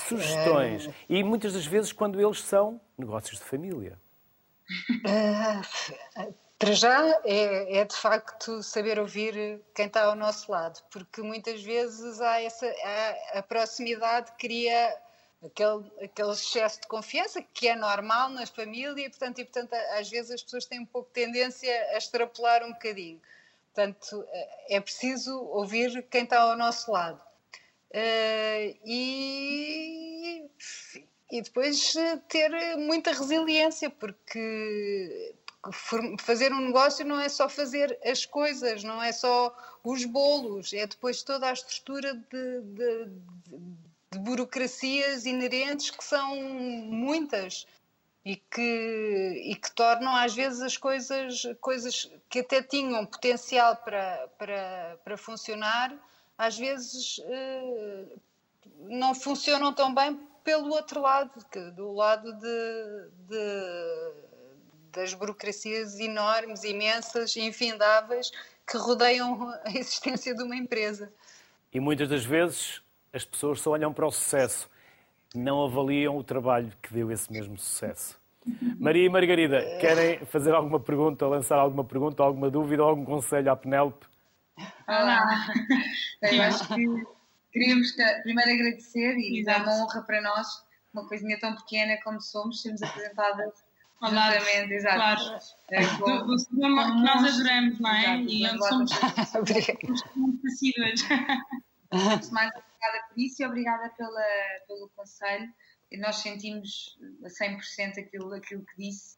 Sugestões. 0.08 0.88
E 1.08 1.22
muitas 1.22 1.52
das 1.52 1.66
vezes 1.66 1.92
quando 1.92 2.20
eles 2.20 2.40
são 2.40 2.80
negócios 2.96 3.38
de 3.38 3.44
família. 3.44 3.98
Para 6.58 6.72
já 6.72 7.20
é, 7.24 7.78
é, 7.78 7.84
de 7.84 7.96
facto 7.96 8.62
saber 8.62 8.98
ouvir 8.98 9.60
quem 9.74 9.86
está 9.86 10.04
ao 10.04 10.14
nosso 10.14 10.50
lado, 10.50 10.80
porque 10.90 11.20
muitas 11.20 11.62
vezes 11.62 12.20
há 12.20 12.40
essa 12.40 12.66
há, 12.66 13.38
a 13.38 13.42
proximidade 13.42 14.32
cria 14.38 14.96
aquele, 15.44 15.90
aquele 16.02 16.30
excesso 16.30 16.80
de 16.80 16.86
confiança 16.86 17.42
que 17.42 17.68
é 17.68 17.74
normal 17.74 18.30
nas 18.30 18.50
famílias 18.50 18.96
e 18.96 19.10
portanto, 19.10 19.40
e, 19.40 19.44
portanto 19.44 19.74
às 19.98 20.08
vezes 20.08 20.30
as 20.30 20.42
pessoas 20.42 20.64
têm 20.64 20.80
um 20.80 20.86
pouco 20.86 21.10
tendência 21.12 21.72
a 21.90 21.98
extrapolar 21.98 22.64
um 22.64 22.72
bocadinho. 22.72 23.20
Portanto, 23.74 24.24
é 24.68 24.80
preciso 24.80 25.36
ouvir 25.46 26.06
quem 26.08 26.22
está 26.22 26.40
ao 26.40 26.56
nosso 26.56 26.92
lado. 26.92 27.20
Uh, 27.90 28.78
e, 28.84 30.48
e 31.30 31.42
depois 31.42 31.92
ter 32.28 32.76
muita 32.76 33.10
resiliência, 33.10 33.90
porque 33.90 35.34
fazer 35.72 36.52
um 36.52 36.60
negócio 36.60 37.04
não 37.04 37.20
é 37.20 37.28
só 37.28 37.48
fazer 37.48 37.98
as 38.04 38.24
coisas, 38.26 38.82
não 38.82 39.02
é 39.02 39.12
só 39.12 39.54
os 39.82 40.04
bolos, 40.04 40.72
é 40.72 40.86
depois 40.86 41.22
toda 41.22 41.48
a 41.48 41.52
estrutura 41.52 42.14
de, 42.14 42.60
de, 42.60 43.08
de 44.10 44.18
burocracias 44.18 45.26
inerentes 45.26 45.90
que 45.90 46.04
são 46.04 46.36
muitas 46.36 47.66
e 48.24 48.36
que, 48.36 49.42
e 49.44 49.54
que 49.54 49.70
tornam 49.72 50.14
às 50.16 50.34
vezes 50.34 50.60
as 50.62 50.76
coisas, 50.76 51.42
coisas 51.60 52.10
que 52.28 52.40
até 52.40 52.62
tinham 52.62 53.04
potencial 53.04 53.76
para, 53.76 54.28
para, 54.38 54.98
para 55.04 55.16
funcionar, 55.16 55.94
às 56.38 56.58
vezes 56.58 57.20
eh, 57.22 58.04
não 58.88 59.14
funcionam 59.14 59.72
tão 59.72 59.94
bem 59.94 60.18
pelo 60.42 60.72
outro 60.72 61.00
lado, 61.00 61.44
que, 61.50 61.60
do 61.72 61.92
lado 61.92 62.32
de, 62.32 63.08
de 63.28 64.23
das 64.94 65.12
burocracias 65.12 65.98
enormes, 65.98 66.62
imensas, 66.64 67.36
infindáveis 67.36 68.30
que 68.66 68.76
rodeiam 68.76 69.48
a 69.64 69.70
existência 69.70 70.34
de 70.34 70.42
uma 70.42 70.56
empresa. 70.56 71.12
E 71.72 71.80
muitas 71.80 72.08
das 72.08 72.24
vezes 72.24 72.80
as 73.12 73.24
pessoas 73.24 73.60
só 73.60 73.72
olham 73.72 73.92
para 73.92 74.06
o 74.06 74.10
sucesso, 74.10 74.68
não 75.34 75.64
avaliam 75.64 76.16
o 76.16 76.24
trabalho 76.24 76.72
que 76.80 76.92
deu 76.92 77.10
esse 77.10 77.30
mesmo 77.30 77.58
sucesso. 77.58 78.18
Maria 78.78 79.06
e 79.06 79.08
Margarida, 79.08 79.60
querem 79.80 80.24
fazer 80.26 80.54
alguma 80.54 80.78
pergunta, 80.78 81.26
lançar 81.26 81.58
alguma 81.58 81.84
pergunta, 81.84 82.22
alguma 82.22 82.50
dúvida, 82.50 82.82
algum 82.82 83.04
conselho 83.04 83.50
à 83.50 83.56
Penélope? 83.56 84.06
Olá! 84.86 85.46
Eu 86.22 86.42
acho 86.42 86.68
que 86.68 86.84
queríamos 87.52 87.92
primeiro 88.22 88.50
agradecer 88.50 89.16
e 89.16 89.42
dar 89.44 89.62
uma 89.62 89.82
honra 89.82 90.02
para 90.02 90.20
nós, 90.20 90.46
uma 90.92 91.08
coisinha 91.08 91.38
tão 91.40 91.56
pequena 91.56 91.96
como 92.04 92.20
somos, 92.20 92.60
sermos 92.60 92.82
apresentadas 92.82 93.63
Exatamente, 94.02 94.74
exato. 94.74 94.96
Claro. 94.96 95.38
É, 95.70 95.86
do, 95.96 96.26
do 96.26 96.38
cinema 96.38 96.84
que 96.84 97.00
nós 97.00 97.34
adoramos, 97.34 97.80
não 97.80 97.90
é? 97.90 98.18
Exato, 98.18 98.30
e 98.30 98.46
onde 98.48 98.58
somos, 99.78 100.02
muito 100.16 100.42
parecidas. 100.42 101.02
Mais 102.30 102.50
obrigada 102.50 103.06
por 103.08 103.18
isso 103.18 103.42
e 103.42 103.46
obrigada 103.46 103.88
pela, 103.90 104.24
pelo 104.66 104.88
conselho. 104.96 105.52
Nós 105.98 106.16
sentimos 106.16 106.98
a 107.24 107.28
100% 107.28 107.98
aquilo, 107.98 108.34
aquilo 108.34 108.64
que 108.64 108.76
disse. 108.76 109.16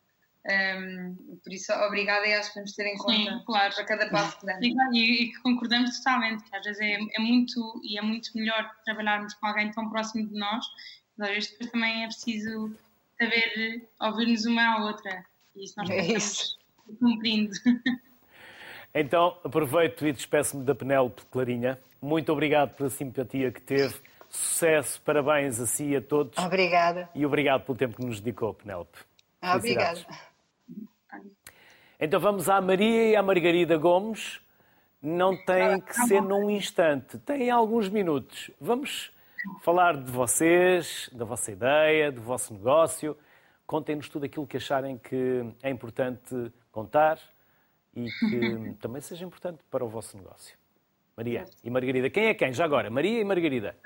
Um, 0.49 1.39
por 1.43 1.53
isso, 1.53 1.73
obrigada 1.73 2.25
e 2.25 2.33
acho 2.35 2.51
que 2.51 2.61
vamos 2.61 2.73
ter 2.73 2.87
em 2.87 2.97
conta 2.97 3.13
Sim, 3.13 3.43
claro. 3.45 3.75
para 3.75 3.85
cada 3.85 4.11
passo 4.11 4.39
que 4.39 4.47
damos. 4.47 4.65
E, 4.93 5.25
e 5.25 5.35
concordamos 5.39 5.99
totalmente, 5.99 6.45
que 6.45 6.55
às 6.55 6.65
vezes 6.65 6.81
é, 6.81 6.93
é, 6.93 7.19
muito 7.19 7.81
e 7.83 7.99
é 7.99 8.03
muito 8.03 8.31
melhor 8.37 8.71
trabalharmos 8.85 9.35
com 9.35 9.47
alguém 9.47 9.73
tão 9.73 9.91
próximo 9.91 10.29
de 10.29 10.39
nós, 10.39 10.65
mas 11.17 11.31
às 11.31 11.35
vezes 11.35 11.71
também 11.73 12.05
é 12.05 12.07
preciso 12.07 12.73
saber 13.19 13.89
ouvir-nos 14.01 14.45
uma 14.47 14.63
à 14.63 14.85
outra. 14.85 15.25
E 15.55 15.65
isso 15.65 15.75
nós 15.77 15.91
é 15.91 16.07
isso. 16.13 16.59
cumprindo. 17.01 17.53
Então, 18.99 19.37
aproveito 19.45 20.07
e 20.07 20.13
despeço-me 20.13 20.65
da 20.65 20.75
Penélope 20.75 21.21
Clarinha. 21.31 21.79
Muito 22.01 22.33
obrigado 22.33 22.75
pela 22.77 22.89
simpatia 22.89 23.53
que 23.53 23.61
teve. 23.61 23.95
Sucesso, 24.31 25.03
parabéns 25.03 25.61
a 25.61 25.67
si 25.67 25.89
e 25.89 25.97
a 25.97 26.01
todos. 26.01 26.39
Obrigada. 26.39 27.07
E 27.15 27.27
obrigado 27.27 27.67
pelo 27.67 27.77
tempo 27.77 27.97
que 27.97 28.07
nos 28.07 28.21
dedicou, 28.21 28.55
Penélope. 28.55 28.99
Obrigada. 29.43 30.01
Então 32.01 32.19
vamos 32.19 32.49
à 32.49 32.59
Maria 32.59 33.11
e 33.11 33.17
à 33.17 33.23
Margarida 33.23 33.77
Gomes. 33.77 34.41
Não 35.03 35.37
tem 35.45 35.79
que 35.79 35.95
ser 36.07 36.23
num 36.23 36.49
instante, 36.49 37.19
tem 37.19 37.51
alguns 37.51 37.91
minutos. 37.91 38.51
Vamos 38.59 39.13
falar 39.63 39.97
de 39.97 40.11
vocês, 40.11 41.11
da 41.13 41.25
vossa 41.25 41.51
ideia, 41.51 42.13
do 42.13 42.21
vosso 42.21 42.53
negócio. 42.55 43.17
Contem-nos 43.67 44.09
tudo 44.09 44.27
aquilo 44.27 44.47
que 44.47 44.57
acharem 44.57 44.99
que 44.99 45.45
é 45.63 45.71
importante 45.71 46.53
contar 46.71 47.19
e 47.95 48.05
que 48.05 48.75
também 48.81 49.01
seja 49.01 49.25
importante 49.25 49.61
para 49.71 49.85
o 49.85 49.89
vosso 49.89 50.17
negócio. 50.17 50.57
Maria 51.17 51.45
e 51.65 51.71
Margarida. 51.71 52.11
Quem 52.11 52.27
é 52.27 52.35
quem? 52.35 52.53
Já 52.53 52.65
agora, 52.65 52.91
Maria 52.91 53.21
e 53.21 53.25
Margarida. 53.25 53.77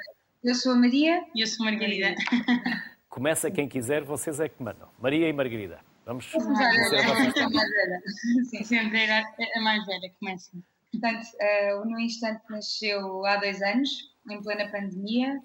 Eu 0.43 0.55
sou 0.55 0.73
a 0.73 0.77
Maria. 0.77 1.25
E 1.35 1.43
eu 1.43 1.47
sou 1.47 1.67
a 1.67 1.71
Margarida. 1.71 2.15
Começa 3.09 3.51
quem 3.51 3.69
quiser, 3.69 4.03
vocês 4.03 4.41
é 4.41 4.49
que 4.49 4.63
mandam. 4.63 4.89
Maria 4.99 5.29
e 5.29 5.33
Margarida. 5.33 5.81
Vamos 6.07 6.27
começar 6.27 6.65
a 6.65 7.51
mais 7.51 7.71
velha. 7.71 8.03
Sim, 8.49 8.65
sempre 8.65 9.11
a 9.11 9.61
mais 9.61 9.85
velha. 9.87 10.13
Começa. 10.19 10.51
Portanto, 10.93 11.25
uh, 11.25 11.85
no 11.89 11.99
instante 12.01 12.43
nasceu 12.51 13.25
há 13.25 13.37
dois 13.37 13.63
anos 13.63 14.11
em 14.29 14.43
plena 14.43 14.71
pandemia. 14.71 15.41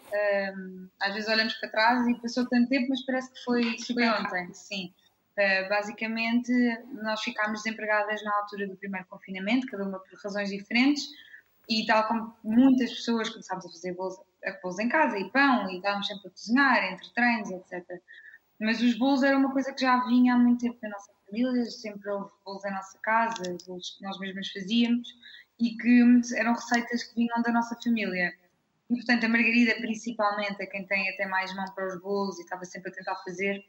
Um, 0.55 0.89
às 1.01 1.13
vezes 1.13 1.29
olhamos 1.29 1.53
para 1.55 1.69
trás 1.69 2.07
e 2.07 2.15
passou 2.21 2.47
tanto 2.47 2.69
tempo, 2.69 2.87
mas 2.89 3.05
parece 3.05 3.31
que 3.31 3.43
foi, 3.43 3.75
foi 3.79 4.09
ontem. 4.09 4.53
Sim. 4.53 4.93
Uh, 5.37 5.69
basicamente, 5.69 6.51
nós 7.03 7.21
ficámos 7.21 7.61
desempregadas 7.63 8.23
na 8.23 8.35
altura 8.37 8.67
do 8.67 8.75
primeiro 8.75 9.05
confinamento, 9.07 9.67
cada 9.67 9.83
uma 9.83 9.99
por 9.99 10.19
razões 10.19 10.49
diferentes, 10.49 11.07
e 11.69 11.85
tal 11.85 12.07
como 12.07 12.35
muitas 12.43 12.91
pessoas 12.91 13.29
começámos 13.29 13.65
a 13.65 13.69
fazer 13.69 13.93
bolos, 13.93 14.17
bolos 14.61 14.79
em 14.79 14.89
casa 14.89 15.17
e 15.17 15.29
pão, 15.31 15.69
e 15.69 15.77
estávamos 15.77 16.07
sempre 16.07 16.27
a 16.27 16.31
cozinhar, 16.31 16.93
entre 16.93 17.13
treinos, 17.13 17.51
etc. 17.51 18.01
Mas 18.59 18.81
os 18.81 18.97
bolos 18.97 19.23
era 19.23 19.37
uma 19.37 19.51
coisa 19.51 19.73
que 19.73 19.81
já 19.81 20.05
vinha 20.05 20.33
há 20.33 20.37
muito 20.37 20.61
tempo 20.61 20.77
na 20.81 20.89
nossa 20.89 21.11
família, 21.25 21.65
sempre 21.65 22.09
houve 22.09 22.31
bolos 22.45 22.63
em 22.65 22.71
nossa 22.71 22.97
casa, 22.99 23.57
bolos 23.67 23.97
que 23.97 24.03
nós 24.03 24.17
mesmas 24.19 24.49
fazíamos, 24.51 25.07
e 25.59 25.75
que 25.77 26.21
eram 26.35 26.53
receitas 26.53 27.03
que 27.03 27.15
vinham 27.15 27.41
da 27.41 27.51
nossa 27.51 27.77
família. 27.83 28.33
E, 28.89 28.95
portanto, 28.95 29.25
a 29.25 29.29
Margarida, 29.29 29.75
principalmente, 29.75 30.61
é 30.61 30.65
quem 30.65 30.85
tem 30.85 31.09
até 31.09 31.25
mais 31.25 31.53
mão 31.55 31.65
para 31.73 31.87
os 31.87 31.99
bolos 32.01 32.37
e 32.39 32.43
estava 32.43 32.63
sempre 32.65 32.91
a 32.91 32.93
tentar 32.93 33.15
fazer. 33.23 33.65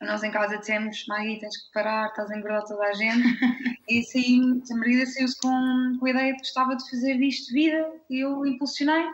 Nós 0.00 0.22
em 0.22 0.30
casa 0.30 0.58
dissemos, 0.58 1.04
Magui, 1.06 1.38
tens 1.38 1.56
que 1.56 1.72
parar, 1.72 2.08
estás 2.08 2.30
a 2.30 2.36
engordar 2.36 2.64
toda 2.64 2.84
a 2.84 2.92
gente. 2.94 3.22
e 3.88 4.00
assim, 4.00 4.62
a 4.70 4.74
Margarida 4.74 5.06
saiu-se 5.06 5.38
com, 5.40 5.96
com 6.00 6.06
a 6.06 6.10
ideia 6.10 6.32
de 6.32 6.32
que 6.32 6.38
gostava 6.38 6.74
de 6.74 6.90
fazer 6.90 7.18
disto 7.18 7.48
de 7.48 7.52
vida 7.52 7.92
e 8.08 8.20
eu 8.20 8.44
impulsionei. 8.46 9.04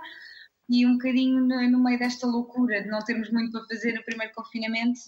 E 0.69 0.87
um 0.87 0.95
bocadinho 0.95 1.41
no, 1.43 1.71
no 1.71 1.83
meio 1.83 1.99
desta 1.99 2.27
loucura 2.27 2.83
de 2.83 2.89
não 2.89 2.99
termos 3.01 3.31
muito 3.31 3.53
para 3.53 3.67
fazer 3.69 3.93
no 3.93 4.05
primeiro 4.05 4.33
confinamento, 4.35 4.99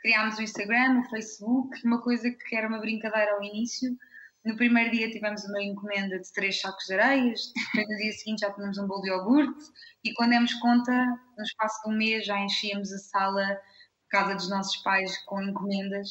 criámos 0.00 0.38
o 0.38 0.42
Instagram, 0.42 1.00
o 1.00 1.10
Facebook, 1.10 1.86
uma 1.86 2.00
coisa 2.02 2.30
que 2.30 2.56
era 2.56 2.68
uma 2.68 2.78
brincadeira 2.78 3.32
ao 3.32 3.42
início, 3.42 3.96
no 4.44 4.56
primeiro 4.56 4.90
dia 4.90 5.10
tivemos 5.10 5.44
uma 5.44 5.62
encomenda 5.62 6.18
de 6.18 6.32
três 6.32 6.60
sacos 6.60 6.84
de 6.86 6.94
areias, 6.94 7.52
depois 7.74 7.88
no 7.88 7.96
dia 7.96 8.12
seguinte 8.12 8.40
já 8.40 8.52
tínhamos 8.52 8.78
um 8.78 8.86
bolo 8.86 9.02
de 9.02 9.08
iogurte 9.08 9.64
e 10.04 10.14
quando 10.14 10.30
demos 10.30 10.54
conta, 10.54 10.92
no 11.36 11.44
espaço 11.44 11.82
de 11.82 11.92
um 11.92 11.98
mês 11.98 12.24
já 12.24 12.38
enchíamos 12.38 12.92
a 12.92 12.98
sala, 12.98 13.60
casa 14.08 14.34
dos 14.34 14.48
nossos 14.48 14.76
pais 14.78 15.18
com 15.26 15.42
encomendas 15.42 16.08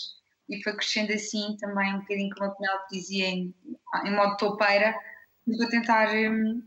e 0.49 0.61
foi 0.63 0.73
crescendo 0.73 1.13
assim 1.13 1.57
também 1.59 1.95
um 1.95 1.99
bocadinho 1.99 2.29
como 2.35 2.51
a 2.51 2.53
Penelope 2.53 2.85
dizia 2.91 3.27
em, 3.27 3.55
em 4.05 4.15
modo 4.15 4.37
topeira, 4.37 4.95
para 5.57 5.69
tentar 5.69 6.09
um, 6.13 6.61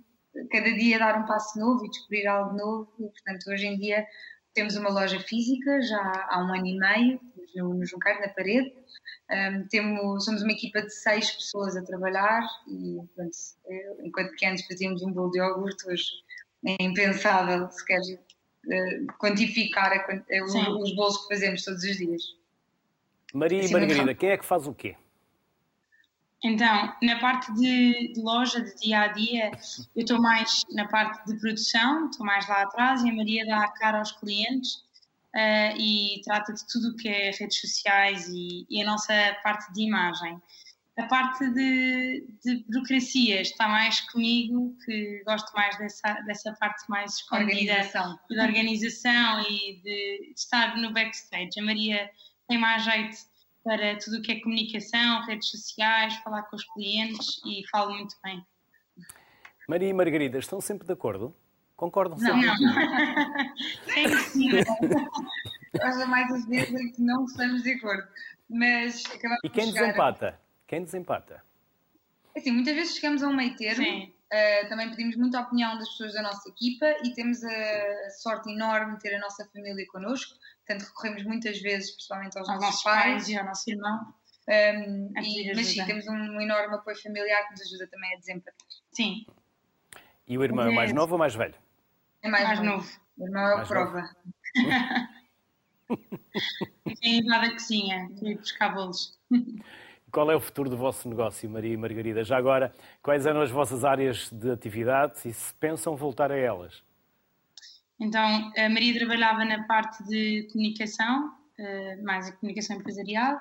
cada 0.51 0.73
dia 0.73 0.99
dar 0.99 1.19
um 1.19 1.27
passo 1.27 1.59
novo 1.59 1.85
e 1.85 1.91
descobrir 1.91 2.27
algo 2.27 2.57
novo 2.57 2.93
e 2.99 3.09
portanto 3.09 3.51
hoje 3.51 3.67
em 3.67 3.79
dia 3.79 4.07
temos 4.55 4.77
uma 4.77 4.91
loja 4.91 5.21
física 5.21 5.81
já 5.83 6.27
há 6.29 6.45
um 6.45 6.55
ano 6.55 6.67
e 6.67 6.79
meio 6.79 7.21
no, 7.55 7.75
no 7.75 7.87
Junqueiro, 7.87 8.21
na 8.21 8.29
parede 8.29 8.73
um, 9.31 9.67
temos, 9.69 10.25
somos 10.25 10.43
uma 10.43 10.53
equipa 10.53 10.83
de 10.83 10.93
seis 10.93 11.31
pessoas 11.31 11.77
a 11.77 11.83
trabalhar 11.83 12.43
e 12.67 12.99
pronto, 13.15 13.37
eu, 13.67 14.05
enquanto 14.05 14.35
que 14.35 14.45
antes 14.45 14.67
fazíamos 14.67 15.03
um 15.03 15.13
bolo 15.13 15.31
de 15.31 15.39
iogurte, 15.39 15.89
hoje 15.89 16.05
é 16.67 16.83
impensável 16.83 17.71
sequer 17.71 18.01
uh, 18.01 19.07
quantificar 19.19 19.93
a, 19.93 20.13
a, 20.13 20.45
os, 20.45 20.55
os 20.55 20.97
bolos 20.97 21.17
que 21.19 21.35
fazemos 21.35 21.65
todos 21.65 21.83
os 21.85 21.97
dias. 21.97 22.23
Maria 23.33 23.61
assim, 23.61 23.69
e 23.69 23.73
Margarida, 23.73 24.15
quem 24.15 24.31
é 24.31 24.37
que 24.37 24.45
faz 24.45 24.67
o 24.67 24.75
quê? 24.75 24.97
Então, 26.43 26.95
na 27.03 27.19
parte 27.19 27.53
de, 27.53 28.15
de, 28.15 28.21
loja, 28.21 28.63
de 28.63 28.75
dia 28.77 29.01
a 29.01 29.09
dia, 29.09 29.51
eu 29.95 30.03
estou 30.03 30.21
mais 30.21 30.65
na 30.73 30.89
parte 30.89 31.25
de 31.27 31.39
produção, 31.39 32.09
estou 32.09 32.25
mais 32.25 32.49
lá 32.49 32.63
atrás 32.63 33.03
e 33.03 33.11
a 33.11 33.15
Maria 33.15 33.45
dá 33.47 33.65
a 33.65 33.73
cara 33.73 33.99
aos 33.99 34.13
clientes 34.13 34.77
uh, 35.35 35.77
e 35.77 36.23
trata 36.25 36.55
de 36.55 36.67
tudo 36.67 36.91
o 36.91 36.97
que 36.97 37.09
é 37.09 37.31
redes 37.31 37.61
sociais 37.61 38.27
e, 38.29 38.67
e, 38.71 38.81
a 38.81 38.87
nossa 38.87 39.13
parte 39.43 39.71
de 39.75 39.83
imagem. 39.83 40.41
A 40.99 41.07
parte 41.07 41.49
de, 41.51 42.27
de 42.43 42.65
burocracia 42.69 43.43
está 43.43 43.69
mais 43.69 44.01
comigo, 44.01 44.75
que 44.85 45.23
gosto 45.25 45.53
mais 45.55 45.77
dessa, 45.79 46.13
dessa 46.27 46.53
parte 46.55 46.89
mais 46.89 47.17
escondida 47.17 47.53
organização. 47.53 48.19
da 48.31 48.45
organização 48.45 49.41
e 49.43 49.77
de, 49.77 49.83
de 49.83 50.33
estar 50.35 50.77
no 50.77 50.93
backstage. 50.93 51.59
A 51.59 51.63
Maria 51.63 52.11
tem 52.49 52.59
mais 52.59 52.83
jeito 52.83 53.30
para 53.71 53.97
tudo 53.99 54.17
o 54.17 54.23
que 54.23 54.33
é 54.33 54.41
comunicação, 54.41 55.25
redes 55.27 55.49
sociais, 55.49 56.17
falar 56.25 56.43
com 56.43 56.57
os 56.57 56.65
clientes 56.73 57.41
e 57.47 57.63
falo 57.71 57.95
muito 57.95 58.17
bem. 58.25 58.45
Maria 59.69 59.89
e 59.89 59.93
Margarida 59.93 60.39
estão 60.39 60.61
sempre 60.61 60.85
de 60.85 60.93
acordo? 60.93 61.33
Concordam 61.77 62.19
não, 62.19 62.43
sempre? 62.43 62.65
Não, 62.67 63.95
é 63.95 64.03
impossível. 64.03 64.65
Nós 65.81 66.09
mais 66.09 66.33
as 66.33 66.47
vezes 66.47 66.75
é 66.75 66.89
que 66.89 67.01
não 67.01 67.25
estamos 67.27 67.63
de 67.63 67.75
acordo. 67.75 68.09
Mas 68.49 69.05
E 69.45 69.49
quem 69.49 69.67
chegar... 69.67 69.83
desempata? 69.83 70.41
Quem 70.67 70.83
desempata? 70.83 71.45
É 72.35 72.41
assim, 72.41 72.51
muitas 72.51 72.75
vezes 72.75 72.97
chegamos 72.97 73.23
a 73.23 73.29
um 73.29 73.37
meio 73.37 73.55
termo. 73.55 73.87
Uh, 73.87 74.69
também 74.69 74.91
pedimos 74.91 75.15
muita 75.15 75.41
opinião 75.41 75.79
das 75.79 75.89
pessoas 75.91 76.15
da 76.15 76.23
nossa 76.23 76.49
equipa 76.49 76.87
e 77.05 77.15
temos 77.15 77.45
a 77.45 78.11
sorte 78.21 78.51
enorme 78.51 78.97
de 78.97 79.03
ter 79.03 79.15
a 79.15 79.21
nossa 79.21 79.49
família 79.53 79.87
connosco. 79.93 80.37
Portanto, 80.71 80.89
recorremos 80.89 81.25
muitas 81.25 81.61
vezes, 81.61 81.91
principalmente 81.91 82.39
aos, 82.39 82.49
aos 82.49 82.61
nossos 82.61 82.83
pais, 82.85 83.05
pais, 83.05 83.29
e 83.29 83.37
ao 83.37 83.45
nosso 83.45 83.69
irmão. 83.69 84.15
Um, 84.49 85.13
e, 85.21 85.53
mas 85.53 85.67
sim, 85.67 85.85
temos 85.85 86.07
um 86.07 86.41
enorme 86.41 86.77
apoio 86.77 86.97
familiar 87.03 87.43
que 87.45 87.51
nos 87.51 87.63
ajuda 87.63 87.89
também 87.89 88.15
a 88.15 88.19
desempatar. 88.19 88.69
Sim. 88.93 89.27
E 90.29 90.39
o 90.39 90.45
irmão 90.45 90.69
é 90.69 90.73
mais 90.73 90.93
novo 90.93 91.15
ou 91.15 91.19
mais 91.19 91.35
velho? 91.35 91.57
É 92.23 92.29
mais, 92.29 92.45
mais 92.45 92.61
novo. 92.61 92.77
novo. 92.77 93.01
O 93.19 93.27
irmão 93.27 93.43
é 93.43 93.63
o 93.63 93.67
prova. 93.67 94.11
Quem 97.01 97.25
vai 97.25 97.49
da 97.49 97.51
cozinha 97.51 98.09
e 98.23 98.37
buscar 98.37 98.73
bolos. 98.73 99.19
Qual 100.13 100.31
é 100.31 100.37
o 100.37 100.41
futuro 100.41 100.71
do 100.71 100.77
vosso 100.77 101.09
negócio, 101.09 101.51
Maria 101.51 101.73
e 101.73 101.77
Margarida? 101.77 102.23
Já 102.25 102.37
agora, 102.37 102.73
quais 103.01 103.27
eram 103.27 103.41
as 103.43 103.51
vossas 103.51 103.85
áreas 103.85 104.29
de 104.31 104.51
atividade 104.51 105.21
e 105.25 105.33
se 105.33 105.55
pensam 105.55 105.97
voltar 105.97 106.33
a 106.33 106.37
elas? 106.37 106.83
Então, 108.01 108.51
a 108.57 108.69
Maria 108.69 108.99
trabalhava 108.99 109.45
na 109.45 109.63
parte 109.65 110.03
de 110.05 110.49
comunicação, 110.51 111.35
eh, 111.59 111.97
mais 111.97 112.29
a 112.29 112.33
comunicação 112.33 112.77
empresarial, 112.77 113.39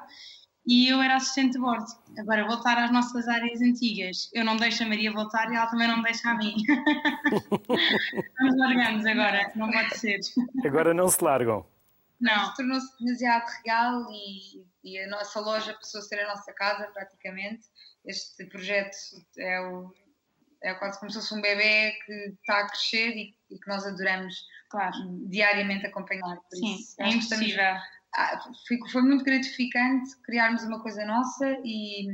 e 0.67 0.89
eu 0.89 1.01
era 1.01 1.15
assistente 1.15 1.53
de 1.53 1.59
bordo. 1.59 1.87
Agora, 2.19 2.45
voltar 2.45 2.77
às 2.77 2.91
nossas 2.91 3.27
áreas 3.27 3.61
antigas. 3.61 4.29
Eu 4.33 4.43
não 4.43 4.57
deixo 4.57 4.83
a 4.83 4.87
Maria 4.87 5.11
voltar 5.11 5.51
e 5.51 5.55
ela 5.55 5.67
também 5.67 5.87
não 5.87 6.01
deixa 6.01 6.29
a 6.29 6.35
mim. 6.35 6.55
Estamos 8.13 8.57
largando 8.57 9.09
agora, 9.09 9.51
não 9.55 9.71
pode 9.71 9.97
ser. 9.97 10.19
Agora 10.65 10.93
não 10.93 11.07
se 11.07 11.23
largam. 11.23 11.65
Não. 12.19 12.53
Tornou-se 12.53 12.87
demasiado 12.99 13.49
real 13.65 14.05
e, 14.11 14.65
e, 14.83 14.99
a 14.99 15.07
nossa 15.07 15.39
loja 15.39 15.73
passou 15.73 16.01
a 16.01 16.03
ser 16.03 16.19
a 16.19 16.27
nossa 16.27 16.51
casa, 16.53 16.85
praticamente. 16.93 17.65
Este 18.05 18.45
projeto 18.45 18.95
é, 19.37 19.61
o, 19.61 19.91
é 20.63 20.73
quase 20.73 20.99
como 20.99 21.11
se 21.11 21.19
fosse 21.19 21.33
um 21.33 21.41
bebê 21.41 21.91
que 22.05 22.13
está 22.41 22.59
a 22.59 22.67
crescer 22.67 23.15
e, 23.15 23.35
e 23.49 23.59
que 23.59 23.67
nós 23.67 23.85
adoramos 23.85 24.35
claro. 24.69 24.93
diariamente 25.29 25.85
acompanhar. 25.85 26.37
Por 26.37 26.57
Sim, 26.57 26.75
isso, 26.75 26.95
é 26.99 27.09
impossível. 27.09 27.47
Estamos, 27.47 27.79
ah, 28.15 28.39
foi 28.91 29.01
muito 29.01 29.23
gratificante 29.23 30.09
criarmos 30.23 30.63
uma 30.63 30.81
coisa 30.81 31.05
nossa 31.05 31.57
e, 31.63 32.11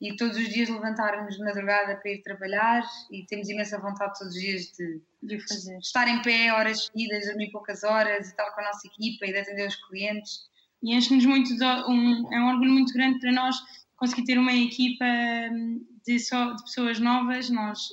e 0.00 0.16
todos 0.16 0.36
os 0.36 0.48
dias 0.48 0.68
levantarmos 0.68 1.36
de 1.36 1.44
madrugada 1.44 1.96
para 1.96 2.10
ir 2.10 2.22
trabalhar 2.22 2.84
e 3.10 3.26
temos 3.26 3.48
imensa 3.48 3.78
vontade 3.78 4.18
todos 4.18 4.34
os 4.34 4.40
dias 4.40 4.62
de, 4.78 5.02
de 5.22 5.40
fazer. 5.48 5.76
estar 5.78 6.08
em 6.08 6.22
pé 6.22 6.52
horas 6.52 6.86
seguidas, 6.86 7.26
dormir 7.26 7.50
poucas 7.50 7.82
horas 7.82 8.26
e 8.26 8.30
estar 8.30 8.50
com 8.52 8.60
a 8.60 8.64
nossa 8.64 8.86
equipa 8.86 9.26
e 9.26 9.32
de 9.32 9.38
atender 9.38 9.66
os 9.66 9.76
clientes. 9.88 10.40
E 10.82 10.94
enche-nos 10.94 11.26
muito, 11.26 11.56
de, 11.56 11.64
um, 11.64 12.32
é 12.32 12.40
um 12.40 12.48
orgulho 12.48 12.72
muito 12.72 12.92
grande 12.92 13.18
para 13.18 13.32
nós 13.32 13.56
conseguir 13.96 14.24
ter 14.24 14.38
uma 14.38 14.52
equipa 14.52 15.04
hum, 15.50 15.93
de, 16.06 16.18
só, 16.18 16.52
de 16.52 16.62
pessoas 16.62 16.98
novas. 16.98 17.50
Nós, 17.50 17.88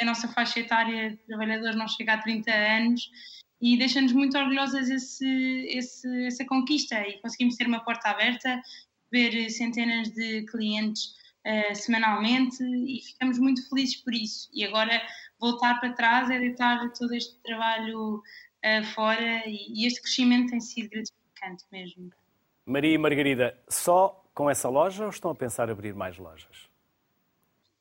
a 0.00 0.04
nossa 0.04 0.28
faixa 0.28 0.60
etária 0.60 1.10
de 1.10 1.16
trabalhadores 1.18 1.76
não 1.76 1.88
chega 1.88 2.14
a 2.14 2.18
30 2.18 2.50
anos 2.50 3.10
e 3.60 3.76
deixa-nos 3.76 4.12
muito 4.12 4.36
orgulhosas 4.36 4.90
esse, 4.90 5.66
esse, 5.70 6.26
essa 6.26 6.44
conquista 6.44 7.00
e 7.06 7.20
conseguimos 7.20 7.56
ter 7.56 7.66
uma 7.66 7.80
porta 7.80 8.10
aberta, 8.10 8.60
ver 9.10 9.48
centenas 9.50 10.10
de 10.10 10.44
clientes 10.46 11.14
uh, 11.46 11.74
semanalmente 11.74 12.62
e 12.62 13.00
ficamos 13.02 13.38
muito 13.38 13.66
felizes 13.68 13.96
por 13.96 14.12
isso. 14.12 14.50
E 14.52 14.64
agora 14.64 15.00
voltar 15.40 15.80
para 15.80 15.92
trás 15.92 16.30
é 16.30 16.38
deitar 16.38 16.92
todo 16.92 17.14
este 17.14 17.38
trabalho 17.42 18.16
uh, 18.16 18.84
fora 18.94 19.42
e, 19.46 19.82
e 19.82 19.86
este 19.86 20.02
crescimento 20.02 20.50
tem 20.50 20.60
sido 20.60 20.90
gratificante 20.90 21.64
mesmo. 21.72 22.10
Maria 22.66 22.94
e 22.94 22.98
Margarida, 22.98 23.56
só 23.68 24.24
com 24.34 24.50
essa 24.50 24.68
loja 24.68 25.04
ou 25.04 25.10
estão 25.10 25.30
a 25.30 25.34
pensar 25.34 25.70
abrir 25.70 25.94
mais 25.94 26.18
lojas? 26.18 26.65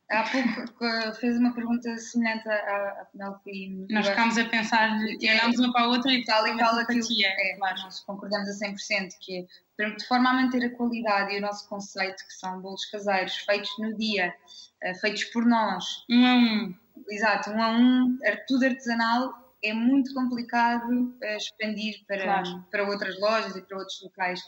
Há 0.09 0.23
pouco 0.23 1.15
fez 1.19 1.37
uma 1.37 1.51
pergunta 1.53 1.97
semelhante 1.97 2.47
à 2.47 3.07
Penelope 3.11 3.87
Nós 3.89 4.07
ficámos 4.07 4.37
a 4.37 4.45
pensar 4.45 4.89
e 5.01 5.31
olhámos 5.31 5.57
uma 5.57 5.73
para 5.73 5.81
a 5.81 5.87
outra 5.87 6.11
e 6.11 6.23
tal 6.23 6.47
e 6.47 6.55
tal 6.57 6.77
aquilo 6.77 7.01
é, 7.25 7.55
claro. 7.57 7.81
nós 7.81 8.01
concordamos 8.01 8.47
a 8.49 8.67
100% 8.67 9.09
que 9.19 9.47
é 9.79 9.89
de 9.89 10.07
forma 10.07 10.29
a 10.29 10.33
manter 10.33 10.63
a 10.63 10.69
qualidade 10.69 11.33
e 11.33 11.39
o 11.39 11.41
nosso 11.41 11.67
conceito 11.67 12.23
que 12.27 12.33
são 12.33 12.61
bolos 12.61 12.85
caseiros 12.85 13.35
feitos 13.37 13.71
no 13.79 13.97
dia, 13.97 14.33
eh, 14.81 14.93
feitos 14.93 15.23
por 15.25 15.43
nós 15.43 15.83
um 16.09 16.25
a 16.25 16.35
um 16.35 16.75
exato, 17.09 17.49
um 17.49 17.61
a 17.61 17.69
um, 17.71 18.19
tudo 18.47 18.65
artesanal 18.65 19.33
é 19.63 19.73
muito 19.73 20.13
complicado 20.13 21.15
eh, 21.23 21.37
expandir 21.37 22.05
para, 22.07 22.23
claro. 22.23 22.65
para 22.69 22.87
outras 22.87 23.19
lojas 23.19 23.55
e 23.55 23.61
para 23.63 23.79
outros 23.79 23.99
locais 24.03 24.39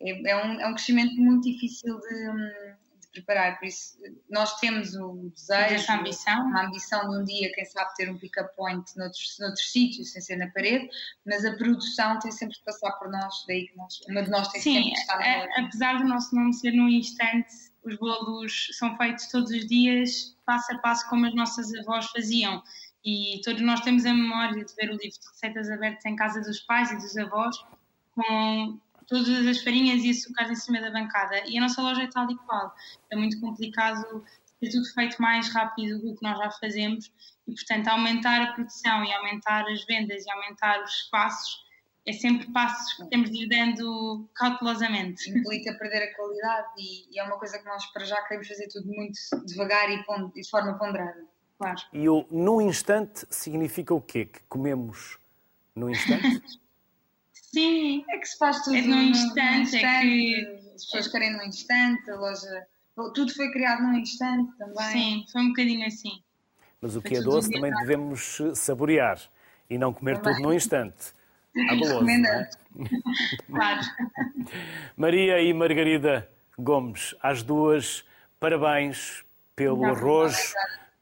é, 0.00 0.30
é, 0.30 0.36
um, 0.36 0.60
é 0.60 0.66
um 0.68 0.72
crescimento 0.72 1.16
muito 1.16 1.42
difícil 1.42 1.98
de 1.98 2.30
hum, 2.30 2.74
preparar. 3.12 3.58
Por 3.58 3.66
isso, 3.66 3.98
nós 4.28 4.58
temos 4.58 4.94
o 4.94 5.30
desejo, 5.34 5.74
essa 5.74 5.94
ambição. 5.94 6.46
uma 6.46 6.66
ambição 6.66 7.10
de 7.10 7.16
um 7.18 7.24
dia, 7.24 7.52
quem 7.52 7.64
sabe, 7.64 7.94
ter 7.94 8.10
um 8.10 8.18
pick-up 8.18 8.54
point 8.56 8.84
noutros, 8.96 9.36
noutros 9.38 9.70
sítios, 9.70 10.12
sem 10.12 10.20
ser 10.20 10.36
na 10.36 10.48
parede, 10.50 10.88
mas 11.26 11.44
a 11.44 11.56
produção 11.56 12.18
tem 12.18 12.30
sempre 12.30 12.56
de 12.56 12.64
passar 12.64 12.92
por 12.92 13.10
nós, 13.10 13.44
daí 13.46 13.66
que 13.66 13.76
nós, 13.76 14.00
uma 14.08 14.22
de 14.22 14.30
nós 14.30 14.48
tem 14.48 14.60
Sim, 14.60 14.74
sempre 14.74 14.92
de 14.92 15.00
estar 15.00 15.20
é, 15.20 15.46
na 15.46 15.66
apesar 15.66 15.98
do 15.98 16.04
nosso 16.04 16.34
nome 16.34 16.52
ser 16.54 16.72
num 16.72 16.88
instante, 16.88 17.70
os 17.82 17.96
bolos 17.96 18.68
são 18.72 18.96
feitos 18.96 19.26
todos 19.28 19.50
os 19.50 19.66
dias, 19.66 20.36
passo 20.44 20.72
a 20.74 20.78
passo, 20.78 21.08
como 21.08 21.26
as 21.26 21.34
nossas 21.34 21.74
avós 21.74 22.06
faziam. 22.06 22.62
E 23.02 23.40
todos 23.42 23.62
nós 23.62 23.80
temos 23.80 24.04
a 24.04 24.12
memória 24.12 24.62
de 24.62 24.74
ver 24.74 24.90
o 24.90 24.96
livro 24.96 25.18
de 25.18 25.28
receitas 25.32 25.70
abertas 25.70 26.04
em 26.04 26.14
casa 26.14 26.40
dos 26.42 26.60
pais 26.60 26.90
e 26.90 26.96
dos 26.96 27.16
avós, 27.16 27.56
com 28.14 28.78
todas 29.10 29.46
as 29.46 29.62
farinhas 29.62 30.04
e 30.04 30.10
açúcares 30.10 30.52
em 30.52 30.54
cima 30.54 30.80
da 30.80 30.90
bancada. 30.90 31.42
E 31.46 31.58
a 31.58 31.60
nossa 31.60 31.82
loja 31.82 32.04
é 32.04 32.06
tal 32.06 32.30
e 32.30 32.36
qual. 32.38 32.72
É 33.10 33.16
muito 33.16 33.40
complicado 33.40 34.24
ter 34.60 34.70
tudo 34.70 34.86
feito 34.94 35.20
mais 35.20 35.52
rápido 35.52 35.98
do 35.98 36.14
que 36.14 36.22
nós 36.22 36.38
já 36.38 36.50
fazemos 36.52 37.12
e, 37.46 37.52
portanto, 37.52 37.88
aumentar 37.88 38.40
a 38.40 38.52
produção 38.52 39.04
e 39.04 39.12
aumentar 39.12 39.66
as 39.68 39.84
vendas 39.84 40.24
e 40.24 40.30
aumentar 40.30 40.82
os 40.82 40.90
espaços 40.90 41.68
é 42.06 42.12
sempre 42.12 42.50
passos 42.52 42.94
que 42.94 43.10
temos 43.10 43.30
de 43.30 43.44
ir 43.44 43.48
dando 43.48 44.28
cautelosamente. 44.34 45.28
Implica 45.28 45.74
perder 45.74 46.04
a 46.04 46.16
qualidade 46.16 46.68
e, 46.78 47.14
e, 47.14 47.18
é 47.18 47.24
uma 47.24 47.36
coisa 47.36 47.58
que 47.58 47.64
nós 47.64 47.84
para 47.86 48.04
já 48.04 48.22
queremos 48.22 48.48
fazer 48.48 48.68
tudo 48.68 48.86
muito 48.86 49.18
devagar 49.44 49.90
e, 49.90 50.02
e 50.36 50.40
de 50.40 50.48
forma 50.48 50.78
ponderada. 50.78 51.24
Claro. 51.58 51.78
E 51.92 52.08
o 52.08 52.24
no 52.30 52.62
instante 52.62 53.26
significa 53.28 53.92
o 53.92 54.00
quê? 54.00 54.24
Que 54.24 54.40
comemos 54.48 55.18
no 55.74 55.90
instante? 55.90 56.58
Sim, 57.52 58.04
é 58.08 58.18
que 58.18 58.26
se 58.26 58.38
faz 58.38 58.62
tudo 58.62 58.76
é 58.76 58.82
num 58.82 59.02
instante, 59.02 59.76
instante, 59.76 59.84
é 59.84 60.02
que... 60.02 60.58
as 60.74 60.84
pessoas 60.84 61.08
querem 61.08 61.32
num 61.32 61.42
instante, 61.42 62.10
a 62.10 62.16
loja, 62.16 62.66
tudo 62.94 63.34
foi 63.34 63.50
criado 63.50 63.82
num 63.82 63.94
instante 63.98 64.56
também. 64.56 64.92
Sim, 64.92 65.24
foi 65.32 65.42
um 65.42 65.48
bocadinho 65.48 65.86
assim. 65.86 66.22
Mas 66.80 66.96
o 66.96 67.02
que 67.02 67.16
é 67.16 67.20
doce 67.20 67.50
também 67.50 67.72
devemos 67.72 68.38
saborear 68.54 69.20
e 69.68 69.76
não 69.76 69.92
comer 69.92 70.18
também. 70.18 70.34
tudo 70.34 70.48
num 70.48 70.54
instante. 70.54 71.12
Abeloso, 71.68 72.08
é? 72.08 72.50
Claro. 73.46 73.80
Maria 74.96 75.40
e 75.40 75.52
Margarida 75.52 76.30
Gomes, 76.56 77.14
às 77.20 77.42
duas, 77.42 78.04
parabéns 78.38 79.24
pelo 79.56 79.84
arroz, 79.84 80.54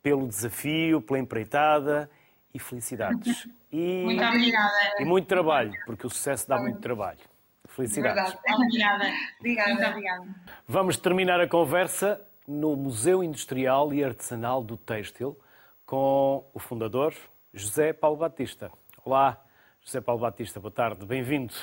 pelo 0.03 0.27
desafio, 0.27 1.03
pela 1.03 1.19
empreitada 1.19 2.11
e 2.55 2.59
felicidades. 2.59 3.47
E, 3.71 4.05
muito 4.05 4.25
obrigada. 4.25 4.73
E 4.99 5.05
muito 5.05 5.27
trabalho, 5.27 5.73
porque 5.85 6.07
o 6.07 6.11
sucesso 6.11 6.49
dá 6.49 6.59
muito 6.59 6.81
trabalho. 6.81 7.19
Felicidades. 7.67 8.35
Obrigada. 8.51 9.13
obrigada. 9.39 9.73
Muito 9.75 9.87
obrigada. 9.87 10.27
Vamos 10.67 10.97
terminar 10.97 11.41
a 11.41 11.47
conversa 11.47 12.21
no 12.47 12.75
Museu 12.75 13.23
Industrial 13.23 13.93
e 13.93 14.03
Artesanal 14.03 14.65
do 14.65 14.77
Têxtil 14.77 15.39
com 15.85 16.49
o 16.55 16.59
fundador 16.59 17.15
José 17.53 17.93
Paulo 17.93 18.17
Batista. 18.17 18.71
Olá, 19.05 19.43
José 19.83 20.01
Paulo 20.01 20.23
Batista, 20.23 20.59
boa 20.59 20.73
tarde, 20.73 21.05
bem-vindo. 21.05 21.55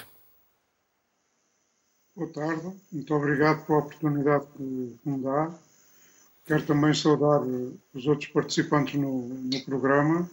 Boa 2.15 2.31
tarde, 2.31 2.75
muito 2.91 3.13
obrigado 3.13 3.65
pela 3.65 3.79
oportunidade 3.79 4.45
que 4.55 4.99
me 5.03 5.21
dá. 5.21 5.53
Quero 6.45 6.65
também 6.65 6.93
saudar 6.93 7.41
os 7.93 8.07
outros 8.07 8.29
participantes 8.29 8.93
no, 8.93 9.27
no 9.27 9.65
programa 9.65 10.29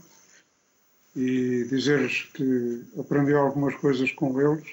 e 1.14 1.64
dizer-lhes 1.64 2.22
que 2.34 2.84
aprendi 2.98 3.34
algumas 3.34 3.74
coisas 3.76 4.10
com 4.12 4.40
eles, 4.40 4.66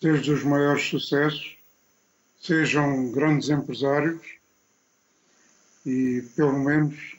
desde 0.00 0.32
os 0.32 0.42
maiores 0.42 0.82
sucessos, 0.82 1.56
sejam 2.40 3.10
grandes 3.12 3.48
empresários 3.48 4.20
e, 5.86 6.22
pelo 6.36 6.58
menos, 6.58 7.16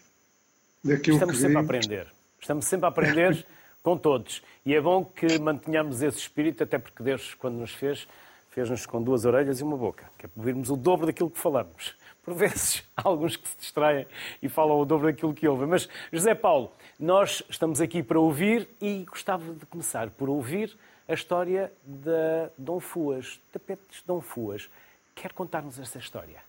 daquilo 0.83 1.15
Estamos 1.15 1.35
que 1.35 1.41
sempre 1.41 1.53
vi, 1.53 1.57
a 1.57 1.61
aprender. 1.61 2.07
Estamos 2.39 2.65
sempre 2.65 2.85
a 2.85 2.89
aprender 2.89 3.45
com 3.81 3.97
todos. 3.97 4.43
E 4.65 4.73
é 4.73 4.81
bom 4.81 5.05
que 5.05 5.39
mantenhamos 5.39 6.01
esse 6.01 6.19
espírito, 6.19 6.63
até 6.63 6.77
porque 6.77 7.01
Deus, 7.01 7.33
quando 7.35 7.55
nos 7.55 7.71
fez, 7.71 8.07
fez-nos 8.55 8.85
com 8.85 9.03
duas 9.03 9.25
orelhas 9.25 9.59
e 9.59 9.63
uma 9.65 9.75
boca, 9.75 10.09
que 10.17 10.25
é 10.25 10.29
para 10.29 10.39
ouvirmos 10.39 10.69
o 10.69 10.77
dobro 10.77 11.05
daquilo 11.05 11.29
que 11.29 11.37
falamos. 11.37 11.93
Por 12.23 12.33
vezes, 12.33 12.85
há 12.95 13.01
alguns 13.09 13.35
que 13.35 13.45
se 13.49 13.57
distraem 13.57 14.07
e 14.41 14.47
falam 14.47 14.79
o 14.79 14.85
dobro 14.85 15.07
daquilo 15.07 15.33
que 15.33 15.45
ouvem. 15.45 15.67
Mas, 15.67 15.89
José 16.09 16.33
Paulo, 16.33 16.71
nós 16.97 17.43
estamos 17.49 17.81
aqui 17.81 18.01
para 18.01 18.17
ouvir 18.17 18.69
e 18.81 19.03
gostava 19.03 19.53
de 19.53 19.65
começar 19.65 20.09
por 20.11 20.29
ouvir 20.29 20.73
a 21.05 21.13
história 21.13 21.69
da 21.83 22.49
Dom 22.57 22.79
Fuas, 22.79 23.41
tapetes 23.51 24.01
Dom 24.07 24.21
Fuas. 24.21 24.69
Quer 25.13 25.33
contar-nos 25.33 25.77
essa 25.77 25.99
história? 25.99 26.41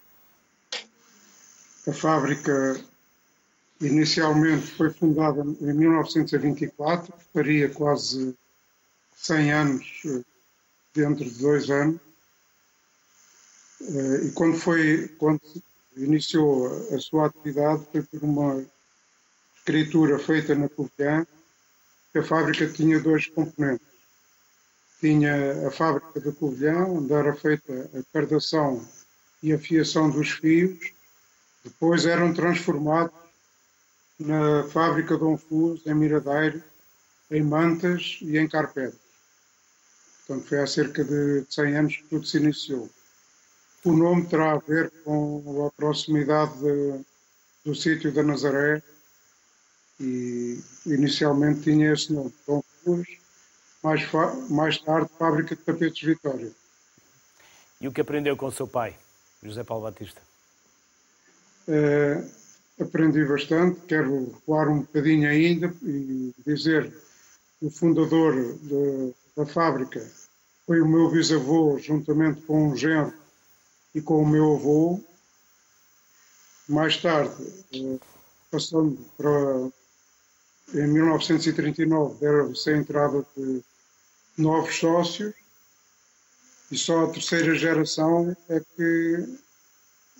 A 1.89 1.93
fábrica 1.93 2.81
inicialmente 3.81 4.65
foi 4.69 4.91
fundada 4.91 5.43
em 5.43 5.73
1924, 5.75 7.13
faria 7.35 7.69
quase 7.69 8.33
100 9.17 9.53
anos 9.53 10.03
eh, 10.07 10.36
dentro 10.97 11.25
de 11.25 11.39
dois 11.39 11.71
anos. 11.71 12.01
Eh, 13.83 14.27
e 14.27 14.31
quando 14.33 14.57
foi, 14.57 15.09
quando 15.19 15.41
iniciou 15.97 16.67
a 16.95 16.99
sua 16.99 17.27
atividade 17.27 17.87
foi 17.93 18.03
por 18.03 18.23
uma 18.25 18.65
escritura 19.59 20.19
feita 20.19 20.55
na 20.55 20.69
Covilhã, 20.69 21.27
que 22.13 22.19
a 22.19 22.25
fábrica 22.25 22.67
tinha 22.69 22.99
dois 22.99 23.27
componentes. 23.27 23.87
Tinha 24.99 25.69
a 25.69 25.71
fábrica 25.71 26.19
da 26.21 26.33
Covilhã, 26.33 26.87
onde 26.87 27.13
era 27.13 27.35
feita 27.35 27.91
a 27.95 28.03
cardação 28.13 28.83
e 29.43 29.53
a 29.53 29.59
fiação 29.59 30.11
dos 30.11 30.31
fios, 30.31 30.79
depois 31.63 32.07
eram 32.07 32.33
transformados 32.33 33.15
na 34.19 34.65
fábrica 34.65 35.19
Dom 35.19 35.37
Fuas, 35.37 35.85
em 35.85 35.95
Miradeiro, 35.95 36.63
em 37.31 37.43
Mantas 37.43 38.19
e 38.23 38.39
em 38.39 38.49
Carpedos. 38.49 39.06
Portanto, 40.27 40.49
foi 40.49 40.61
há 40.61 40.67
cerca 40.67 41.05
de 41.05 41.45
100 41.49 41.77
anos 41.77 41.97
que 41.97 42.05
tudo 42.05 42.27
se 42.27 42.39
iniciou. 42.39 42.91
O 43.85 43.93
nome 43.93 44.27
terá 44.27 44.53
a 44.53 44.59
ver 44.59 44.93
com 45.05 45.67
a 45.67 45.71
proximidade 45.71 46.59
de, 46.59 47.01
do 47.65 47.75
sítio 47.75 48.13
da 48.13 48.23
Nazaré 48.23 48.83
e 50.01 50.61
inicialmente 50.85 51.61
tinha 51.61 51.93
esse 51.93 52.13
nome, 52.13 52.35
Dom 52.47 52.63
Fuas, 52.83 53.07
mais, 53.83 54.03
mais 54.51 54.79
tarde 54.79 55.09
Fábrica 55.17 55.55
de 55.55 55.63
Tapetes 55.63 56.03
Vitória. 56.03 56.51
E 57.81 57.87
o 57.87 57.93
que 57.93 58.01
aprendeu 58.01 58.37
com 58.37 58.47
o 58.47 58.53
seu 58.53 58.67
pai, 58.67 58.97
José 59.43 59.63
Paulo 59.63 59.85
Batista? 59.85 60.21
Uh, 61.69 62.29
aprendi 62.83 63.25
bastante, 63.25 63.81
quero 63.87 64.33
recuar 64.33 64.69
um 64.69 64.81
bocadinho 64.81 65.29
ainda 65.29 65.73
e 65.83 66.35
dizer 66.45 66.93
o 67.61 67.71
fundador 67.71 68.35
de, 68.59 69.15
da 69.37 69.45
fábrica 69.45 70.05
foi 70.67 70.81
o 70.81 70.89
meu 70.89 71.11
bisavô, 71.11 71.79
juntamente 71.79 72.41
com 72.43 72.71
um 72.71 72.77
genro 72.77 73.13
e 73.95 74.01
com 74.01 74.23
o 74.23 74.27
meu 74.27 74.55
avô. 74.55 75.01
Mais 76.69 76.97
tarde, 76.97 77.35
passando 78.51 78.99
para. 79.17 79.71
Em 80.75 80.89
1939, 80.89 82.19
deram-se 82.19 82.71
a 82.71 82.77
entrada 82.77 83.25
de 83.37 83.63
novos 84.37 84.77
sócios 84.77 85.33
e 86.73 86.77
só 86.77 87.05
a 87.05 87.13
terceira 87.13 87.55
geração 87.55 88.37
é 88.49 88.61
que, 88.61 89.39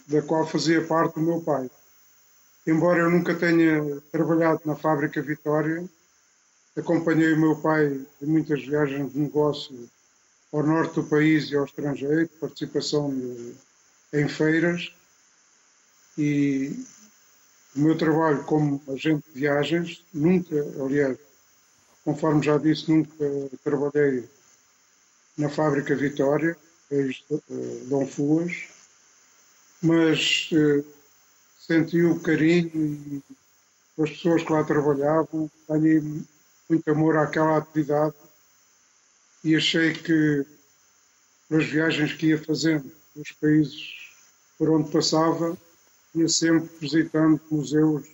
da 0.07 0.23
qual 0.23 0.47
fazia 0.47 0.87
parte 0.87 1.19
o 1.19 1.23
meu 1.23 1.41
pai. 1.41 1.69
Embora 2.65 3.01
eu 3.01 3.11
nunca 3.11 3.35
tenha 3.35 4.01
trabalhado 4.13 4.61
na 4.65 4.77
fábrica 4.77 5.21
Vitória, 5.21 5.85
acompanhei 6.77 7.33
o 7.33 7.41
meu 7.41 7.57
pai 7.57 8.01
em 8.21 8.27
muitas 8.27 8.65
viagens 8.65 9.13
de 9.13 9.19
negócio 9.19 9.89
ao 10.53 10.63
norte 10.63 10.95
do 10.95 11.05
país 11.05 11.51
e 11.51 11.57
ao 11.57 11.65
estrangeiro, 11.65 12.29
participação 12.41 13.11
de, 13.11 13.55
em 14.13 14.29
feiras. 14.29 14.93
E 16.19 16.85
o 17.75 17.81
meu 17.81 17.97
trabalho 17.97 18.45
como 18.45 18.83
agente 18.89 19.25
de 19.33 19.41
viagens, 19.41 20.05
nunca, 20.13 20.55
aliás, 20.83 21.19
conforme 22.05 22.45
já 22.45 22.57
disse, 22.57 22.91
nunca 22.91 23.11
trabalhei 23.65 24.25
na 25.37 25.49
fábrica 25.49 25.95
Vitória, 25.95 26.57
ex 26.91 27.23
Dom 27.89 28.07
Fuas, 28.07 28.69
mas 29.83 30.49
eh, 30.53 30.85
senti 31.59 32.01
o 32.03 32.21
carinho 32.21 32.71
e 32.75 33.23
as 34.03 34.11
pessoas 34.11 34.43
que 34.43 34.53
lá 34.53 34.65
trabalhavam, 34.65 35.51
ganhei 35.69 36.01
muito 36.69 36.91
amor 36.91 37.17
àquela 37.17 37.57
atividade 37.57 38.15
e 39.45 39.55
achei 39.55 39.93
que 39.93 40.45
nas 41.49 41.65
viagens 41.67 42.13
que 42.13 42.27
ia 42.27 42.43
fazendo 42.43 42.91
nos 43.15 43.31
países 43.33 43.95
por 44.59 44.71
onde 44.71 44.91
passava, 44.91 45.57
ia 46.15 46.29
sempre 46.29 46.69
visitando 46.81 47.41
museus 47.51 48.07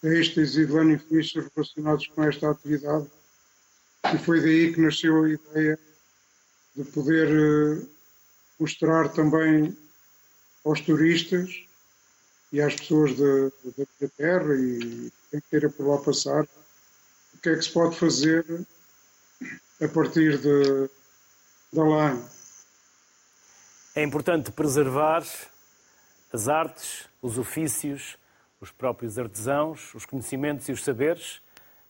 têxteis 0.00 0.56
e 0.56 0.64
benefícios 0.64 1.46
relacionados 1.54 2.06
com 2.08 2.22
esta 2.22 2.50
atividade. 2.50 3.06
E 4.14 4.18
foi 4.18 4.40
daí 4.40 4.72
que 4.72 4.80
nasceu 4.80 5.24
a 5.24 5.28
ideia 5.28 5.78
de 6.76 6.84
poder 6.84 7.28
eh, 7.28 7.86
mostrar 8.58 9.08
também 9.08 9.76
aos 10.64 10.80
turistas 10.80 11.64
e 12.52 12.60
às 12.60 12.76
pessoas 12.76 13.16
da, 13.16 13.50
da 14.00 14.08
terra 14.16 14.54
e 14.54 15.12
quem 15.30 15.42
queira 15.50 15.68
por 15.68 15.86
lá 15.86 15.98
passar 15.98 16.46
o 17.38 17.40
que 17.40 17.50
é 17.50 17.56
que 17.56 17.62
se 17.62 17.72
pode 17.72 17.96
fazer 17.96 18.44
a 19.80 19.88
partir 19.88 20.38
de, 20.38 20.90
da 21.72 21.84
lã. 21.84 22.20
É 23.94 24.02
importante 24.02 24.50
preservar 24.50 25.24
as 26.32 26.48
artes, 26.48 27.08
os 27.22 27.38
ofícios, 27.38 28.18
os 28.60 28.72
próprios 28.72 29.18
artesãos, 29.18 29.94
os 29.94 30.04
conhecimentos 30.04 30.68
e 30.68 30.72
os 30.72 30.82
saberes 30.82 31.40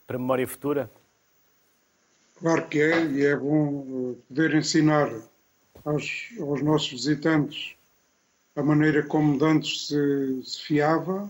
para 0.05 0.17
a 0.17 0.19
memória 0.19 0.47
futura? 0.47 0.89
Claro 2.37 2.67
que 2.67 2.79
é, 2.79 3.05
e 3.05 3.25
é 3.25 3.35
bom 3.35 4.15
poder 4.27 4.53
ensinar 4.53 5.11
aos, 5.83 6.29
aos 6.39 6.61
nossos 6.61 6.91
visitantes 6.91 7.75
a 8.55 8.61
maneira 8.61 9.01
como 9.03 9.37
de 9.37 9.45
antes 9.45 9.87
se, 9.87 10.41
se 10.43 10.61
fiava. 10.61 11.29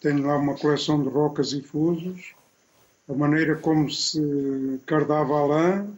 Tenho 0.00 0.24
lá 0.24 0.36
uma 0.36 0.56
coleção 0.56 1.02
de 1.02 1.08
rocas 1.08 1.52
e 1.52 1.62
fusos, 1.62 2.34
a 3.10 3.14
maneira 3.14 3.56
como 3.56 3.90
se 3.90 4.80
cardava 4.86 5.34
a 5.34 5.44
lã, 5.44 5.88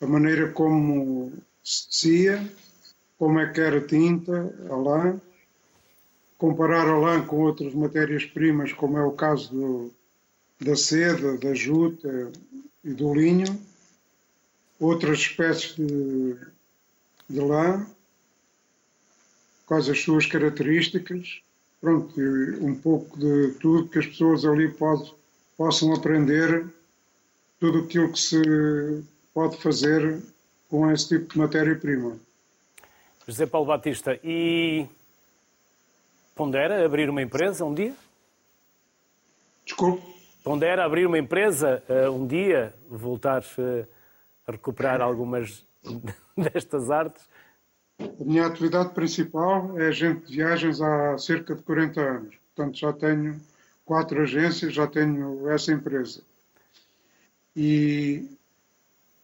a 0.00 0.06
maneira 0.06 0.50
como 0.50 1.32
se 1.62 1.88
tecia, 1.88 2.52
como 3.16 3.38
é 3.38 3.52
que 3.52 3.60
era 3.60 3.80
tinta, 3.80 4.52
a 4.68 4.74
lã, 4.74 5.20
comparar 6.36 6.88
a 6.88 6.98
lã 6.98 7.24
com 7.24 7.36
outras 7.42 7.72
matérias-primas, 7.74 8.72
como 8.72 8.98
é 8.98 9.04
o 9.04 9.12
caso 9.12 9.52
do, 9.52 9.94
da 10.60 10.74
seda, 10.74 11.38
da 11.38 11.54
juta 11.54 12.32
e 12.82 12.92
do 12.92 13.14
linho, 13.14 13.60
outras 14.80 15.20
espécies 15.20 15.76
de, 15.76 16.36
de 17.28 17.40
lã, 17.40 17.86
quais 19.64 19.88
as 19.88 20.00
suas 20.00 20.26
características, 20.26 21.40
pronto, 21.80 22.20
um 22.60 22.74
pouco 22.74 23.16
de 23.16 23.52
tudo 23.60 23.88
que 23.88 24.00
as 24.00 24.06
pessoas 24.06 24.44
ali 24.44 24.68
pode, 24.72 25.19
possam 25.60 25.92
aprender, 25.92 26.64
tudo 27.58 27.80
aquilo 27.80 28.10
que 28.10 28.18
se 28.18 29.04
pode 29.34 29.58
fazer 29.58 30.18
com 30.70 30.90
esse 30.90 31.08
tipo 31.08 31.34
de 31.34 31.38
matéria-prima. 31.38 32.16
José 33.26 33.44
Paulo 33.44 33.66
Batista, 33.66 34.18
e 34.24 34.86
pondera 36.34 36.82
abrir 36.82 37.10
uma 37.10 37.20
empresa 37.20 37.62
um 37.62 37.74
dia? 37.74 37.94
Desculpe? 39.66 40.02
Pondera 40.42 40.82
abrir 40.82 41.04
uma 41.04 41.18
empresa 41.18 41.82
uh, 41.90 42.10
um 42.10 42.26
dia, 42.26 42.72
voltar 42.88 43.42
uh, 43.42 43.86
a 44.46 44.52
recuperar 44.52 45.02
algumas 45.02 45.62
destas 46.34 46.90
artes? 46.90 47.28
A 47.98 48.24
minha 48.24 48.46
atividade 48.46 48.94
principal 48.94 49.78
é 49.78 49.88
agente 49.88 50.26
de 50.26 50.36
viagens 50.36 50.80
há 50.80 51.18
cerca 51.18 51.54
de 51.54 51.62
40 51.62 52.00
anos. 52.00 52.34
Portanto, 52.54 52.78
já 52.78 52.94
tenho 52.94 53.38
quatro 53.90 54.22
agências, 54.22 54.72
já 54.72 54.86
tenho 54.86 55.50
essa 55.50 55.72
empresa. 55.72 56.22
E 57.56 58.24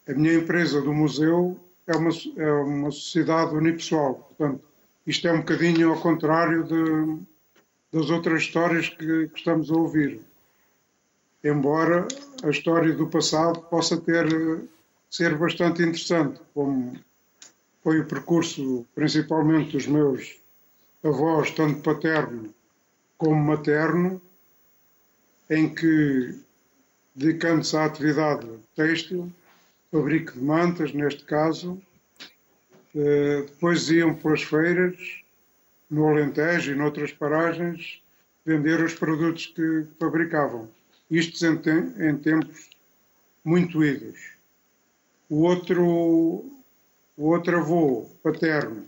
a 0.05 0.11
minha 0.11 0.33
empresa 0.33 0.81
do 0.81 0.93
museu 0.93 1.57
é 1.87 1.95
uma, 1.95 2.09
é 2.35 2.51
uma 2.51 2.91
sociedade 2.91 3.55
unipessoal. 3.55 4.15
Portanto, 4.15 4.61
isto 5.05 5.25
é 5.25 5.31
um 5.31 5.37
bocadinho 5.37 5.89
ao 5.89 6.01
contrário 6.01 6.65
de, 6.65 7.17
das 7.93 8.09
outras 8.09 8.41
histórias 8.41 8.89
que, 8.89 9.29
que 9.29 9.37
estamos 9.37 9.71
a 9.71 9.73
ouvir. 9.73 10.19
Embora 11.41 12.05
a 12.43 12.49
história 12.49 12.93
do 12.93 13.07
passado 13.07 13.61
possa 13.69 13.95
ter 13.95 14.27
ser 15.09 15.37
bastante 15.37 15.81
interessante, 15.81 16.41
como 16.53 16.99
foi 17.81 18.01
o 18.01 18.05
percurso 18.05 18.85
principalmente 18.93 19.71
dos 19.71 19.87
meus 19.87 20.37
avós, 21.01 21.51
tanto 21.51 21.81
paterno 21.81 22.53
como 23.17 23.41
materno, 23.41 24.21
em 25.49 25.73
que, 25.73 26.35
dedicando-se 27.15 27.75
à 27.75 27.85
atividade 27.85 28.47
têxtil, 28.75 29.31
fabrico 29.91 30.33
de 30.33 30.41
mantas, 30.41 30.93
neste 30.93 31.23
caso, 31.23 31.81
eh, 32.95 33.43
depois 33.47 33.89
iam 33.89 34.15
pelas 34.15 34.43
feiras, 34.43 34.97
no 35.89 36.07
Alentejo 36.07 36.71
e 36.71 36.75
noutras 36.75 37.13
paragens, 37.13 38.01
vender 38.45 38.81
os 38.81 38.93
produtos 38.93 39.45
que 39.47 39.85
fabricavam. 39.99 40.69
Isto 41.09 41.45
em, 41.45 42.17
tempos 42.17 42.69
muito 43.43 43.83
idos. 43.83 44.33
O 45.29 45.43
outro 45.43 46.57
o 47.17 47.29
outro 47.29 47.57
avô 47.57 48.07
paterno 48.21 48.85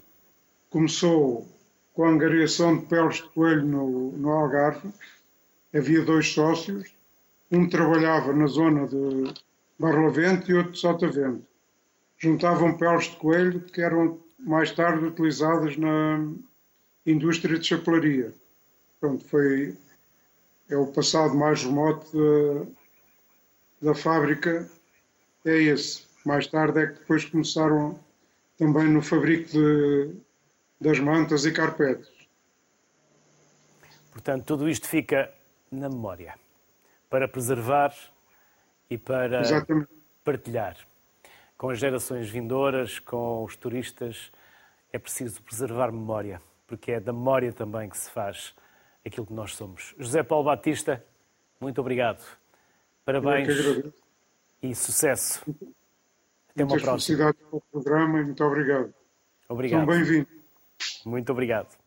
começou 0.70 1.47
com 1.93 2.05
a 2.05 2.10
angariação 2.10 2.78
de 2.78 2.86
peles 2.86 3.16
de 3.16 3.24
coelho 3.30 3.66
no, 3.66 4.12
no 4.12 4.30
Algarve. 4.30 4.88
Havia 5.74 6.04
dois 6.04 6.28
sócios, 6.32 6.94
um 7.52 7.68
trabalhava 7.68 8.34
na 8.34 8.48
zona 8.48 8.88
de 8.88 9.34
Barlavento 9.78 10.50
e 10.52 10.56
outro 10.56 10.72
de 10.72 10.80
Sotavento. 10.80 11.46
Juntavam 12.18 12.78
peles 12.78 13.06
de 13.06 13.16
coelho 13.18 13.62
que 13.62 13.82
eram 13.82 14.20
mais 14.40 14.72
tarde 14.72 15.06
utilizadas 15.06 15.78
na 15.78 16.28
indústria 17.06 17.58
de 17.58 17.68
chapelaria. 17.68 18.34
Pronto, 19.00 19.24
foi 19.26 19.78
é 20.70 20.78
o 20.78 20.88
passado 20.88 21.34
mais 21.36 21.64
remoto 21.64 22.68
da, 23.82 23.90
da 23.90 23.96
fábrica, 23.96 24.70
é 25.46 25.58
esse. 25.58 26.04
Mais 26.26 26.46
tarde 26.48 26.80
é 26.80 26.88
que 26.88 27.00
depois 27.00 27.26
começaram 27.26 28.00
também 28.58 28.88
no 28.88 29.02
fabrico 29.02 29.50
de, 29.50 30.14
das 30.80 31.00
mantas 31.00 31.46
e 31.46 31.52
carpetes. 31.52 32.10
Portanto, 34.12 34.46
tudo 34.46 34.70
isto 34.70 34.88
fica 34.88 35.34
na 35.72 35.90
memória 35.90 36.36
para 37.10 37.28
preservar 37.28 37.94
e 38.90 38.98
para 38.98 39.42
Exatamente. 39.42 39.90
partilhar 40.24 40.78
com 41.58 41.70
as 41.70 41.80
gerações 41.80 42.30
vindouras, 42.30 43.00
com 43.00 43.44
os 43.44 43.56
turistas. 43.56 44.32
É 44.92 44.98
preciso 44.98 45.42
preservar 45.44 45.92
memória, 45.92 46.42
porque 46.66 46.94
é 46.94 47.00
da 47.00 47.14
memória 47.14 47.52
também 47.52 47.90
que 47.90 47.98
se 47.98 48.10
faz 48.10 48.56
aquilo 49.06 49.26
que 49.26 49.34
nós 49.34 49.56
somos. 49.56 49.94
José 50.00 50.24
Paulo 50.24 50.46
Batista, 50.46 51.04
muito 51.60 51.82
obrigado. 51.82 52.24
Parabéns 53.04 53.50
e 54.62 54.74
sucesso. 54.74 55.44
Até 56.50 56.64
uma 56.64 56.70
próxima. 56.70 56.92
felicidade 56.92 57.38
pelo 57.38 57.62
programa 57.72 58.20
e 58.20 58.26
muito 58.26 58.44
obrigado. 58.44 58.94
Obrigado. 59.48 59.80
São 59.80 59.88
bem-vindos. 59.88 60.40
Muito 61.06 61.32
obrigado. 61.32 61.78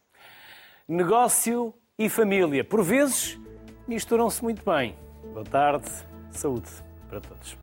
Negócio 0.86 1.74
e 1.98 2.08
família, 2.08 2.64
por 2.64 2.82
vezes, 2.82 3.38
misturam-se 3.86 4.42
muito 4.42 4.62
bem. 4.64 4.94
Boa 5.32 5.44
tarde, 5.44 5.90
saúde 6.30 6.70
para 7.08 7.20
todos. 7.20 7.56